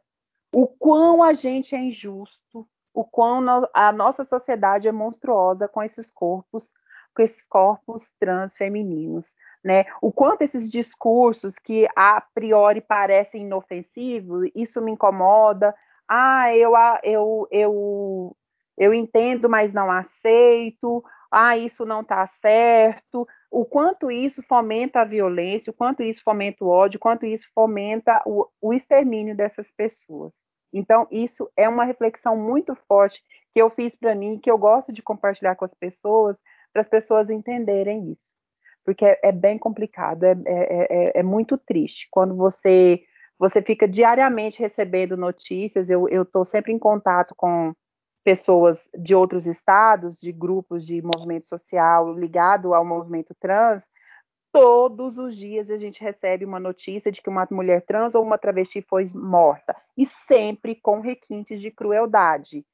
O 0.52 0.66
quão 0.66 1.22
a 1.22 1.32
gente 1.32 1.74
é 1.74 1.78
injusto, 1.78 2.66
o 2.92 3.04
quão 3.04 3.44
a 3.74 3.92
nossa 3.92 4.24
sociedade 4.24 4.88
é 4.88 4.92
monstruosa 4.92 5.68
com 5.68 5.82
esses 5.82 6.10
corpos, 6.10 6.72
com 7.14 7.22
esses 7.22 7.46
corpos 7.46 8.10
trans 8.18 8.56
femininos, 8.56 9.34
né? 9.64 9.84
O 10.02 10.12
quanto 10.12 10.42
esses 10.42 10.68
discursos 10.68 11.58
que 11.58 11.86
a 11.94 12.20
priori 12.34 12.80
parecem 12.80 13.42
inofensivos, 13.42 14.50
isso 14.54 14.82
me 14.82 14.92
incomoda. 14.92 15.74
Ah, 16.08 16.54
eu 16.54 16.72
eu 17.02 17.48
eu 17.50 18.36
eu 18.78 18.92
entendo, 18.92 19.48
mas 19.48 19.72
não 19.72 19.90
aceito. 19.90 21.02
Ah, 21.30 21.56
isso 21.56 21.84
não 21.84 22.00
está 22.00 22.26
certo. 22.26 23.26
O 23.50 23.64
quanto 23.64 24.10
isso 24.10 24.42
fomenta 24.42 25.00
a 25.00 25.04
violência, 25.04 25.70
o 25.70 25.74
quanto 25.74 26.02
isso 26.02 26.22
fomenta 26.22 26.64
o 26.64 26.68
ódio, 26.68 26.98
o 26.98 27.00
quanto 27.00 27.26
isso 27.26 27.48
fomenta 27.54 28.22
o, 28.26 28.46
o 28.60 28.72
extermínio 28.72 29.36
dessas 29.36 29.70
pessoas. 29.70 30.34
Então, 30.72 31.06
isso 31.10 31.50
é 31.56 31.68
uma 31.68 31.84
reflexão 31.84 32.36
muito 32.36 32.74
forte 32.88 33.22
que 33.52 33.60
eu 33.60 33.70
fiz 33.70 33.94
para 33.94 34.14
mim, 34.14 34.38
que 34.38 34.50
eu 34.50 34.58
gosto 34.58 34.92
de 34.92 35.02
compartilhar 35.02 35.56
com 35.56 35.64
as 35.64 35.74
pessoas, 35.74 36.38
para 36.72 36.82
as 36.82 36.88
pessoas 36.88 37.30
entenderem 37.30 38.10
isso. 38.10 38.34
Porque 38.84 39.04
é, 39.04 39.18
é 39.22 39.32
bem 39.32 39.58
complicado, 39.58 40.24
é, 40.24 40.32
é, 40.44 40.86
é, 40.90 41.20
é 41.20 41.22
muito 41.22 41.56
triste. 41.56 42.08
Quando 42.10 42.36
você, 42.36 43.00
você 43.38 43.62
fica 43.62 43.88
diariamente 43.88 44.60
recebendo 44.60 45.16
notícias, 45.16 45.88
eu 45.88 46.06
estou 46.08 46.44
sempre 46.44 46.72
em 46.72 46.78
contato 46.78 47.34
com 47.34 47.74
pessoas 48.26 48.90
de 48.98 49.14
outros 49.14 49.46
estados, 49.46 50.18
de 50.18 50.32
grupos 50.32 50.84
de 50.84 51.00
movimento 51.00 51.46
social 51.46 52.12
ligado 52.12 52.74
ao 52.74 52.84
movimento 52.84 53.32
trans, 53.38 53.88
todos 54.52 55.16
os 55.16 55.36
dias 55.36 55.70
a 55.70 55.76
gente 55.76 56.02
recebe 56.02 56.44
uma 56.44 56.58
notícia 56.58 57.12
de 57.12 57.22
que 57.22 57.30
uma 57.30 57.46
mulher 57.52 57.82
trans 57.82 58.16
ou 58.16 58.24
uma 58.24 58.36
travesti 58.36 58.82
foi 58.82 59.04
morta, 59.14 59.76
e 59.96 60.04
sempre 60.04 60.74
com 60.74 60.98
requintes 60.98 61.60
de 61.60 61.70
crueldade, 61.70 62.66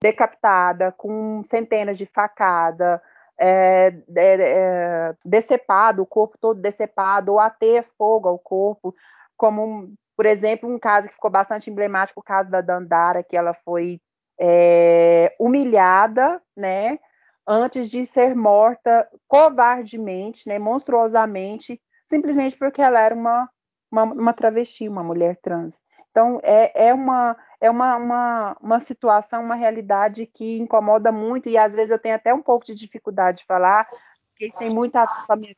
decapitada, 0.00 0.92
com 0.92 1.42
centenas 1.42 1.98
de 1.98 2.06
facadas, 2.06 3.00
é, 3.36 3.92
é, 4.14 4.34
é, 4.40 5.16
decepado, 5.24 6.02
o 6.02 6.06
corpo 6.06 6.38
todo 6.40 6.60
decepado, 6.60 7.32
ou 7.32 7.40
a 7.40 7.50
ter 7.50 7.82
fogo 7.98 8.28
ao 8.28 8.38
corpo, 8.38 8.94
como, 9.36 9.92
por 10.16 10.24
exemplo, 10.24 10.72
um 10.72 10.78
caso 10.78 11.08
que 11.08 11.14
ficou 11.14 11.32
bastante 11.32 11.68
emblemático, 11.68 12.20
o 12.20 12.22
caso 12.22 12.48
da 12.48 12.60
Dandara, 12.60 13.24
que 13.24 13.36
ela 13.36 13.54
foi 13.64 14.00
é, 14.38 15.34
humilhada, 15.38 16.42
né, 16.56 16.98
antes 17.46 17.90
de 17.90 18.04
ser 18.06 18.34
morta 18.34 19.08
covardemente, 19.28 20.48
né, 20.48 20.58
monstruosamente, 20.58 21.80
simplesmente 22.06 22.56
porque 22.56 22.80
ela 22.80 23.00
era 23.00 23.14
uma, 23.14 23.48
uma, 23.90 24.04
uma 24.04 24.32
travesti, 24.32 24.88
uma 24.88 25.02
mulher 25.02 25.36
trans. 25.42 25.82
Então, 26.10 26.38
é, 26.42 26.88
é, 26.88 26.94
uma, 26.94 27.36
é 27.60 27.68
uma, 27.68 27.96
uma, 27.96 28.56
uma 28.60 28.80
situação, 28.80 29.42
uma 29.42 29.56
realidade 29.56 30.26
que 30.26 30.58
incomoda 30.58 31.10
muito, 31.10 31.48
e 31.48 31.58
às 31.58 31.74
vezes 31.74 31.90
eu 31.90 31.98
tenho 31.98 32.14
até 32.14 32.32
um 32.32 32.42
pouco 32.42 32.64
de 32.64 32.74
dificuldade 32.74 33.38
de 33.38 33.44
falar, 33.46 33.88
porque 34.30 34.46
isso 34.46 34.58
tem 34.58 34.70
muito 34.70 34.94
a 34.96 35.04
ver 35.04 35.26
com 35.26 35.32
a 35.32 35.36
minha 35.36 35.54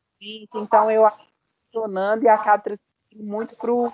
então 0.55 0.91
eu 0.91 1.05
acabo 1.05 2.23
e 2.23 2.29
acabo 2.29 2.63
transmitindo 2.63 3.23
muito 3.23 3.55
para 3.57 3.71
o 3.71 3.93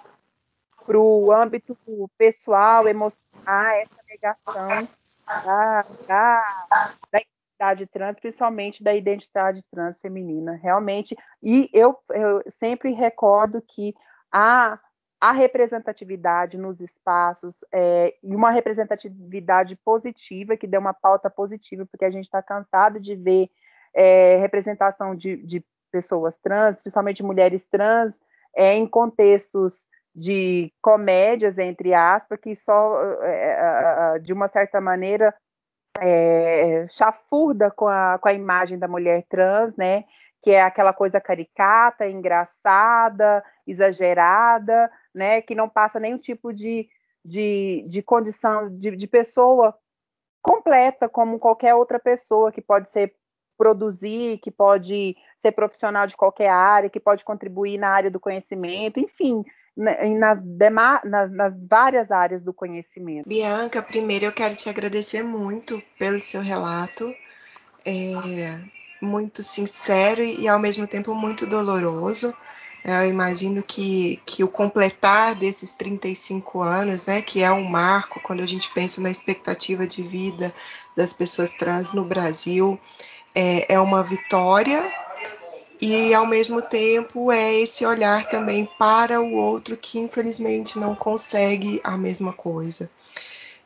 para 0.85 0.99
o 0.99 1.33
âmbito 1.33 1.77
pessoal, 2.19 2.87
emocional, 2.89 3.67
essa 3.75 4.03
negação 4.09 4.89
da, 5.27 5.87
da, 6.07 6.97
da, 7.11 7.21
identidade 7.63 7.87
trans, 7.87 8.17
principalmente 8.21 8.83
da 8.83 8.95
identidade 8.95 9.63
trans 9.71 10.01
feminina, 10.01 10.59
realmente. 10.63 11.17
E 11.43 11.71
eu, 11.73 11.97
eu 12.11 12.43
sempre 12.49 12.93
recordo 12.93 13.63
que 13.63 13.95
a, 14.31 14.79
a 15.21 15.33
representatividade 15.33 16.59
nos 16.59 16.81
espaços 16.81 17.65
é, 17.73 18.15
e 18.23 18.35
uma 18.35 18.51
representatividade 18.51 19.77
positiva, 19.77 20.57
que 20.57 20.67
dê 20.67 20.77
uma 20.77 20.93
pauta 20.93 21.31
positiva, 21.31 21.87
porque 21.87 22.05
a 22.05 22.11
gente 22.11 22.25
está 22.25 22.43
cansado 22.43 22.99
de 22.99 23.15
ver 23.15 23.49
é, 23.95 24.37
representação 24.39 25.15
de, 25.15 25.37
de 25.37 25.65
pessoas 25.93 26.39
trans, 26.39 26.81
principalmente 26.81 27.23
mulheres 27.23 27.67
trans, 27.67 28.21
é, 28.57 28.75
em 28.75 28.87
contextos 28.87 29.87
de 30.15 30.73
comédias, 30.83 31.59
entre 31.59 31.95
aspas, 31.95 32.39
que 32.39 32.55
só, 32.55 33.03
é, 33.23 34.19
de 34.21 34.33
uma 34.33 34.47
certa 34.47 34.81
maneira, 34.81 35.35
é, 36.01 36.87
chafurda 36.91 37.71
com 37.71 37.87
a, 37.87 38.19
com 38.19 38.29
a 38.29 38.33
imagem 38.33 38.79
da 38.79 38.89
mulher 38.89 39.25
trans, 39.29 39.77
né? 39.77 40.05
Que 40.43 40.53
é 40.53 40.63
aquela 40.63 40.93
coisa 40.93 41.21
caricata, 41.21 42.09
engraçada, 42.09 43.43
exagerada, 43.67 44.91
né? 45.15 45.41
Que 45.41 45.55
não 45.55 45.69
passa 45.69 46.01
nenhum 46.01 46.19
tipo 46.19 46.53
de, 46.53 46.89
de, 47.25 47.85
de 47.89 48.03
condição 48.03 48.69
de, 48.77 48.97
de 48.97 49.07
pessoa 49.07 49.77
completa, 50.43 51.09
como 51.09 51.39
qualquer 51.39 51.75
outra 51.75 51.99
pessoa 51.99 52.51
que 52.51 52.61
pode 52.61 52.89
ser 52.89 53.15
produzir, 53.57 54.39
que 54.39 54.51
pode 54.51 55.17
ser 55.37 55.53
profissional 55.53 56.07
de 56.07 56.17
qualquer 56.17 56.49
área, 56.49 56.91
que 56.91 56.99
pode 56.99 57.25
contribuir 57.25 57.79
na 57.79 57.91
área 57.91 58.11
do 58.11 58.19
conhecimento, 58.19 58.99
enfim, 58.99 59.45
nas, 59.77 60.43
nas, 61.05 61.31
nas, 61.31 61.59
várias 61.59 62.11
áreas 62.11 62.43
do 62.43 62.53
conhecimento. 62.53 63.29
Bianca, 63.29 63.83
primeiro 63.83 64.27
eu 64.27 64.33
quero 64.33 64.55
te 64.55 64.69
agradecer 64.69 65.23
muito 65.23 65.83
pelo 65.99 66.21
seu 66.21 66.43
relato, 66.43 67.13
é 67.85 68.61
muito 69.01 69.43
sincero 69.43 70.23
e 70.23 70.47
ao 70.47 70.59
mesmo 70.59 70.87
tempo 70.87 71.15
muito 71.15 71.47
doloroso. 71.47 72.35
Eu 72.85 73.09
imagino 73.09 73.63
que, 73.63 74.21
que 74.27 74.43
o 74.43 74.49
completar 74.49 75.37
desses 75.37 75.73
35 75.73 76.63
anos, 76.63 77.07
né, 77.07 77.23
que 77.23 77.41
é 77.41 77.51
um 77.51 77.63
marco 77.63 78.21
quando 78.21 78.43
a 78.43 78.47
gente 78.47 78.73
pensa 78.73 79.01
na 79.01 79.11
expectativa 79.11 79.87
de 79.87 80.03
vida 80.03 80.53
das 80.97 81.13
pessoas 81.13 81.53
trans 81.53 81.93
no 81.93 82.05
Brasil, 82.05 82.79
é, 83.35 83.73
é 83.75 83.79
uma 83.79 84.03
vitória 84.03 84.83
e 85.85 86.15
ao 86.15 86.25
mesmo 86.25 86.63
tempo 86.63 87.33
é 87.33 87.55
esse 87.55 87.85
olhar 87.85 88.29
também 88.29 88.69
para 88.79 89.21
o 89.21 89.33
outro 89.33 89.77
que 89.77 89.99
infelizmente 89.99 90.79
não 90.79 90.95
consegue 90.95 91.81
a 91.83 91.99
mesma 91.99 92.33
coisa. 92.33 92.89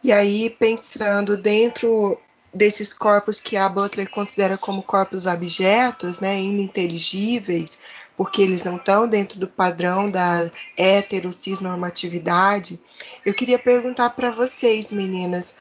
E 0.02 0.10
aí 0.10 0.48
pensando 0.48 1.36
dentro 1.36 2.18
desses 2.54 2.94
corpos 2.94 3.38
que 3.38 3.54
a 3.54 3.68
Butler 3.68 4.08
considera 4.08 4.56
como 4.56 4.82
corpos 4.82 5.26
abjetos, 5.26 6.18
né, 6.18 6.40
ininteligíveis, 6.40 7.78
porque 8.16 8.40
eles 8.40 8.64
não 8.64 8.76
estão 8.76 9.06
dentro 9.06 9.38
do 9.38 9.46
padrão 9.46 10.10
da 10.10 10.50
hetero 10.74 11.28
normatividade, 11.60 12.80
eu 13.26 13.34
queria 13.34 13.58
perguntar 13.58 14.08
para 14.08 14.30
vocês, 14.30 14.90
meninas, 14.90 15.54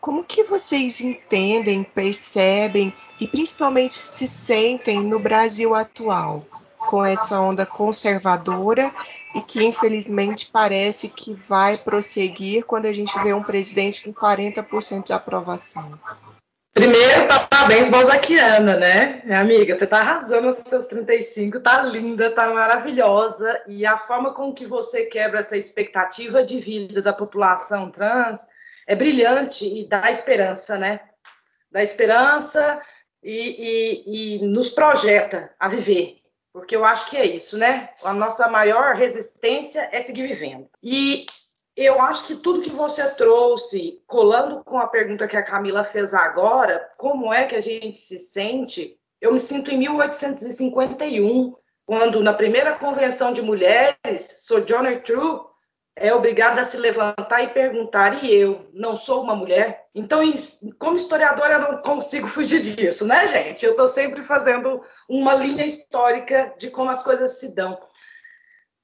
como 0.00 0.24
que 0.24 0.44
vocês 0.44 1.00
entendem, 1.00 1.82
percebem 1.82 2.94
e 3.20 3.26
principalmente 3.26 3.94
se 3.94 4.26
sentem 4.26 5.02
no 5.02 5.18
Brasil 5.18 5.74
atual, 5.74 6.46
com 6.78 7.04
essa 7.04 7.40
onda 7.40 7.66
conservadora 7.66 8.90
e 9.34 9.42
que 9.42 9.64
infelizmente 9.64 10.48
parece 10.52 11.08
que 11.08 11.34
vai 11.48 11.76
prosseguir 11.76 12.64
quando 12.64 12.86
a 12.86 12.92
gente 12.92 13.18
vê 13.22 13.32
um 13.32 13.42
presidente 13.42 14.02
com 14.02 14.12
40% 14.12 15.04
de 15.04 15.12
aprovação? 15.12 15.98
Primeiro, 16.72 17.26
parabéns, 17.50 17.88
Balzaquiana, 17.88 18.76
né? 18.76 19.22
Amiga, 19.36 19.74
você 19.74 19.84
tá 19.84 19.98
arrasando 19.98 20.46
nos 20.46 20.58
seus 20.58 20.86
35, 20.86 21.58
tá 21.58 21.82
linda, 21.82 22.30
tá 22.30 22.48
maravilhosa. 22.54 23.60
E 23.66 23.84
a 23.84 23.98
forma 23.98 24.32
com 24.32 24.54
que 24.54 24.64
você 24.64 25.06
quebra 25.06 25.40
essa 25.40 25.56
expectativa 25.56 26.44
de 26.44 26.60
vida 26.60 27.02
da 27.02 27.12
população 27.12 27.90
trans 27.90 28.46
é 28.88 28.96
brilhante 28.96 29.66
e 29.66 29.86
dá 29.86 30.10
esperança, 30.10 30.78
né? 30.78 31.00
Dá 31.70 31.82
esperança 31.82 32.80
e, 33.22 34.00
e, 34.06 34.38
e 34.38 34.46
nos 34.46 34.70
projeta 34.70 35.54
a 35.60 35.68
viver, 35.68 36.22
porque 36.54 36.74
eu 36.74 36.86
acho 36.86 37.10
que 37.10 37.18
é 37.18 37.26
isso, 37.26 37.58
né? 37.58 37.90
A 38.02 38.14
nossa 38.14 38.48
maior 38.48 38.96
resistência 38.96 39.86
é 39.92 40.00
seguir 40.00 40.26
vivendo. 40.26 40.70
E 40.82 41.26
eu 41.76 42.00
acho 42.00 42.26
que 42.26 42.36
tudo 42.36 42.62
que 42.62 42.70
você 42.70 43.06
trouxe, 43.10 44.02
colando 44.06 44.64
com 44.64 44.78
a 44.78 44.86
pergunta 44.86 45.28
que 45.28 45.36
a 45.36 45.44
Camila 45.44 45.84
fez 45.84 46.14
agora, 46.14 46.90
como 46.96 47.32
é 47.32 47.44
que 47.44 47.56
a 47.56 47.60
gente 47.60 48.00
se 48.00 48.18
sente? 48.18 48.98
Eu 49.20 49.34
me 49.34 49.38
sinto 49.38 49.70
em 49.70 49.78
1851, 49.78 51.54
quando 51.84 52.22
na 52.22 52.32
primeira 52.32 52.74
convenção 52.74 53.34
de 53.34 53.42
mulheres, 53.42 54.46
Sojourner 54.46 55.02
Truth 55.02 55.47
é 56.00 56.14
obrigada 56.14 56.60
a 56.60 56.64
se 56.64 56.76
levantar 56.76 57.42
e 57.42 57.48
perguntar: 57.48 58.22
e 58.24 58.34
eu 58.34 58.68
não 58.72 58.96
sou 58.96 59.22
uma 59.22 59.34
mulher? 59.34 59.86
Então, 59.94 60.20
como 60.78 60.96
historiadora, 60.96 61.54
eu 61.54 61.72
não 61.72 61.82
consigo 61.82 62.26
fugir 62.26 62.60
disso, 62.62 63.06
né, 63.06 63.26
gente? 63.28 63.64
Eu 63.64 63.72
estou 63.72 63.88
sempre 63.88 64.22
fazendo 64.22 64.82
uma 65.08 65.34
linha 65.34 65.66
histórica 65.66 66.54
de 66.58 66.70
como 66.70 66.90
as 66.90 67.02
coisas 67.02 67.38
se 67.38 67.54
dão. 67.54 67.80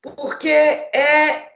Porque 0.03 0.49
é, 0.51 1.49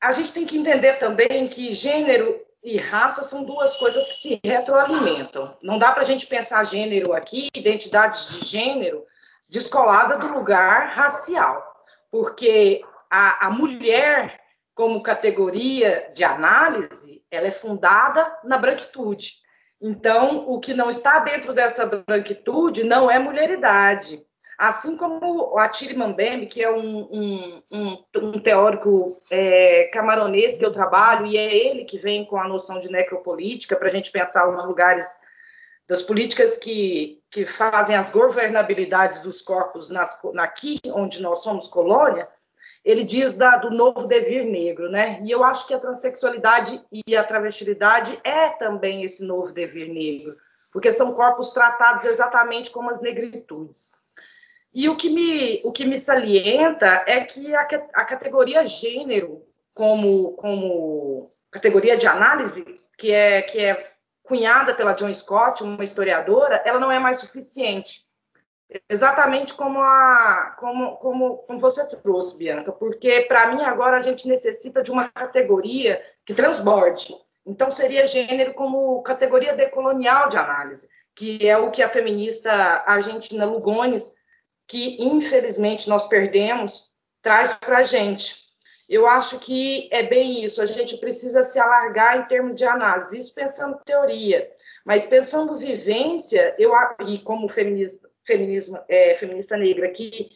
a 0.00 0.12
gente 0.12 0.32
tem 0.32 0.46
que 0.46 0.58
entender 0.58 0.94
também 0.94 1.48
que 1.48 1.72
gênero 1.72 2.40
e 2.62 2.76
raça 2.76 3.22
são 3.22 3.44
duas 3.44 3.76
coisas 3.76 4.04
que 4.08 4.14
se 4.14 4.40
retroalimentam. 4.44 5.56
Não 5.62 5.78
dá 5.78 5.92
para 5.92 6.02
a 6.02 6.06
gente 6.06 6.26
pensar 6.26 6.64
gênero 6.64 7.12
aqui, 7.12 7.48
identidades 7.54 8.28
de 8.28 8.44
gênero, 8.44 9.04
descolada 9.48 10.18
do 10.18 10.26
lugar 10.26 10.88
racial, 10.88 11.64
porque 12.10 12.82
a, 13.10 13.46
a 13.46 13.50
mulher, 13.50 14.40
como 14.76 15.02
categoria 15.02 16.12
de 16.14 16.22
análise, 16.22 17.24
ela 17.30 17.46
é 17.46 17.50
fundada 17.50 18.30
na 18.44 18.58
branquitude. 18.58 19.32
Então, 19.80 20.50
o 20.50 20.60
que 20.60 20.74
não 20.74 20.90
está 20.90 21.18
dentro 21.18 21.54
dessa 21.54 21.86
branquitude 21.86 22.84
não 22.84 23.10
é 23.10 23.18
mulheridade. 23.18 24.22
Assim 24.58 24.94
como 24.94 25.54
o 25.54 25.58
Attili 25.58 25.96
Mbembe, 25.96 26.46
que 26.46 26.62
é 26.62 26.70
um, 26.70 27.08
um, 27.10 27.62
um, 27.70 28.04
um 28.16 28.32
teórico 28.38 29.16
é, 29.30 29.84
camaronês 29.94 30.58
que 30.58 30.64
eu 30.64 30.72
trabalho, 30.72 31.24
e 31.24 31.38
é 31.38 31.56
ele 31.56 31.86
que 31.86 31.96
vem 31.96 32.26
com 32.26 32.38
a 32.38 32.46
noção 32.46 32.78
de 32.78 32.92
necropolítica 32.92 33.76
para 33.76 33.88
a 33.88 33.90
gente 33.90 34.12
pensar 34.12 34.46
os 34.46 34.62
lugares 34.66 35.06
das 35.88 36.02
políticas 36.02 36.58
que, 36.58 37.22
que 37.30 37.46
fazem 37.46 37.96
as 37.96 38.10
governabilidades 38.10 39.22
dos 39.22 39.40
corpos 39.40 39.88
nas, 39.88 40.20
aqui, 40.38 40.78
onde 40.86 41.22
nós 41.22 41.42
somos 41.42 41.66
colônia, 41.66 42.28
ele 42.86 43.02
diz 43.02 43.34
da, 43.34 43.56
do 43.56 43.68
novo 43.68 44.06
devir 44.06 44.44
negro, 44.44 44.88
né? 44.88 45.20
E 45.24 45.30
eu 45.32 45.42
acho 45.42 45.66
que 45.66 45.74
a 45.74 45.78
transexualidade 45.80 46.80
e 47.04 47.16
a 47.16 47.24
travestilidade 47.24 48.16
é 48.22 48.50
também 48.50 49.02
esse 49.02 49.24
novo 49.24 49.50
devir 49.50 49.88
negro, 49.88 50.36
porque 50.72 50.92
são 50.92 51.12
corpos 51.12 51.50
tratados 51.50 52.04
exatamente 52.04 52.70
como 52.70 52.88
as 52.88 53.00
negritudes. 53.00 53.90
E 54.72 54.88
o 54.88 54.96
que 54.96 55.10
me, 55.10 55.60
o 55.64 55.72
que 55.72 55.84
me 55.84 55.98
salienta 55.98 57.02
é 57.08 57.24
que 57.24 57.52
a, 57.56 57.62
a 57.92 58.04
categoria 58.04 58.64
gênero, 58.64 59.42
como, 59.74 60.34
como 60.34 61.28
categoria 61.50 61.96
de 61.96 62.06
análise, 62.06 62.64
que 62.96 63.10
é, 63.10 63.42
que 63.42 63.58
é 63.58 63.94
cunhada 64.22 64.72
pela 64.72 64.92
John 64.92 65.12
Scott, 65.12 65.60
uma 65.64 65.82
historiadora, 65.82 66.62
ela 66.64 66.78
não 66.78 66.92
é 66.92 67.00
mais 67.00 67.18
suficiente. 67.18 68.05
Exatamente 68.88 69.54
como, 69.54 69.80
a, 69.80 70.56
como, 70.58 70.96
como, 70.96 71.36
como 71.38 71.58
você 71.58 71.84
trouxe, 71.86 72.36
Bianca, 72.36 72.72
porque 72.72 73.22
para 73.22 73.54
mim 73.54 73.62
agora 73.62 73.98
a 73.98 74.02
gente 74.02 74.26
necessita 74.26 74.82
de 74.82 74.90
uma 74.90 75.08
categoria 75.08 76.02
que 76.24 76.34
transborde. 76.34 77.14
Então 77.46 77.70
seria 77.70 78.08
gênero 78.08 78.54
como 78.54 79.00
categoria 79.02 79.54
decolonial 79.54 80.28
de 80.28 80.36
análise, 80.36 80.88
que 81.14 81.48
é 81.48 81.56
o 81.56 81.70
que 81.70 81.80
a 81.80 81.88
feminista 81.88 82.52
argentina 82.86 83.46
Lugones, 83.46 84.12
que 84.66 85.00
infelizmente 85.00 85.88
nós 85.88 86.08
perdemos, 86.08 86.90
traz 87.22 87.52
para 87.52 87.78
a 87.78 87.84
gente. 87.84 88.46
Eu 88.88 89.06
acho 89.06 89.38
que 89.38 89.88
é 89.92 90.02
bem 90.02 90.44
isso, 90.44 90.60
a 90.60 90.66
gente 90.66 90.96
precisa 90.98 91.44
se 91.44 91.58
alargar 91.58 92.18
em 92.18 92.24
termos 92.24 92.56
de 92.56 92.64
análise, 92.64 93.18
isso 93.18 93.34
pensando 93.34 93.80
teoria, 93.84 94.48
mas 94.84 95.06
pensando 95.06 95.56
vivência, 95.56 96.54
eu 96.58 96.72
e 97.04 97.18
como 97.18 97.48
feminista, 97.48 98.05
feminismo, 98.26 98.78
é, 98.88 99.14
feminista 99.14 99.56
negra, 99.56 99.88
que 99.88 100.30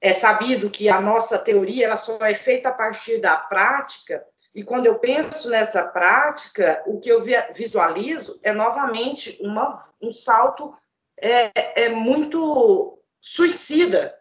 é 0.00 0.12
sabido 0.12 0.68
que 0.68 0.88
a 0.88 1.00
nossa 1.00 1.38
teoria 1.38 1.86
ela 1.86 1.96
só 1.96 2.18
é 2.20 2.34
feita 2.34 2.70
a 2.70 2.72
partir 2.72 3.18
da 3.18 3.36
prática, 3.36 4.24
e 4.54 4.62
quando 4.62 4.86
eu 4.86 4.98
penso 4.98 5.48
nessa 5.48 5.86
prática, 5.88 6.82
o 6.86 7.00
que 7.00 7.08
eu 7.08 7.22
visualizo 7.54 8.38
é 8.42 8.52
novamente 8.52 9.38
uma, 9.40 9.88
um 10.00 10.12
salto 10.12 10.74
é, 11.18 11.84
é 11.84 11.88
muito 11.88 12.98
suicida 13.20 14.14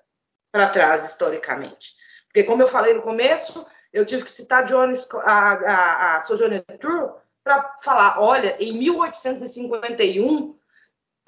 para 0.52 0.70
trás 0.70 1.10
historicamente. 1.10 1.96
Porque, 2.28 2.44
como 2.44 2.62
eu 2.62 2.68
falei 2.68 2.94
no 2.94 3.02
começo, 3.02 3.68
eu 3.92 4.06
tive 4.06 4.24
que 4.24 4.32
citar 4.32 4.66
Jones, 4.66 5.10
a, 5.26 5.54
a, 5.54 6.16
a 6.16 6.22
Sojourner 6.22 6.64
Truth 6.80 7.20
para 7.44 7.78
falar, 7.84 8.22
olha, 8.22 8.56
em 8.60 8.78
1851 8.78 10.58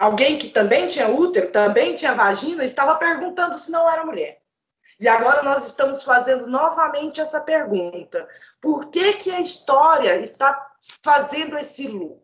alguém 0.03 0.37
que 0.37 0.49
também 0.49 0.89
tinha 0.89 1.07
útero, 1.07 1.49
também 1.49 1.95
tinha 1.95 2.13
vagina, 2.13 2.65
estava 2.65 2.95
perguntando 2.95 3.57
se 3.57 3.71
não 3.71 3.89
era 3.89 4.05
mulher. 4.05 4.41
E 4.99 5.07
agora 5.07 5.41
nós 5.43 5.65
estamos 5.65 6.03
fazendo 6.03 6.45
novamente 6.45 7.21
essa 7.21 7.39
pergunta: 7.39 8.27
por 8.61 8.89
que, 8.89 9.13
que 9.13 9.31
a 9.31 9.39
história 9.39 10.19
está 10.19 10.71
fazendo 11.01 11.57
esse 11.57 11.87
loop? 11.87 12.21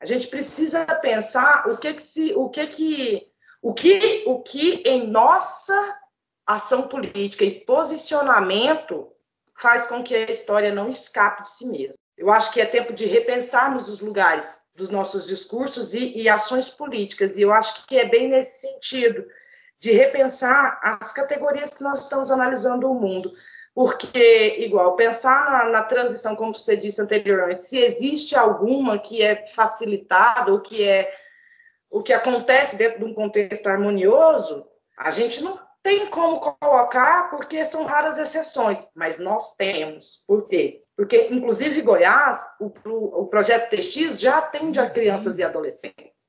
A 0.00 0.06
gente 0.06 0.28
precisa 0.28 0.86
pensar 0.86 1.68
o 1.68 1.76
que 1.76 1.92
que 1.92 2.02
se, 2.02 2.32
o 2.34 2.48
que 2.48 2.66
que, 2.66 3.30
o 3.60 3.74
que, 3.74 4.24
o 4.26 4.42
que 4.42 4.82
em 4.86 5.06
nossa 5.06 5.98
ação 6.46 6.88
política 6.88 7.44
e 7.44 7.60
posicionamento 7.60 9.12
faz 9.54 9.86
com 9.86 10.02
que 10.02 10.16
a 10.16 10.30
história 10.30 10.74
não 10.74 10.88
escape 10.88 11.42
de 11.42 11.50
si 11.50 11.66
mesma. 11.66 12.00
Eu 12.16 12.30
acho 12.30 12.50
que 12.50 12.60
é 12.60 12.64
tempo 12.64 12.94
de 12.94 13.04
repensarmos 13.04 13.90
os 13.90 14.00
lugares 14.00 14.59
dos 14.80 14.88
nossos 14.90 15.26
discursos 15.26 15.92
e, 15.92 16.16
e 16.16 16.28
ações 16.28 16.70
políticas. 16.70 17.36
E 17.36 17.42
eu 17.42 17.52
acho 17.52 17.86
que 17.86 17.98
é 17.98 18.08
bem 18.08 18.28
nesse 18.28 18.66
sentido 18.66 19.24
de 19.78 19.92
repensar 19.92 20.80
as 20.82 21.12
categorias 21.12 21.74
que 21.74 21.82
nós 21.82 22.00
estamos 22.00 22.30
analisando 22.30 22.90
o 22.90 22.94
mundo. 22.94 23.32
Porque, 23.74 24.56
igual, 24.58 24.96
pensar 24.96 25.50
na, 25.50 25.64
na, 25.70 25.82
transição, 25.82 26.34
como 26.34 26.54
você 26.54 26.76
disse 26.76 27.00
anteriormente, 27.00 27.64
se 27.64 27.78
existe 27.78 28.34
alguma 28.34 28.98
que 28.98 29.22
é 29.22 29.46
facilitada 29.46 30.50
ou 30.50 30.60
que 30.60 30.82
é 30.82 31.14
o 31.88 32.02
que 32.02 32.12
acontece 32.12 32.76
dentro 32.76 32.98
de 32.98 33.04
um 33.04 33.14
contexto 33.14 33.66
harmonioso, 33.68 34.66
a 34.98 35.10
gente 35.10 35.42
não 35.42 35.58
tem 35.82 36.06
como 36.06 36.40
colocar 36.40 37.30
porque 37.30 37.64
são 37.64 37.84
raras 37.84 38.18
exceções, 38.18 38.86
mas 38.94 39.18
nós 39.18 39.54
temos. 39.54 40.24
Por 40.26 40.48
quê? 40.48 40.82
Porque, 41.00 41.28
inclusive, 41.30 41.80
Goiás, 41.80 42.46
o, 42.60 42.66
o 43.22 43.26
projeto 43.26 43.70
TX 43.70 44.20
já 44.20 44.36
atende 44.36 44.78
a 44.78 44.90
crianças 44.90 45.38
e 45.38 45.42
adolescentes. 45.42 46.28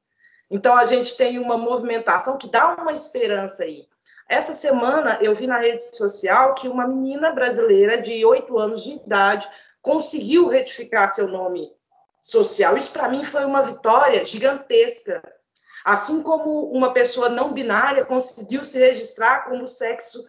Então, 0.49 0.75
a 0.75 0.85
gente 0.85 1.17
tem 1.17 1.37
uma 1.39 1.57
movimentação 1.57 2.37
que 2.37 2.49
dá 2.49 2.75
uma 2.75 2.93
esperança 2.93 3.63
aí. 3.63 3.85
Essa 4.29 4.53
semana, 4.53 5.17
eu 5.21 5.33
vi 5.33 5.45
na 5.45 5.57
rede 5.57 5.83
social 5.95 6.55
que 6.55 6.69
uma 6.69 6.87
menina 6.87 7.31
brasileira 7.31 8.01
de 8.01 8.23
8 8.23 8.57
anos 8.57 8.83
de 8.83 8.93
idade 8.93 9.45
conseguiu 9.81 10.47
retificar 10.47 11.13
seu 11.13 11.27
nome 11.27 11.69
social. 12.21 12.77
Isso, 12.77 12.93
para 12.93 13.09
mim, 13.09 13.25
foi 13.25 13.43
uma 13.43 13.63
vitória 13.63 14.23
gigantesca 14.23 15.21
Assim 15.83 16.21
como 16.21 16.71
uma 16.71 16.93
pessoa 16.93 17.27
não 17.27 17.53
binária 17.53 18.05
conseguiu 18.05 18.63
se 18.63 18.77
registrar 18.77 19.45
como 19.45 19.67
sexo 19.67 20.23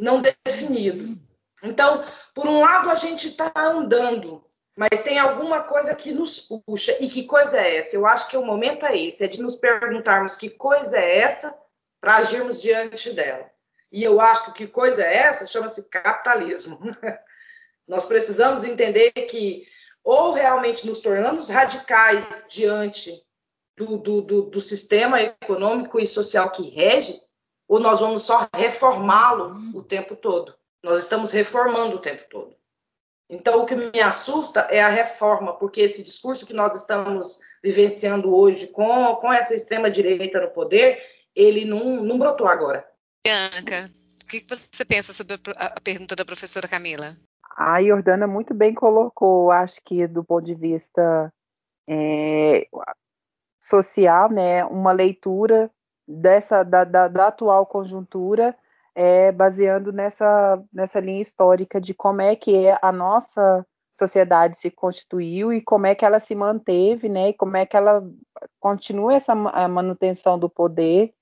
não 0.00 0.20
definido. 0.20 1.18
Então, 1.66 2.04
por 2.34 2.46
um 2.46 2.60
lado, 2.60 2.90
a 2.90 2.94
gente 2.94 3.28
está 3.28 3.52
andando, 3.56 4.44
mas 4.76 5.02
tem 5.02 5.18
alguma 5.18 5.62
coisa 5.62 5.94
que 5.94 6.12
nos 6.12 6.40
puxa. 6.40 6.96
E 7.00 7.08
que 7.08 7.24
coisa 7.24 7.60
é 7.60 7.76
essa? 7.76 7.96
Eu 7.96 8.06
acho 8.06 8.28
que 8.28 8.36
o 8.36 8.44
momento 8.44 8.84
é 8.86 8.96
esse, 8.98 9.24
é 9.24 9.28
de 9.28 9.42
nos 9.42 9.56
perguntarmos 9.56 10.36
que 10.36 10.50
coisa 10.50 10.98
é 10.98 11.18
essa 11.18 11.56
para 12.00 12.16
agirmos 12.16 12.60
diante 12.60 13.12
dela. 13.12 13.50
E 13.90 14.02
eu 14.02 14.20
acho 14.20 14.52
que 14.52 14.66
coisa 14.66 15.02
é 15.02 15.16
essa 15.16 15.46
chama-se 15.46 15.88
capitalismo. 15.88 16.78
Nós 17.86 18.04
precisamos 18.04 18.64
entender 18.64 19.12
que 19.12 19.66
ou 20.02 20.32
realmente 20.32 20.86
nos 20.86 21.00
tornamos 21.00 21.48
radicais 21.48 22.46
diante 22.48 23.24
do, 23.76 23.98
do, 23.98 24.20
do, 24.22 24.42
do 24.42 24.60
sistema 24.60 25.20
econômico 25.20 25.98
e 25.98 26.06
social 26.06 26.50
que 26.50 26.70
rege, 26.70 27.20
ou 27.68 27.80
nós 27.80 27.98
vamos 27.98 28.22
só 28.22 28.48
reformá-lo 28.54 29.56
o 29.74 29.82
tempo 29.82 30.14
todo? 30.14 30.54
Nós 30.82 31.00
estamos 31.00 31.30
reformando 31.32 31.96
o 31.96 32.00
tempo 32.00 32.24
todo. 32.30 32.56
Então, 33.28 33.62
o 33.62 33.66
que 33.66 33.74
me 33.74 34.00
assusta 34.00 34.60
é 34.70 34.80
a 34.80 34.88
reforma, 34.88 35.58
porque 35.58 35.80
esse 35.80 36.04
discurso 36.04 36.46
que 36.46 36.52
nós 36.52 36.76
estamos 36.76 37.40
vivenciando 37.62 38.34
hoje 38.34 38.68
com, 38.68 39.16
com 39.16 39.32
essa 39.32 39.54
extrema-direita 39.54 40.40
no 40.40 40.50
poder, 40.50 41.02
ele 41.34 41.64
não, 41.64 42.04
não 42.04 42.18
brotou 42.18 42.46
agora. 42.46 42.88
Bianca, 43.26 43.90
o 44.22 44.26
que 44.26 44.44
você 44.48 44.84
pensa 44.84 45.12
sobre 45.12 45.36
a 45.56 45.80
pergunta 45.80 46.14
da 46.14 46.24
professora 46.24 46.68
Camila? 46.68 47.16
A 47.56 47.82
Jordana 47.82 48.26
muito 48.26 48.54
bem 48.54 48.72
colocou, 48.72 49.50
acho 49.50 49.82
que 49.82 50.06
do 50.06 50.22
ponto 50.22 50.44
de 50.44 50.54
vista 50.54 51.32
é, 51.88 52.68
social, 53.60 54.30
né, 54.30 54.64
uma 54.66 54.92
leitura 54.92 55.70
dessa 56.06 56.62
da, 56.62 56.84
da, 56.84 57.08
da 57.08 57.28
atual 57.28 57.66
conjuntura, 57.66 58.56
é, 58.96 59.30
baseando 59.30 59.92
nessa, 59.92 60.58
nessa 60.72 60.98
linha 60.98 61.20
histórica 61.20 61.78
de 61.78 61.92
como 61.92 62.22
é 62.22 62.34
que 62.34 62.66
a 62.80 62.90
nossa 62.90 63.64
sociedade 63.94 64.56
se 64.56 64.70
constituiu 64.70 65.52
e 65.52 65.60
como 65.60 65.86
é 65.86 65.94
que 65.94 66.04
ela 66.04 66.18
se 66.18 66.34
manteve, 66.34 67.06
né, 67.06 67.28
e 67.28 67.34
como 67.34 67.58
é 67.58 67.66
que 67.66 67.76
ela 67.76 68.02
continua 68.58 69.14
essa 69.14 69.34
manutenção 69.34 70.38
do 70.38 70.48
poder 70.48 71.12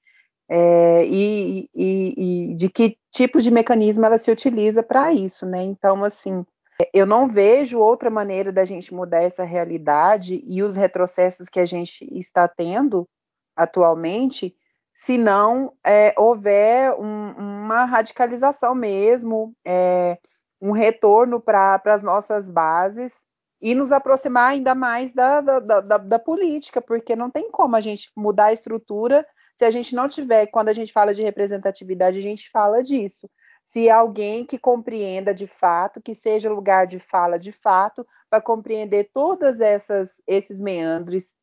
é, 0.48 1.04
e, 1.06 1.68
e, 1.74 2.50
e, 2.52 2.54
de 2.54 2.68
que 2.68 2.96
tipo 3.10 3.40
de 3.42 3.50
mecanismo 3.50 4.06
ela 4.06 4.18
se 4.18 4.30
utiliza 4.30 4.82
para 4.82 5.12
isso, 5.12 5.46
né? 5.46 5.62
Então, 5.62 6.04
assim, 6.04 6.44
eu 6.92 7.06
não 7.06 7.26
vejo 7.26 7.78
outra 7.78 8.10
maneira 8.10 8.52
da 8.52 8.64
gente 8.64 8.92
mudar 8.92 9.22
essa 9.22 9.42
realidade 9.42 10.44
e 10.46 10.62
os 10.62 10.76
retrocessos 10.76 11.48
que 11.48 11.58
a 11.58 11.64
gente 11.64 12.04
está 12.16 12.46
tendo 12.46 13.08
atualmente, 13.56 14.54
se 14.94 15.18
não 15.18 15.72
é, 15.84 16.14
houver 16.16 16.94
um, 16.94 17.32
uma 17.32 17.84
radicalização 17.84 18.76
mesmo, 18.76 19.52
é, 19.64 20.16
um 20.60 20.70
retorno 20.70 21.40
para 21.40 21.80
as 21.86 22.00
nossas 22.00 22.48
bases 22.48 23.24
e 23.60 23.74
nos 23.74 23.90
aproximar 23.90 24.52
ainda 24.52 24.74
mais 24.74 25.12
da, 25.12 25.40
da, 25.40 25.58
da, 25.58 25.98
da, 25.98 26.18
política, 26.18 26.80
porque 26.80 27.16
não 27.16 27.28
tem 27.28 27.50
como 27.50 27.74
a 27.74 27.80
gente 27.80 28.10
mudar 28.16 28.46
a 28.46 28.52
estrutura 28.52 29.26
Se 29.56 29.64
a 29.64 29.70
gente 29.70 29.94
não 29.94 30.08
tiver, 30.08 30.46
quando 30.46 30.68
a 30.68 30.72
gente 30.72 30.92
fala 30.92 31.12
de 31.12 31.22
representatividade, 31.22 32.18
a 32.18 32.22
gente 32.22 32.50
fala 32.50 32.82
disso. 32.82 33.28
Se 33.64 33.90
alguém 33.90 34.44
que 34.44 34.58
compreenda 34.58 35.34
de 35.34 35.46
fato, 35.46 36.00
que 36.00 36.14
seja 36.14 36.50
lugar 36.50 36.86
de 36.86 36.98
fala 36.98 37.38
de 37.38 37.52
fato, 37.52 38.06
para 38.30 38.40
compreender 38.40 39.10
todas 39.12 39.60
essas 39.60 40.20
esses 40.26 40.58
meandros 40.58 41.34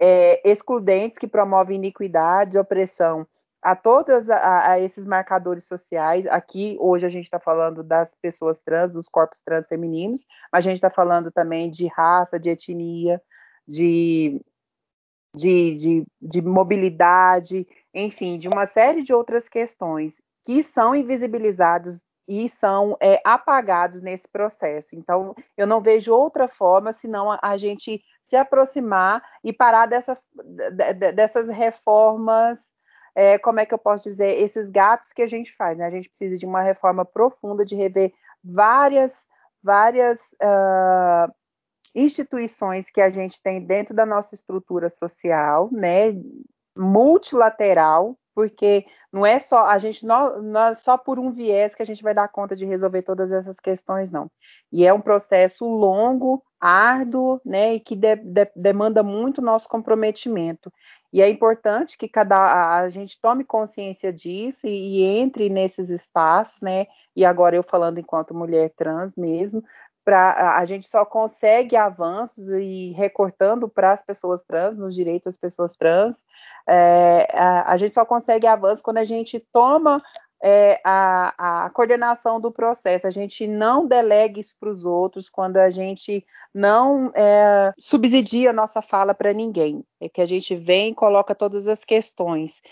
é, 0.00 0.48
excludentes 0.48 1.18
que 1.18 1.26
promovem 1.26 1.76
iniquidade, 1.76 2.58
opressão 2.58 3.26
a 3.62 3.74
todos 3.74 4.30
a, 4.30 4.70
a, 4.70 4.80
esses 4.80 5.04
marcadores 5.04 5.64
sociais. 5.64 6.26
Aqui, 6.28 6.76
hoje, 6.78 7.04
a 7.04 7.08
gente 7.08 7.24
está 7.24 7.40
falando 7.40 7.82
das 7.82 8.14
pessoas 8.14 8.60
trans, 8.60 8.92
dos 8.92 9.08
corpos 9.08 9.40
trans 9.40 9.66
femininos, 9.66 10.24
mas 10.52 10.64
a 10.64 10.68
gente 10.68 10.76
está 10.76 10.90
falando 10.90 11.32
também 11.32 11.68
de 11.68 11.88
raça, 11.88 12.38
de 12.38 12.50
etnia, 12.50 13.20
de, 13.66 14.40
de, 15.34 15.74
de, 15.74 16.06
de 16.22 16.42
mobilidade, 16.42 17.66
enfim, 17.92 18.38
de 18.38 18.46
uma 18.46 18.66
série 18.66 19.02
de 19.02 19.12
outras 19.12 19.48
questões 19.48 20.22
que 20.44 20.62
são 20.62 20.94
invisibilizados 20.94 22.05
e 22.28 22.48
são 22.48 22.96
é, 23.00 23.20
apagados 23.24 24.00
nesse 24.00 24.28
processo. 24.28 24.96
Então, 24.96 25.34
eu 25.56 25.66
não 25.66 25.80
vejo 25.80 26.14
outra 26.14 26.48
forma 26.48 26.92
senão 26.92 27.30
a, 27.30 27.38
a 27.40 27.56
gente 27.56 28.02
se 28.22 28.36
aproximar 28.36 29.22
e 29.44 29.52
parar 29.52 29.86
dessa, 29.86 30.18
de, 30.34 31.12
dessas 31.12 31.48
reformas 31.48 32.74
é, 33.16 33.38
como 33.38 33.58
é 33.58 33.64
que 33.64 33.72
eu 33.72 33.78
posso 33.78 34.04
dizer, 34.04 34.42
esses 34.42 34.68
gatos 34.68 35.10
que 35.10 35.22
a 35.22 35.26
gente 35.26 35.50
faz, 35.56 35.78
né? 35.78 35.86
A 35.86 35.90
gente 35.90 36.10
precisa 36.10 36.36
de 36.36 36.44
uma 36.44 36.60
reforma 36.60 37.02
profunda, 37.02 37.64
de 37.64 37.74
rever 37.74 38.12
várias, 38.44 39.26
várias 39.62 40.20
uh, 40.34 41.32
instituições 41.94 42.90
que 42.90 43.00
a 43.00 43.08
gente 43.08 43.40
tem 43.40 43.64
dentro 43.64 43.94
da 43.94 44.04
nossa 44.04 44.34
estrutura 44.34 44.90
social, 44.90 45.70
né? 45.72 46.14
Multilateral, 46.76 48.18
porque 48.36 48.84
não 49.10 49.24
é 49.24 49.38
só 49.38 49.66
a 49.66 49.78
gente 49.78 50.04
não, 50.04 50.42
não, 50.42 50.60
é 50.66 50.74
só 50.74 50.98
por 50.98 51.18
um 51.18 51.32
viés 51.32 51.74
que 51.74 51.80
a 51.80 51.86
gente 51.86 52.02
vai 52.02 52.12
dar 52.12 52.28
conta 52.28 52.54
de 52.54 52.66
resolver 52.66 53.00
todas 53.00 53.32
essas 53.32 53.58
questões, 53.58 54.10
não. 54.10 54.30
E 54.70 54.86
é 54.86 54.92
um 54.92 55.00
processo 55.00 55.64
longo, 55.64 56.44
árduo, 56.60 57.40
né, 57.42 57.74
e 57.74 57.80
que 57.80 57.96
de, 57.96 58.14
de, 58.16 58.46
demanda 58.54 59.02
muito 59.02 59.40
nosso 59.40 59.66
comprometimento. 59.66 60.70
E 61.10 61.22
é 61.22 61.30
importante 61.30 61.96
que 61.96 62.08
cada 62.08 62.76
a 62.78 62.88
gente 62.90 63.18
tome 63.18 63.42
consciência 63.42 64.12
disso 64.12 64.66
e, 64.66 64.98
e 64.98 65.02
entre 65.02 65.48
nesses 65.48 65.88
espaços, 65.88 66.60
né? 66.60 66.86
E 67.14 67.24
agora 67.24 67.56
eu 67.56 67.62
falando 67.62 67.98
enquanto 67.98 68.34
mulher 68.34 68.70
trans 68.76 69.16
mesmo, 69.16 69.64
para 70.06 70.56
a 70.56 70.64
gente 70.64 70.86
só 70.86 71.04
consegue 71.04 71.74
avanços 71.74 72.46
e 72.46 72.92
recortando 72.92 73.68
para 73.68 73.90
as 73.90 74.04
pessoas 74.04 74.40
trans, 74.40 74.78
nos 74.78 74.94
direitos 74.94 75.24
das 75.24 75.36
pessoas 75.36 75.76
trans, 75.76 76.24
é, 76.64 77.26
a, 77.34 77.72
a, 77.72 77.76
gente 77.76 77.92
só 77.92 78.04
consegue 78.04 78.46
avanços 78.46 78.80
quando 78.80 78.98
a 78.98 79.04
gente 79.04 79.40
toma 79.52 80.00
é, 80.40 80.80
a, 80.84 81.64
a, 81.64 81.70
coordenação 81.70 82.40
do 82.40 82.52
processo, 82.52 83.04
a 83.04 83.10
gente 83.10 83.48
não 83.48 83.84
delega 83.84 84.38
isso 84.38 84.54
para 84.60 84.70
os 84.70 84.84
outros, 84.84 85.28
quando 85.28 85.56
a 85.56 85.70
gente 85.70 86.24
não 86.54 87.10
é, 87.12 87.74
subsidia 87.76 88.50
a 88.50 88.52
nossa 88.52 88.80
fala 88.80 89.12
para 89.12 89.32
ninguém, 89.32 89.82
é 90.00 90.08
que 90.08 90.20
a 90.20 90.26
gente 90.26 90.54
vem 90.54 90.90
e 90.90 90.94
coloca 90.94 91.34
todas 91.34 91.66
as 91.66 91.84
questões. 91.84 92.62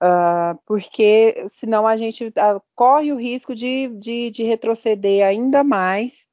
Uh, 0.00 0.56
porque 0.64 1.44
senão 1.48 1.84
a 1.84 1.96
gente 1.96 2.28
uh, 2.28 2.62
corre 2.76 3.12
o 3.12 3.16
risco 3.16 3.52
de, 3.52 3.88
de, 3.98 4.30
de 4.30 4.44
retroceder 4.44 5.26
ainda 5.26 5.64
mais 5.64 6.27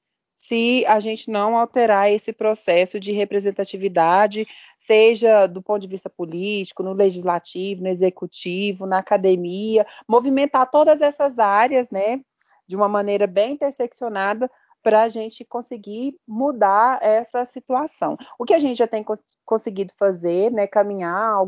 se 0.48 0.86
a 0.86 1.00
gente 1.00 1.30
não 1.30 1.58
alterar 1.58 2.12
esse 2.12 2.32
processo 2.32 3.00
de 3.00 3.12
representatividade, 3.12 4.48
seja 4.78 5.48
do 5.48 5.60
ponto 5.60 5.82
de 5.82 5.88
vista 5.88 6.08
político, 6.08 6.84
no 6.84 6.94
legislativo, 6.94 7.82
no 7.82 7.90
executivo, 7.90 8.86
na 8.86 9.00
academia, 9.00 9.88
movimentar 10.08 10.70
todas 10.70 11.02
essas 11.02 11.40
áreas, 11.40 11.90
né, 11.90 12.22
de 12.68 12.76
uma 12.76 12.88
maneira 12.88 13.26
bem 13.26 13.54
interseccionada 13.54 14.50
para 14.84 15.02
a 15.02 15.10
gente 15.10 15.44
conseguir 15.44 16.16
mudar 16.28 17.00
essa 17.02 17.44
situação. 17.44 18.16
O 18.38 18.46
que 18.46 18.54
a 18.54 18.60
gente 18.60 18.78
já 18.78 18.88
tem 18.88 19.04
cons 19.04 19.20
conseguido 19.44 19.94
fazer, 19.98 20.52
né, 20.52 20.68
caminhar, 20.68 21.40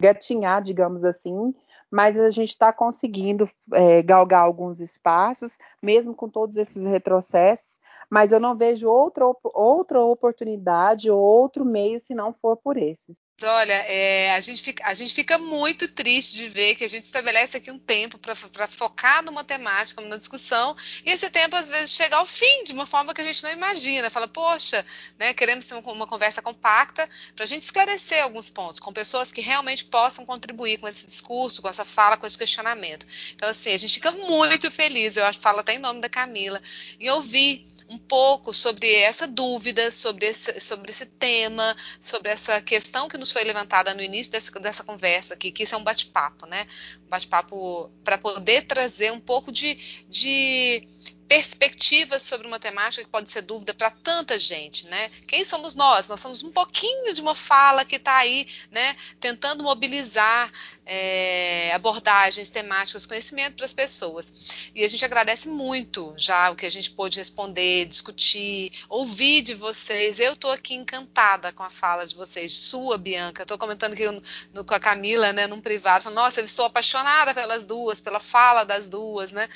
gatinhar, 0.00 0.60
digamos 0.60 1.04
assim, 1.04 1.54
mas 1.88 2.18
a 2.18 2.28
gente 2.28 2.50
está 2.50 2.72
conseguindo 2.72 3.48
é, 3.72 4.02
galgar 4.02 4.42
alguns 4.42 4.80
espaços, 4.80 5.56
mesmo 5.80 6.12
com 6.12 6.28
todos 6.28 6.56
esses 6.56 6.82
retrocessos, 6.82 7.78
mas 8.10 8.32
eu 8.32 8.40
não 8.40 8.56
vejo 8.56 8.88
outra, 8.88 9.24
outra 9.42 10.00
oportunidade 10.00 11.10
ou 11.10 11.18
outro 11.18 11.64
meio 11.64 11.98
se 12.00 12.14
não 12.14 12.32
for 12.32 12.56
por 12.56 12.76
esses. 12.76 13.16
Olha, 13.42 13.72
é, 13.72 14.30
a, 14.32 14.40
gente 14.40 14.62
fica, 14.62 14.86
a 14.86 14.94
gente 14.94 15.12
fica 15.12 15.36
muito 15.36 15.88
triste 15.88 16.36
de 16.36 16.48
ver 16.48 16.76
que 16.76 16.84
a 16.84 16.88
gente 16.88 17.02
estabelece 17.02 17.56
aqui 17.56 17.68
um 17.68 17.78
tempo 17.78 18.16
para 18.16 18.68
focar 18.68 19.24
numa 19.24 19.42
temática, 19.42 20.00
numa 20.00 20.16
discussão, 20.16 20.76
e 21.04 21.10
esse 21.10 21.28
tempo 21.30 21.56
às 21.56 21.68
vezes 21.68 21.90
chega 21.90 22.16
ao 22.16 22.24
fim 22.24 22.62
de 22.62 22.72
uma 22.72 22.86
forma 22.86 23.12
que 23.12 23.20
a 23.20 23.24
gente 23.24 23.42
não 23.42 23.50
imagina. 23.50 24.08
Fala, 24.08 24.28
poxa, 24.28 24.86
né, 25.18 25.34
queremos 25.34 25.64
ter 25.64 25.74
uma, 25.74 25.92
uma 25.92 26.06
conversa 26.06 26.40
compacta 26.40 27.08
para 27.34 27.44
a 27.44 27.46
gente 27.46 27.62
esclarecer 27.62 28.22
alguns 28.22 28.48
pontos, 28.48 28.78
com 28.78 28.92
pessoas 28.92 29.32
que 29.32 29.40
realmente 29.40 29.84
possam 29.84 30.24
contribuir 30.24 30.78
com 30.78 30.86
esse 30.86 31.04
discurso, 31.04 31.60
com 31.60 31.68
essa 31.68 31.84
fala, 31.84 32.16
com 32.16 32.28
esse 32.28 32.38
questionamento. 32.38 33.04
Então, 33.34 33.48
assim, 33.48 33.72
a 33.72 33.76
gente 33.76 33.94
fica 33.94 34.12
muito 34.12 34.70
feliz, 34.70 35.16
eu 35.16 35.24
acho, 35.24 35.40
falo 35.40 35.58
até 35.58 35.74
em 35.74 35.78
nome 35.78 36.00
da 36.00 36.08
Camila, 36.08 36.62
em 37.00 37.10
ouvir 37.10 37.66
um 37.88 37.98
pouco 37.98 38.52
sobre 38.52 38.92
essa 38.94 39.26
dúvida, 39.26 39.90
sobre 39.90 40.26
esse, 40.26 40.58
sobre 40.60 40.90
esse 40.90 41.06
tema, 41.06 41.76
sobre 42.00 42.30
essa 42.30 42.60
questão 42.60 43.08
que 43.08 43.18
nos 43.18 43.30
foi 43.30 43.44
levantada 43.44 43.94
no 43.94 44.02
início 44.02 44.32
dessa, 44.32 44.50
dessa 44.58 44.84
conversa 44.84 45.34
aqui, 45.34 45.52
que 45.52 45.64
isso 45.64 45.74
é 45.74 45.78
um 45.78 45.84
bate-papo, 45.84 46.46
né? 46.46 46.66
Um 47.06 47.08
bate-papo 47.08 47.90
para 48.02 48.16
poder 48.18 48.62
trazer 48.62 49.12
um 49.12 49.20
pouco 49.20 49.52
de, 49.52 49.74
de 50.08 50.88
perspectivas 51.34 52.22
sobre 52.22 52.46
uma 52.46 52.60
temática 52.60 53.02
que 53.02 53.10
pode 53.10 53.28
ser 53.28 53.42
dúvida 53.42 53.74
para 53.74 53.90
tanta 53.90 54.38
gente, 54.38 54.86
né? 54.86 55.10
Quem 55.26 55.42
somos 55.44 55.74
nós? 55.74 56.06
Nós 56.06 56.20
somos 56.20 56.44
um 56.44 56.52
pouquinho 56.52 57.12
de 57.12 57.20
uma 57.20 57.34
fala 57.34 57.84
que 57.84 57.96
está 57.96 58.18
aí, 58.18 58.46
né? 58.70 58.94
Tentando 59.18 59.64
mobilizar 59.64 60.48
é, 60.86 61.72
abordagens 61.74 62.50
temáticas, 62.50 63.04
conhecimento 63.04 63.56
para 63.56 63.66
as 63.66 63.72
pessoas. 63.72 64.70
E 64.76 64.84
a 64.84 64.88
gente 64.88 65.04
agradece 65.04 65.48
muito 65.48 66.14
já 66.16 66.50
o 66.52 66.54
que 66.54 66.66
a 66.66 66.70
gente 66.70 66.92
pôde 66.92 67.18
responder, 67.18 67.86
discutir, 67.86 68.70
ouvir 68.88 69.42
de 69.42 69.54
vocês. 69.54 70.20
Eu 70.20 70.34
estou 70.34 70.52
aqui 70.52 70.74
encantada 70.74 71.52
com 71.52 71.64
a 71.64 71.70
fala 71.70 72.06
de 72.06 72.14
vocês, 72.14 72.52
sua, 72.52 72.96
Bianca. 72.96 73.42
Estou 73.42 73.58
comentando 73.58 73.94
aqui 73.94 74.08
no, 74.08 74.22
no, 74.52 74.64
com 74.64 74.74
a 74.74 74.78
Camila, 74.78 75.32
né, 75.32 75.48
num 75.48 75.60
privado, 75.60 76.04
falando, 76.04 76.18
nossa, 76.18 76.40
eu 76.40 76.44
estou 76.44 76.66
apaixonada 76.66 77.34
pelas 77.34 77.66
duas, 77.66 78.00
pela 78.00 78.20
fala 78.20 78.62
das 78.62 78.88
duas, 78.88 79.32
né? 79.32 79.48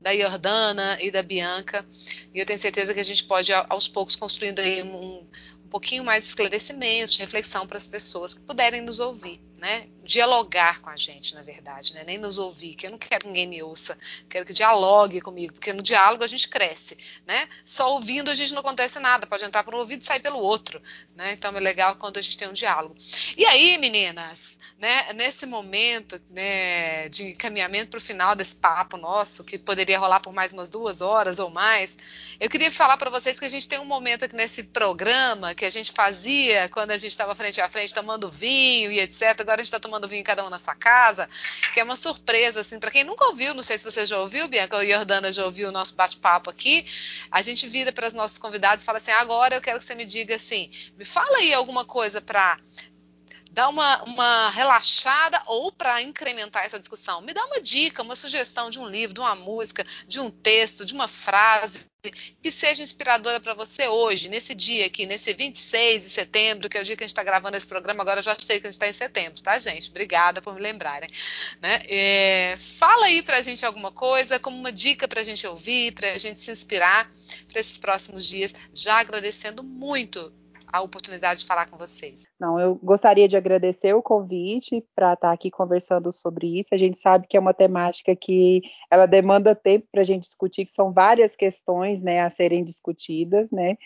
Da 0.00 0.14
Jordana 0.14 0.96
e 1.00 1.10
da 1.10 1.23
Bianca, 1.24 1.84
e 2.32 2.38
eu 2.38 2.46
tenho 2.46 2.58
certeza 2.58 2.94
que 2.94 3.00
a 3.00 3.04
gente 3.04 3.24
pode, 3.24 3.52
aos 3.52 3.88
poucos, 3.88 4.16
construindo 4.16 4.60
aí 4.60 4.82
um, 4.82 5.26
pouquinho 5.74 6.04
mais 6.04 6.22
de 6.22 6.28
esclarecimento, 6.28 7.14
de 7.14 7.18
reflexão 7.18 7.66
para 7.66 7.76
as 7.76 7.88
pessoas 7.88 8.32
que 8.32 8.40
puderem 8.42 8.80
nos 8.80 9.00
ouvir, 9.00 9.40
né? 9.58 9.88
Dialogar 10.04 10.80
com 10.80 10.88
a 10.88 10.94
gente, 10.94 11.34
na 11.34 11.42
verdade, 11.42 11.94
né? 11.94 12.04
Nem 12.06 12.16
nos 12.16 12.38
ouvir, 12.38 12.76
que 12.76 12.86
eu 12.86 12.92
não 12.92 12.98
quero 12.98 13.22
que 13.22 13.26
ninguém 13.26 13.48
me 13.48 13.60
ouça, 13.60 13.98
quero 14.28 14.46
que 14.46 14.52
dialogue 14.52 15.20
comigo, 15.20 15.52
porque 15.52 15.72
no 15.72 15.82
diálogo 15.82 16.22
a 16.22 16.28
gente 16.28 16.46
cresce, 16.46 16.96
né? 17.26 17.48
Só 17.64 17.92
ouvindo 17.92 18.30
a 18.30 18.36
gente 18.36 18.52
não 18.52 18.60
acontece 18.60 19.00
nada, 19.00 19.26
pode 19.26 19.44
entrar 19.44 19.64
por 19.64 19.74
um 19.74 19.78
ouvido 19.78 20.00
e 20.00 20.04
sair 20.04 20.20
pelo 20.20 20.38
outro, 20.38 20.80
né? 21.16 21.32
Então 21.32 21.50
é 21.56 21.58
legal 21.58 21.96
quando 21.96 22.18
a 22.18 22.22
gente 22.22 22.36
tem 22.36 22.46
um 22.46 22.52
diálogo. 22.52 22.94
E 23.36 23.44
aí, 23.44 23.76
meninas, 23.76 24.60
né, 24.78 25.12
nesse 25.14 25.46
momento 25.46 26.20
né, 26.30 27.08
de 27.08 27.30
encaminhamento 27.30 27.90
para 27.90 27.98
o 27.98 28.00
final 28.00 28.36
desse 28.36 28.54
papo 28.54 28.96
nosso, 28.96 29.42
que 29.42 29.58
poderia 29.58 29.98
rolar 29.98 30.20
por 30.20 30.32
mais 30.32 30.52
umas 30.52 30.68
duas 30.68 31.00
horas 31.00 31.38
ou 31.38 31.50
mais, 31.50 31.96
eu 32.38 32.50
queria 32.50 32.70
falar 32.70 32.96
para 32.96 33.10
vocês 33.10 33.40
que 33.40 33.46
a 33.46 33.48
gente 33.48 33.68
tem 33.68 33.78
um 33.78 33.84
momento 33.84 34.24
aqui 34.24 34.36
nesse 34.36 34.62
programa 34.62 35.54
que 35.54 35.63
a 35.64 35.70
gente 35.70 35.92
fazia 35.92 36.68
quando 36.68 36.90
a 36.90 36.98
gente 36.98 37.10
estava 37.10 37.34
frente 37.34 37.60
a 37.60 37.68
frente 37.68 37.94
tomando 37.94 38.30
vinho 38.30 38.90
e 38.90 39.00
etc. 39.00 39.40
Agora 39.40 39.56
a 39.56 39.64
gente 39.64 39.66
está 39.66 39.80
tomando 39.80 40.08
vinho 40.08 40.24
cada 40.24 40.44
um 40.44 40.50
na 40.50 40.58
sua 40.58 40.74
casa, 40.74 41.28
que 41.72 41.80
é 41.80 41.84
uma 41.84 41.96
surpresa, 41.96 42.60
assim, 42.60 42.78
para 42.78 42.90
quem 42.90 43.04
nunca 43.04 43.24
ouviu, 43.26 43.54
não 43.54 43.62
sei 43.62 43.78
se 43.78 43.84
você 43.84 44.06
já 44.06 44.18
ouviu, 44.20 44.48
Bianca 44.48 44.76
ou 44.76 44.86
Jordana 44.86 45.30
já 45.32 45.44
ouviu 45.44 45.68
o 45.68 45.72
nosso 45.72 45.94
bate-papo 45.94 46.50
aqui, 46.50 46.84
a 47.30 47.42
gente 47.42 47.66
vira 47.66 47.92
para 47.92 48.08
os 48.08 48.14
nossos 48.14 48.38
convidados 48.38 48.82
e 48.82 48.86
fala 48.86 48.98
assim: 48.98 49.12
agora 49.12 49.54
eu 49.54 49.60
quero 49.60 49.78
que 49.78 49.84
você 49.84 49.94
me 49.94 50.04
diga 50.04 50.34
assim, 50.36 50.70
me 50.98 51.04
fala 51.04 51.38
aí 51.38 51.52
alguma 51.54 51.84
coisa 51.84 52.20
para 52.20 52.58
dar 53.54 53.68
uma, 53.68 54.02
uma 54.02 54.50
relaxada 54.50 55.40
ou 55.46 55.70
para 55.70 56.02
incrementar 56.02 56.64
essa 56.64 56.78
discussão. 56.78 57.20
Me 57.20 57.32
dá 57.32 57.44
uma 57.46 57.60
dica, 57.60 58.02
uma 58.02 58.16
sugestão 58.16 58.68
de 58.68 58.80
um 58.80 58.88
livro, 58.88 59.14
de 59.14 59.20
uma 59.20 59.36
música, 59.36 59.86
de 60.08 60.18
um 60.18 60.28
texto, 60.28 60.84
de 60.84 60.92
uma 60.92 61.06
frase 61.06 61.86
que 62.42 62.50
seja 62.50 62.82
inspiradora 62.82 63.40
para 63.40 63.54
você 63.54 63.88
hoje, 63.88 64.28
nesse 64.28 64.54
dia 64.54 64.84
aqui, 64.84 65.06
nesse 65.06 65.32
26 65.32 66.02
de 66.02 66.10
setembro, 66.10 66.68
que 66.68 66.76
é 66.76 66.80
o 66.80 66.84
dia 66.84 66.96
que 66.96 67.04
a 67.04 67.06
gente 67.06 67.12
está 67.12 67.22
gravando 67.22 67.56
esse 67.56 67.66
programa. 67.66 68.02
Agora 68.02 68.18
eu 68.18 68.24
já 68.24 68.36
sei 68.38 68.60
que 68.60 68.66
a 68.66 68.70
gente 68.70 68.74
está 68.74 68.88
em 68.88 68.92
setembro, 68.92 69.40
tá, 69.40 69.58
gente? 69.58 69.88
Obrigada 69.88 70.42
por 70.42 70.52
me 70.52 70.60
lembrarem. 70.60 71.08
Né? 71.62 71.78
É, 71.88 72.56
fala 72.58 73.06
aí 73.06 73.22
para 73.22 73.38
a 73.38 73.42
gente 73.42 73.64
alguma 73.64 73.92
coisa, 73.92 74.38
como 74.40 74.56
uma 74.56 74.72
dica 74.72 75.06
para 75.06 75.20
a 75.20 75.24
gente 75.24 75.46
ouvir, 75.46 75.92
para 75.92 76.12
a 76.12 76.18
gente 76.18 76.40
se 76.40 76.50
inspirar 76.50 77.08
para 77.48 77.60
esses 77.60 77.78
próximos 77.78 78.26
dias, 78.26 78.52
já 78.74 78.98
agradecendo 78.98 79.62
muito 79.62 80.32
a 80.74 80.80
oportunidade 80.80 81.40
de 81.40 81.46
falar 81.46 81.70
com 81.70 81.78
vocês. 81.78 82.24
Não, 82.38 82.58
eu 82.58 82.74
gostaria 82.82 83.28
de 83.28 83.36
agradecer 83.36 83.94
o 83.94 84.02
convite 84.02 84.84
para 84.92 85.12
estar 85.12 85.30
aqui 85.30 85.48
conversando 85.48 86.12
sobre 86.12 86.58
isso. 86.58 86.70
A 86.74 86.76
gente 86.76 86.98
sabe 86.98 87.28
que 87.28 87.36
é 87.36 87.40
uma 87.40 87.54
temática 87.54 88.16
que 88.16 88.60
ela 88.90 89.06
demanda 89.06 89.54
tempo 89.54 89.86
para 89.92 90.00
a 90.00 90.04
gente 90.04 90.24
discutir, 90.24 90.64
que 90.64 90.72
são 90.72 90.92
várias 90.92 91.36
questões 91.36 92.02
né, 92.02 92.22
a 92.22 92.28
serem 92.28 92.64
discutidas, 92.64 93.52
né? 93.52 93.76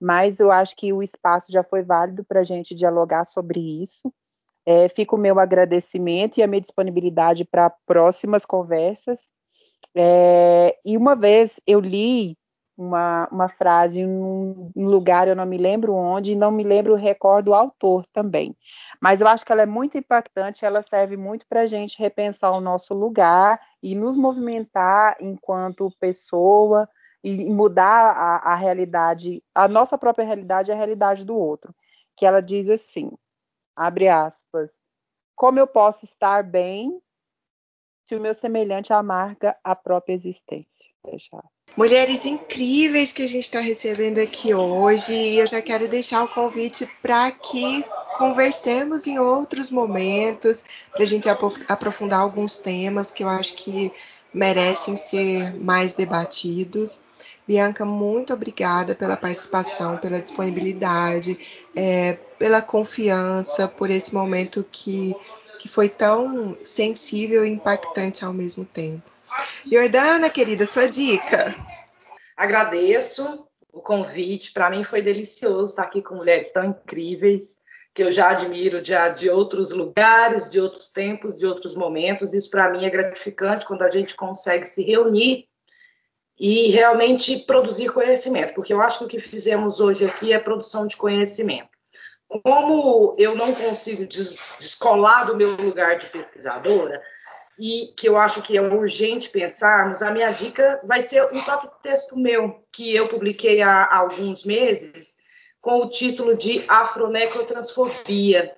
Mas 0.00 0.38
eu 0.38 0.52
acho 0.52 0.76
que 0.76 0.92
o 0.92 1.02
espaço 1.02 1.50
já 1.50 1.64
foi 1.64 1.82
válido 1.82 2.24
para 2.24 2.40
a 2.40 2.44
gente 2.44 2.76
dialogar 2.76 3.24
sobre 3.24 3.82
isso. 3.82 4.14
É, 4.64 4.88
fica 4.88 5.16
o 5.16 5.18
meu 5.18 5.40
agradecimento 5.40 6.38
e 6.38 6.44
a 6.44 6.46
minha 6.46 6.60
disponibilidade 6.60 7.44
para 7.44 7.70
próximas 7.84 8.44
conversas. 8.44 9.18
É, 9.96 10.78
e 10.84 10.96
uma 10.96 11.16
vez 11.16 11.58
eu 11.66 11.80
li 11.80 12.38
uma, 12.76 13.28
uma 13.32 13.48
frase 13.48 14.02
em 14.02 14.06
um, 14.06 14.70
lugar, 14.76 15.26
eu 15.26 15.34
não 15.34 15.46
me 15.46 15.56
lembro 15.56 15.94
onde, 15.94 16.32
e 16.32 16.36
não 16.36 16.50
me 16.50 16.62
lembro 16.62 16.92
o 16.92 16.96
recorde 16.96 17.46
do 17.46 17.54
autor 17.54 18.04
também. 18.12 18.56
Mas 19.00 19.20
eu 19.20 19.28
acho 19.28 19.44
que 19.44 19.52
ela 19.52 19.62
é 19.62 19.66
muito 19.66 19.96
impactante, 19.96 20.64
ela 20.64 20.82
serve 20.82 21.16
muito 21.16 21.46
para 21.46 21.62
a 21.62 21.66
gente 21.66 21.98
repensar 21.98 22.50
o 22.52 22.60
nosso 22.60 22.92
lugar 22.92 23.60
e 23.82 23.94
nos 23.94 24.16
movimentar 24.16 25.16
enquanto 25.20 25.90
pessoa 25.98 26.88
e 27.24 27.44
mudar 27.50 28.12
a, 28.12 28.52
a 28.52 28.54
realidade, 28.54 29.42
a 29.54 29.66
nossa 29.66 29.96
própria 29.96 30.24
realidade 30.24 30.70
e 30.70 30.74
a 30.74 30.76
realidade 30.76 31.24
do 31.24 31.36
outro. 31.36 31.74
Que 32.16 32.26
ela 32.26 32.40
diz 32.40 32.68
assim: 32.68 33.10
abre 33.74 34.08
aspas, 34.08 34.70
como 35.34 35.58
eu 35.58 35.66
posso 35.66 36.04
estar 36.04 36.42
bem 36.42 37.00
se 38.04 38.14
o 38.14 38.20
meu 38.20 38.32
semelhante 38.32 38.92
amarga 38.92 39.56
a 39.64 39.74
própria 39.74 40.14
existência? 40.14 40.95
Fecha 41.10 41.42
Mulheres 41.76 42.24
incríveis 42.24 43.12
que 43.12 43.22
a 43.22 43.28
gente 43.28 43.44
está 43.44 43.60
recebendo 43.60 44.18
aqui 44.18 44.54
hoje 44.54 45.12
e 45.12 45.38
eu 45.38 45.46
já 45.46 45.60
quero 45.60 45.86
deixar 45.86 46.24
o 46.24 46.28
convite 46.28 46.88
para 47.02 47.30
que 47.30 47.84
conversemos 48.16 49.06
em 49.06 49.18
outros 49.18 49.70
momentos, 49.70 50.64
para 50.90 51.02
a 51.02 51.06
gente 51.06 51.28
aprofundar 51.28 52.20
alguns 52.20 52.58
temas 52.58 53.10
que 53.10 53.22
eu 53.22 53.28
acho 53.28 53.54
que 53.56 53.92
merecem 54.32 54.96
ser 54.96 55.54
mais 55.62 55.92
debatidos. 55.92 56.98
Bianca, 57.46 57.84
muito 57.84 58.32
obrigada 58.32 58.94
pela 58.94 59.16
participação, 59.16 59.98
pela 59.98 60.18
disponibilidade, 60.18 61.38
é, 61.76 62.14
pela 62.38 62.62
confiança, 62.62 63.68
por 63.68 63.90
esse 63.90 64.14
momento 64.14 64.66
que, 64.72 65.14
que 65.60 65.68
foi 65.68 65.90
tão 65.90 66.56
sensível 66.62 67.44
e 67.44 67.50
impactante 67.50 68.24
ao 68.24 68.32
mesmo 68.32 68.64
tempo. 68.64 69.15
Jordana, 69.70 70.30
querida, 70.30 70.66
sua 70.66 70.88
dica. 70.88 71.54
Agradeço 72.36 73.46
o 73.72 73.80
convite. 73.80 74.52
Para 74.52 74.70
mim 74.70 74.84
foi 74.84 75.02
delicioso 75.02 75.66
estar 75.66 75.82
aqui 75.82 76.02
com 76.02 76.16
mulheres 76.16 76.52
tão 76.52 76.64
incríveis 76.64 77.58
que 77.94 78.02
eu 78.02 78.10
já 78.10 78.30
admiro 78.30 78.84
já 78.84 79.08
de 79.08 79.30
outros 79.30 79.70
lugares, 79.70 80.50
de 80.50 80.60
outros 80.60 80.92
tempos, 80.92 81.38
de 81.38 81.46
outros 81.46 81.74
momentos. 81.74 82.34
Isso 82.34 82.50
para 82.50 82.70
mim 82.70 82.84
é 82.84 82.90
gratificante 82.90 83.64
quando 83.64 83.82
a 83.82 83.90
gente 83.90 84.14
consegue 84.14 84.66
se 84.66 84.82
reunir 84.82 85.48
e 86.38 86.70
realmente 86.70 87.38
produzir 87.38 87.90
conhecimento, 87.90 88.54
porque 88.54 88.72
eu 88.72 88.82
acho 88.82 88.98
que 88.98 89.04
o 89.06 89.08
que 89.08 89.20
fizemos 89.20 89.80
hoje 89.80 90.04
aqui 90.04 90.32
é 90.32 90.38
produção 90.38 90.86
de 90.86 90.94
conhecimento. 90.94 91.70
Como 92.28 93.14
eu 93.18 93.34
não 93.34 93.54
consigo 93.54 94.06
descolar 94.06 95.24
do 95.26 95.36
meu 95.36 95.56
lugar 95.56 95.98
de 95.98 96.06
pesquisadora, 96.08 97.00
e 97.58 97.94
que 97.96 98.08
eu 98.08 98.16
acho 98.16 98.42
que 98.42 98.56
é 98.56 98.60
urgente 98.60 99.30
pensarmos, 99.30 100.02
a 100.02 100.10
minha 100.10 100.30
dica 100.30 100.80
vai 100.84 101.02
ser 101.02 101.24
um 101.32 101.42
próprio 101.42 101.70
texto 101.82 102.16
meu, 102.16 102.62
que 102.70 102.94
eu 102.94 103.08
publiquei 103.08 103.62
há, 103.62 103.94
alguns 103.96 104.44
meses, 104.44 105.16
com 105.60 105.78
o 105.78 105.90
título 105.90 106.36
de 106.36 106.64
Afronecrotransfobia, 106.68 108.54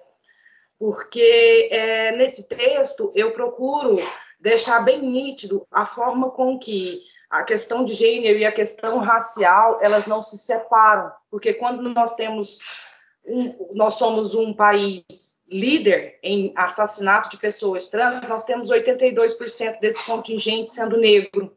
porque 0.78 1.68
é, 1.70 2.12
nesse 2.16 2.46
texto 2.48 3.12
eu 3.14 3.32
procuro 3.32 3.96
deixar 4.38 4.80
bem 4.80 5.00
nítido 5.00 5.66
a 5.70 5.86
forma 5.86 6.30
com 6.30 6.58
que 6.58 7.02
a 7.30 7.42
questão 7.42 7.84
de 7.84 7.94
gênero 7.94 8.38
e 8.38 8.44
a 8.44 8.52
questão 8.52 8.98
racial 8.98 9.78
elas 9.80 10.06
não 10.06 10.22
se 10.22 10.38
separam, 10.38 11.12
porque 11.30 11.54
quando 11.54 11.82
nós 11.82 12.14
temos 12.14 12.58
um, 13.24 13.74
nós 13.74 13.94
somos 13.94 14.34
um 14.34 14.54
país 14.54 15.37
líder 15.50 16.18
em 16.22 16.52
assassinato 16.54 17.30
de 17.30 17.38
pessoas 17.38 17.88
trans, 17.88 18.26
nós 18.28 18.44
temos 18.44 18.70
82% 18.70 19.80
desse 19.80 20.04
contingente 20.04 20.70
sendo 20.70 20.96
negro. 20.96 21.56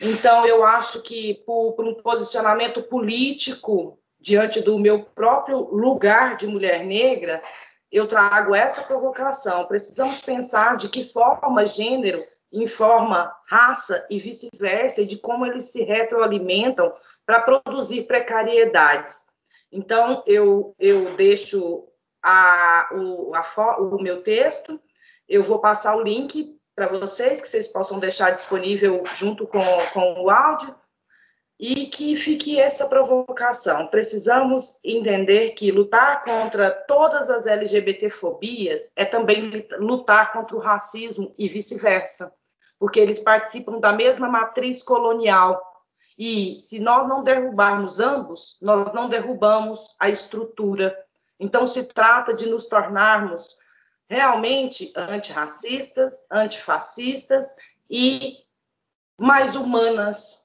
Então, 0.00 0.46
eu 0.46 0.64
acho 0.64 1.02
que 1.02 1.34
por, 1.44 1.72
por, 1.72 1.84
um 1.84 1.94
posicionamento 1.94 2.82
político 2.84 3.98
diante 4.18 4.60
do 4.60 4.78
meu 4.78 5.02
próprio 5.02 5.58
lugar 5.58 6.36
de 6.36 6.46
mulher 6.46 6.84
negra, 6.84 7.42
eu 7.90 8.06
trago 8.06 8.54
essa 8.54 8.82
provocação. 8.82 9.66
Precisamos 9.66 10.20
pensar 10.20 10.76
de 10.76 10.88
que 10.88 11.04
forma 11.04 11.66
gênero 11.66 12.22
informa 12.52 13.32
raça 13.46 14.04
e 14.10 14.18
vice-versa, 14.18 15.02
e 15.02 15.06
de 15.06 15.18
como 15.18 15.46
eles 15.46 15.70
se 15.70 15.82
retroalimentam 15.84 16.90
para 17.24 17.40
produzir 17.40 18.04
precariedades. 18.04 19.26
Então, 19.70 20.22
eu, 20.26 20.74
eu 20.78 21.16
deixo 21.16 21.89
a, 22.22 22.88
o, 22.92 23.34
a, 23.34 23.78
o 23.78 24.00
meu 24.00 24.22
texto, 24.22 24.80
eu 25.28 25.42
vou 25.42 25.58
passar 25.58 25.96
o 25.96 26.02
link 26.02 26.58
para 26.74 26.88
vocês, 26.88 27.40
que 27.40 27.48
vocês 27.48 27.68
possam 27.68 27.98
deixar 27.98 28.30
disponível 28.30 29.02
junto 29.14 29.46
com, 29.46 29.64
com 29.92 30.22
o 30.22 30.30
áudio, 30.30 30.74
e 31.58 31.86
que 31.86 32.16
fique 32.16 32.58
essa 32.58 32.88
provocação. 32.88 33.86
Precisamos 33.88 34.80
entender 34.82 35.50
que 35.50 35.70
lutar 35.70 36.24
contra 36.24 36.70
todas 36.70 37.28
as 37.28 37.46
LGBTfobias 37.46 38.90
é 38.96 39.04
também 39.04 39.68
lutar 39.78 40.32
contra 40.32 40.56
o 40.56 40.60
racismo 40.60 41.34
e 41.38 41.48
vice-versa 41.48 42.32
porque 42.80 42.98
eles 42.98 43.18
participam 43.18 43.78
da 43.78 43.92
mesma 43.92 44.26
matriz 44.26 44.82
colonial. 44.82 45.62
E 46.18 46.58
se 46.58 46.80
nós 46.80 47.06
não 47.06 47.22
derrubarmos 47.22 48.00
ambos, 48.00 48.58
nós 48.60 48.92
não 48.94 49.08
derrubamos 49.08 49.94
a 50.00 50.08
estrutura. 50.08 50.96
Então, 51.40 51.66
se 51.66 51.84
trata 51.84 52.34
de 52.34 52.46
nos 52.46 52.66
tornarmos 52.66 53.58
realmente 54.10 54.92
antirracistas, 54.94 56.26
antifascistas 56.30 57.56
e 57.88 58.36
mais 59.18 59.56
humanas. 59.56 60.44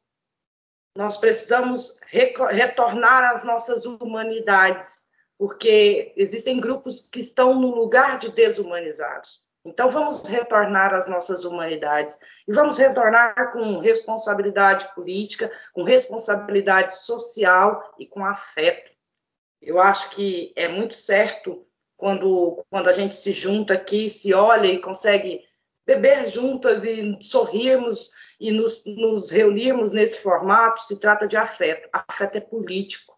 Nós 0.95 1.17
precisamos 1.17 1.99
retornar 2.07 3.35
às 3.35 3.43
nossas 3.43 3.85
humanidades, 3.85 5.09
porque 5.37 6.13
existem 6.15 6.61
grupos 6.61 7.09
que 7.09 7.19
estão 7.19 7.59
no 7.59 7.75
lugar 7.75 8.17
de 8.17 8.31
desumanizados. 8.31 9.43
Então, 9.65 9.89
vamos 9.89 10.25
retornar 10.27 10.93
às 10.93 11.07
nossas 11.07 11.43
humanidades 11.43 12.17
e 12.47 12.53
vamos 12.53 12.77
retornar 12.77 13.51
com 13.51 13.79
responsabilidade 13.79 14.93
política, 14.93 15.51
com 15.73 15.83
responsabilidade 15.83 16.95
social 16.99 17.95
e 17.97 18.05
com 18.05 18.23
afeto. 18.23 18.94
Eu 19.61 19.79
acho 19.79 20.11
que 20.11 20.53
é 20.55 20.67
muito 20.67 20.93
certo 20.93 21.65
quando, 21.97 22.63
quando 22.69 22.89
a 22.89 22.93
gente 22.93 23.15
se 23.15 23.31
junta 23.31 23.73
aqui, 23.73 24.09
se 24.09 24.33
olha 24.33 24.67
e 24.67 24.79
consegue 24.79 25.41
beber 25.85 26.27
juntas 26.27 26.83
e 26.83 27.17
sorrirmos 27.21 28.11
e 28.39 28.51
nos, 28.51 28.83
nos 28.85 29.31
reunirmos 29.31 29.91
nesse 29.91 30.19
formato, 30.21 30.81
se 30.81 30.99
trata 30.99 31.27
de 31.27 31.37
afeto. 31.37 31.87
Afeto 31.93 32.37
é 32.37 32.41
político, 32.41 33.17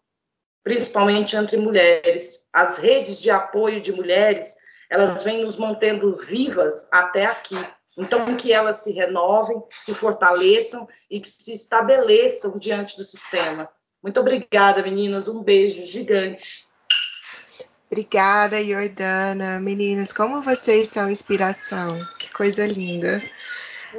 principalmente 0.62 1.34
entre 1.34 1.56
mulheres. 1.56 2.46
As 2.52 2.78
redes 2.78 3.20
de 3.20 3.30
apoio 3.30 3.80
de 3.80 3.92
mulheres 3.92 4.54
elas 4.90 5.22
vêm 5.22 5.44
nos 5.44 5.56
mantendo 5.56 6.16
vivas 6.16 6.88
até 6.90 7.26
aqui. 7.26 7.56
Então, 7.96 8.36
que 8.36 8.52
elas 8.52 8.76
se 8.76 8.92
renovem, 8.92 9.60
se 9.84 9.92
fortaleçam 9.92 10.88
e 11.10 11.20
que 11.20 11.28
se 11.28 11.52
estabeleçam 11.52 12.56
diante 12.56 12.96
do 12.96 13.04
sistema. 13.04 13.68
Muito 14.02 14.20
obrigada, 14.20 14.82
meninas. 14.82 15.28
Um 15.28 15.42
beijo 15.42 15.84
gigante. 15.84 16.66
Obrigada, 17.90 18.62
Jordana. 18.62 19.58
Meninas, 19.60 20.12
como 20.12 20.42
vocês 20.42 20.88
são 20.88 21.10
inspiração. 21.10 22.06
Que 22.18 22.30
coisa 22.32 22.66
linda. 22.66 23.22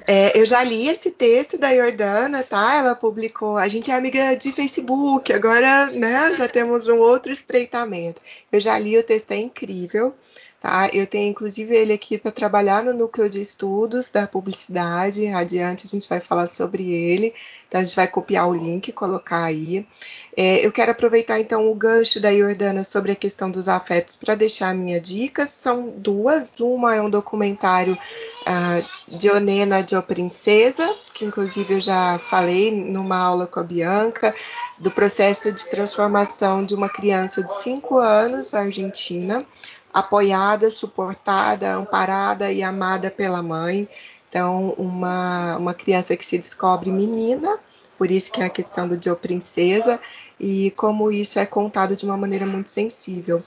É, 0.07 0.39
eu 0.39 0.45
já 0.45 0.63
li 0.63 0.87
esse 0.87 1.09
texto 1.09 1.57
da 1.57 1.73
Jordana, 1.75 2.43
tá? 2.43 2.75
Ela 2.75 2.95
publicou. 2.95 3.57
A 3.57 3.67
gente 3.67 3.89
é 3.89 3.95
amiga 3.95 4.35
de 4.35 4.51
Facebook, 4.51 5.33
agora 5.33 5.87
né, 5.91 6.35
já 6.35 6.47
temos 6.47 6.87
um 6.87 6.99
outro 6.99 7.31
estreitamento. 7.31 8.21
Eu 8.51 8.59
já 8.59 8.77
li, 8.77 8.97
o 8.97 9.03
texto 9.03 9.31
é 9.31 9.37
incrível. 9.37 10.15
Tá? 10.59 10.89
Eu 10.91 11.07
tenho 11.07 11.29
inclusive 11.31 11.73
ele 11.73 11.93
aqui 11.93 12.17
para 12.17 12.31
trabalhar 12.31 12.83
no 12.83 12.93
núcleo 12.93 13.29
de 13.29 13.39
estudos 13.39 14.09
da 14.09 14.27
publicidade. 14.27 15.25
Adiante 15.27 15.87
a 15.87 15.89
gente 15.89 16.07
vai 16.07 16.19
falar 16.19 16.47
sobre 16.47 16.91
ele. 16.91 17.33
Então 17.67 17.79
a 17.79 17.83
gente 17.83 17.95
vai 17.95 18.09
copiar 18.09 18.49
o 18.49 18.53
link 18.53 18.89
e 18.89 18.91
colocar 18.91 19.43
aí. 19.43 19.87
É, 20.35 20.65
eu 20.65 20.71
quero 20.71 20.91
aproveitar 20.91 21.39
então 21.39 21.71
o 21.71 21.75
gancho 21.75 22.19
da 22.19 22.35
Jordana 22.35 22.83
sobre 22.83 23.13
a 23.13 23.15
questão 23.15 23.49
dos 23.49 23.69
afetos 23.69 24.15
para 24.15 24.35
deixar 24.35 24.69
a 24.69 24.73
minha 24.73 24.99
dica. 24.99 25.47
São 25.47 25.93
duas. 25.95 26.59
Uma 26.59 26.93
é 26.93 27.01
um 27.01 27.09
documentário 27.09 27.93
uh, 27.93 29.17
de 29.17 29.29
Onena 29.29 29.81
de 29.81 29.95
O 29.95 30.03
Princesa, 30.03 30.93
que 31.13 31.23
inclusive 31.23 31.75
eu 31.75 31.81
já 31.81 32.19
falei 32.19 32.69
numa 32.69 33.17
aula 33.17 33.47
com 33.47 33.61
a 33.61 33.63
Bianca. 33.63 34.35
do 34.77 34.89
processo 34.89 35.51
de 35.51 35.65
transformação 35.65 36.65
de 36.65 36.73
uma 36.73 36.87
criança 36.87 37.43
de 37.43 37.53
5 37.53 37.97
anos 37.97 38.53
argentina, 38.53 39.45
apoiada, 39.93 40.69
suportada, 40.69 41.73
amparada 41.75 42.51
e 42.51 42.63
amada 42.63 43.09
pela 43.09 43.41
mãe. 43.41 43.87
Então, 44.29 44.75
uma, 44.77 45.57
uma 45.57 45.73
criança 45.73 46.15
que 46.15 46.25
se 46.25 46.37
descobre 46.37 46.91
menina, 46.91 47.57
por 47.97 48.11
isso 48.11 48.31
que 48.31 48.41
é 48.41 48.45
a 48.45 48.49
questão 48.49 48.87
do 48.87 48.99
Joe 49.03 49.15
Princesa, 49.15 49.99
e 50.39 50.71
como 50.71 51.11
isso 51.11 51.39
é 51.39 51.45
contado 51.45 51.95
de 51.95 52.05
uma 52.05 52.15
maneira 52.15 52.45
muito 52.45 52.69
sensível. 52.69 53.43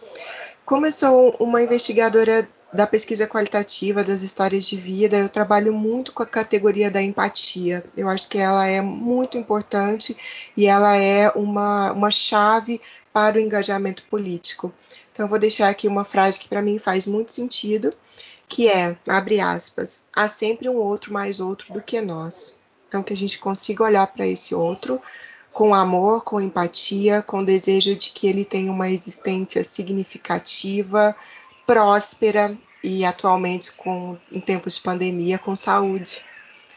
Como 0.64 0.86
eu 0.86 0.92
sou 0.92 1.36
uma 1.38 1.62
investigadora 1.62 2.48
da 2.72 2.86
pesquisa 2.86 3.26
qualitativa, 3.26 4.02
das 4.02 4.22
histórias 4.22 4.64
de 4.64 4.76
vida, 4.76 5.18
eu 5.18 5.28
trabalho 5.28 5.72
muito 5.74 6.12
com 6.12 6.22
a 6.22 6.26
categoria 6.26 6.90
da 6.90 7.02
empatia. 7.02 7.84
Eu 7.96 8.08
acho 8.08 8.28
que 8.28 8.38
ela 8.38 8.66
é 8.66 8.80
muito 8.80 9.36
importante 9.36 10.16
e 10.56 10.66
ela 10.66 10.96
é 10.96 11.30
uma, 11.30 11.92
uma 11.92 12.10
chave 12.10 12.80
para 13.12 13.36
o 13.36 13.40
engajamento 13.40 14.04
político. 14.04 14.72
Então, 15.12 15.28
vou 15.28 15.38
deixar 15.38 15.68
aqui 15.68 15.86
uma 15.86 16.04
frase 16.04 16.38
que 16.38 16.48
para 16.48 16.62
mim 16.62 16.78
faz 16.78 17.04
muito 17.04 17.32
sentido, 17.32 17.92
que 18.48 18.68
é, 18.68 18.96
abre 19.06 19.38
aspas, 19.40 20.02
há 20.14 20.28
sempre 20.28 20.68
um 20.68 20.76
outro 20.76 21.12
mais 21.12 21.40
outro 21.40 21.74
do 21.74 21.82
que 21.82 22.00
nós. 22.00 22.56
Então, 22.88 23.02
que 23.02 23.12
a 23.12 23.16
gente 23.16 23.38
consiga 23.38 23.84
olhar 23.84 24.06
para 24.06 24.26
esse 24.26 24.54
outro 24.54 25.00
com 25.52 25.74
amor, 25.74 26.24
com 26.24 26.40
empatia, 26.40 27.20
com 27.20 27.44
desejo 27.44 27.94
de 27.94 28.10
que 28.10 28.26
ele 28.26 28.44
tenha 28.44 28.72
uma 28.72 28.88
existência 28.90 29.62
significativa, 29.62 31.14
próspera 31.66 32.56
e 32.82 33.04
atualmente 33.04 33.72
com 33.72 34.18
em 34.30 34.40
tempos 34.40 34.74
de 34.74 34.80
pandemia 34.80 35.38
com 35.38 35.54
saúde. 35.54 36.24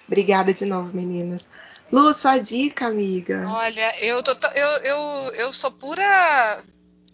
Obrigada 0.07 0.53
de 0.53 0.65
novo, 0.65 0.95
meninas. 0.95 1.49
Lu, 1.91 2.13
sua 2.13 2.37
dica, 2.37 2.87
amiga. 2.87 3.47
Olha, 3.47 4.03
eu, 4.03 4.21
tô, 4.21 4.31
eu, 4.55 4.67
eu, 4.83 4.99
eu 5.33 5.53
sou 5.53 5.71
pura 5.71 6.63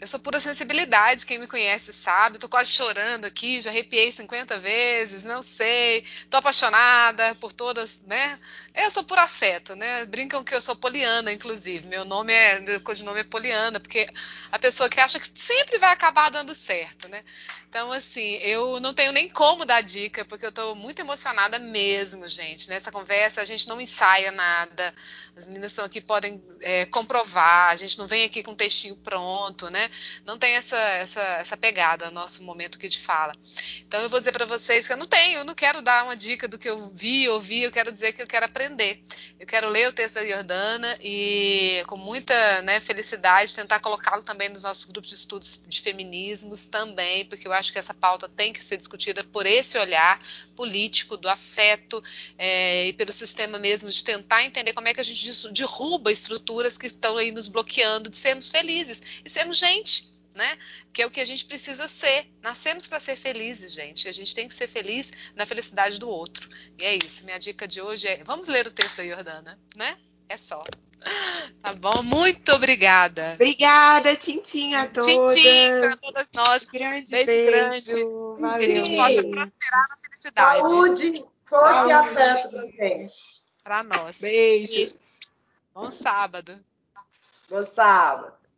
eu 0.02 0.08
sou 0.08 0.20
pura 0.20 0.40
sensibilidade, 0.40 1.28
quem 1.28 1.38
me 1.38 1.46
conhece 1.46 1.94
sabe. 1.94 2.40
Tô 2.40 2.50
quase 2.50 2.72
chorando 2.72 3.26
aqui, 3.26 3.62
já 3.62 3.70
arrepiei 3.70 4.12
50 4.12 4.58
vezes, 4.58 5.24
não 5.26 5.44
sei. 5.44 6.04
Tô 6.28 6.38
apaixonada 6.38 7.36
por 7.36 7.54
todas, 7.54 8.02
né? 8.08 8.40
Eu 8.74 8.90
sou 8.90 9.04
por 9.04 9.20
afeto, 9.20 9.76
né? 9.76 10.06
Brincam 10.06 10.44
que 10.44 10.56
eu 10.56 10.62
sou 10.62 10.76
poliana, 10.76 11.32
inclusive. 11.32 11.86
Meu 11.86 12.04
nome 12.04 12.34
é, 12.34 12.60
meu 12.62 12.82
codinome 12.82 13.20
é 13.20 13.24
poliana, 13.24 13.80
porque 13.80 14.08
a 14.52 14.58
pessoa 14.58 14.90
que 14.90 15.00
acha 15.00 15.20
que 15.20 15.30
sempre 15.36 15.78
vai 15.78 15.92
acabar 15.92 16.32
dando 16.32 16.56
certo, 16.56 17.08
né? 17.08 17.24
Então, 17.70 17.92
assim, 17.92 18.38
eu 18.38 18.80
não 18.80 18.94
tenho 18.96 19.12
nem 19.12 19.30
como 19.30 19.66
dar 19.66 19.82
dica, 19.82 20.26
porque 20.26 20.46
eu 20.46 20.52
tô 20.52 20.74
muito 20.74 21.00
emocionada 21.00 21.60
mesmo, 21.60 22.28
gente. 22.28 22.68
Nessa 22.70 22.92
conversa 22.92 23.40
a 23.40 23.46
gente 23.46 23.68
não 23.68 23.80
ensaia 23.80 24.32
nada. 24.32 24.94
As 25.38 25.46
meninas 25.46 25.72
estão 25.72 25.86
aqui, 25.86 26.02
podem 26.02 26.44
é, 26.62 26.86
comprovar. 26.88 27.70
A 27.70 27.76
gente 27.76 28.00
não 28.00 28.08
vem 28.08 28.26
aqui 28.26 28.42
com 28.42 28.52
um 28.52 28.56
textinho 28.56 28.96
pronto, 28.98 29.70
né? 29.70 29.91
Não 30.26 30.38
tem 30.38 30.54
essa, 30.56 30.78
essa, 30.78 31.22
essa 31.22 31.58
pegada 31.58 32.06
no 32.08 32.12
nosso 32.12 32.44
momento 32.44 32.80
que 32.80 32.90
te 32.90 33.00
fala. 33.00 33.34
Então 33.88 34.02
eu 34.02 34.10
vou 34.10 34.20
dizer 34.20 34.32
para 34.32 34.46
vocês 34.46 34.88
que 34.88 34.94
eu 34.94 34.98
não 34.98 35.06
tenho, 35.06 35.40
eu 35.40 35.46
não 35.46 35.56
quero 35.56 35.82
dar 35.82 36.04
uma 36.04 36.16
dica 36.16 36.48
do 36.48 36.58
que 36.58 36.70
eu 36.70 36.92
vi, 36.94 37.28
ouvi, 37.30 37.64
eu 37.64 37.72
quero 37.72 37.92
dizer 37.92 38.14
que 38.14 38.22
eu 38.22 38.28
quero 38.28 38.46
aprender. 38.46 39.02
Eu 39.40 39.48
quero 39.48 39.70
ler 39.70 39.88
o 39.88 39.94
texto 39.94 40.16
da 40.16 40.26
Jordana 40.26 40.98
e 41.02 41.84
com 41.88 41.98
muita 41.98 42.62
né, 42.62 42.80
felicidade 42.80 43.56
tentar 43.56 43.80
colocá-lo 43.80 44.22
também 44.22 44.50
nos 44.50 44.64
nossos 44.64 44.86
grupos 44.86 45.10
de 45.10 45.16
estudos 45.16 45.60
de 45.68 45.82
feminismos 45.82 46.66
também, 46.66 47.26
porque 47.26 47.48
eu 47.48 47.54
acho 47.54 47.72
que 47.74 47.80
essa 47.80 47.94
pauta 47.94 48.30
tem 48.30 48.54
que 48.54 48.64
ser 48.64 48.78
discutida 48.78 49.24
por 49.24 49.46
esse 49.46 49.78
olhar 49.78 50.22
político, 50.56 51.18
do 51.18 51.28
afeto 51.28 52.04
é, 52.38 52.88
e 52.88 52.94
pelo 52.94 53.12
sistema 53.12 53.58
mesmo 53.58 53.90
de 53.90 54.04
tentar 54.04 54.44
entender 54.44 54.74
como 54.74 54.88
é 54.88 54.94
que 54.94 55.02
a 55.02 55.04
gente 55.04 55.52
derruba 55.52 56.12
estruturas 56.12 56.78
que 56.78 56.86
estão 56.86 57.18
aí 57.18 57.32
nos 57.32 57.48
bloqueando 57.48 58.10
de 58.10 58.18
sermos 58.18 58.50
felizes 58.50 59.02
e 59.26 59.30
sermos 59.30 59.58
gente 59.58 59.81
gente, 59.82 60.10
né? 60.36 60.58
Que 60.94 61.02
é 61.02 61.06
o 61.06 61.12
que 61.12 61.20
a 61.20 61.26
gente 61.26 61.46
precisa 61.46 61.88
ser. 61.88 62.32
Nascemos 62.42 62.88
para 62.88 63.00
ser 63.00 63.16
felizes, 63.16 63.74
gente. 63.74 64.08
A 64.08 64.12
gente 64.12 64.34
tem 64.34 64.48
que 64.48 64.54
ser 64.54 64.68
feliz 64.68 65.12
na 65.36 65.46
felicidade 65.46 66.00
do 66.00 66.10
outro. 66.10 66.48
E 66.78 66.86
é 66.86 66.96
isso. 66.96 67.26
Minha 67.26 67.38
dica 67.38 67.68
de 67.68 67.82
hoje 67.82 68.08
é: 68.08 68.24
vamos 68.24 68.48
ler 68.48 68.68
o 68.68 68.72
texto 68.72 68.98
da 68.98 69.06
Jordana, 69.06 69.60
né? 69.76 69.98
É 70.30 70.38
só. 70.38 70.64
Tá 71.62 71.74
bom? 71.74 72.04
Muito 72.04 72.52
obrigada. 72.54 73.34
Obrigada, 73.34 74.16
Tintim 74.16 74.76
a 74.76 74.86
todas. 74.86 75.34
Tintim 75.34 75.80
para 75.80 75.98
todas 75.98 76.32
nós. 76.32 76.64
Grande 76.66 77.12
beijo. 77.12 77.26
beijo. 77.26 78.36
Grande. 78.38 78.42
Valeu. 78.42 78.60
Que 78.60 78.66
a 78.66 78.70
gente 78.70 78.96
possa 78.96 79.24
prosperar 79.24 79.88
na 79.90 79.98
felicidade. 80.04 80.70
Saúde, 80.70 81.26
força 81.50 81.88
e 81.88 81.92
afeto 81.92 82.52
também. 82.52 83.12
Para 83.64 83.84
nós. 83.84 84.20
Beijos. 84.20 85.00
Bom 85.74 85.90
sábado. 85.90 86.64
Bom 87.50 87.66
sábado. 87.66 88.41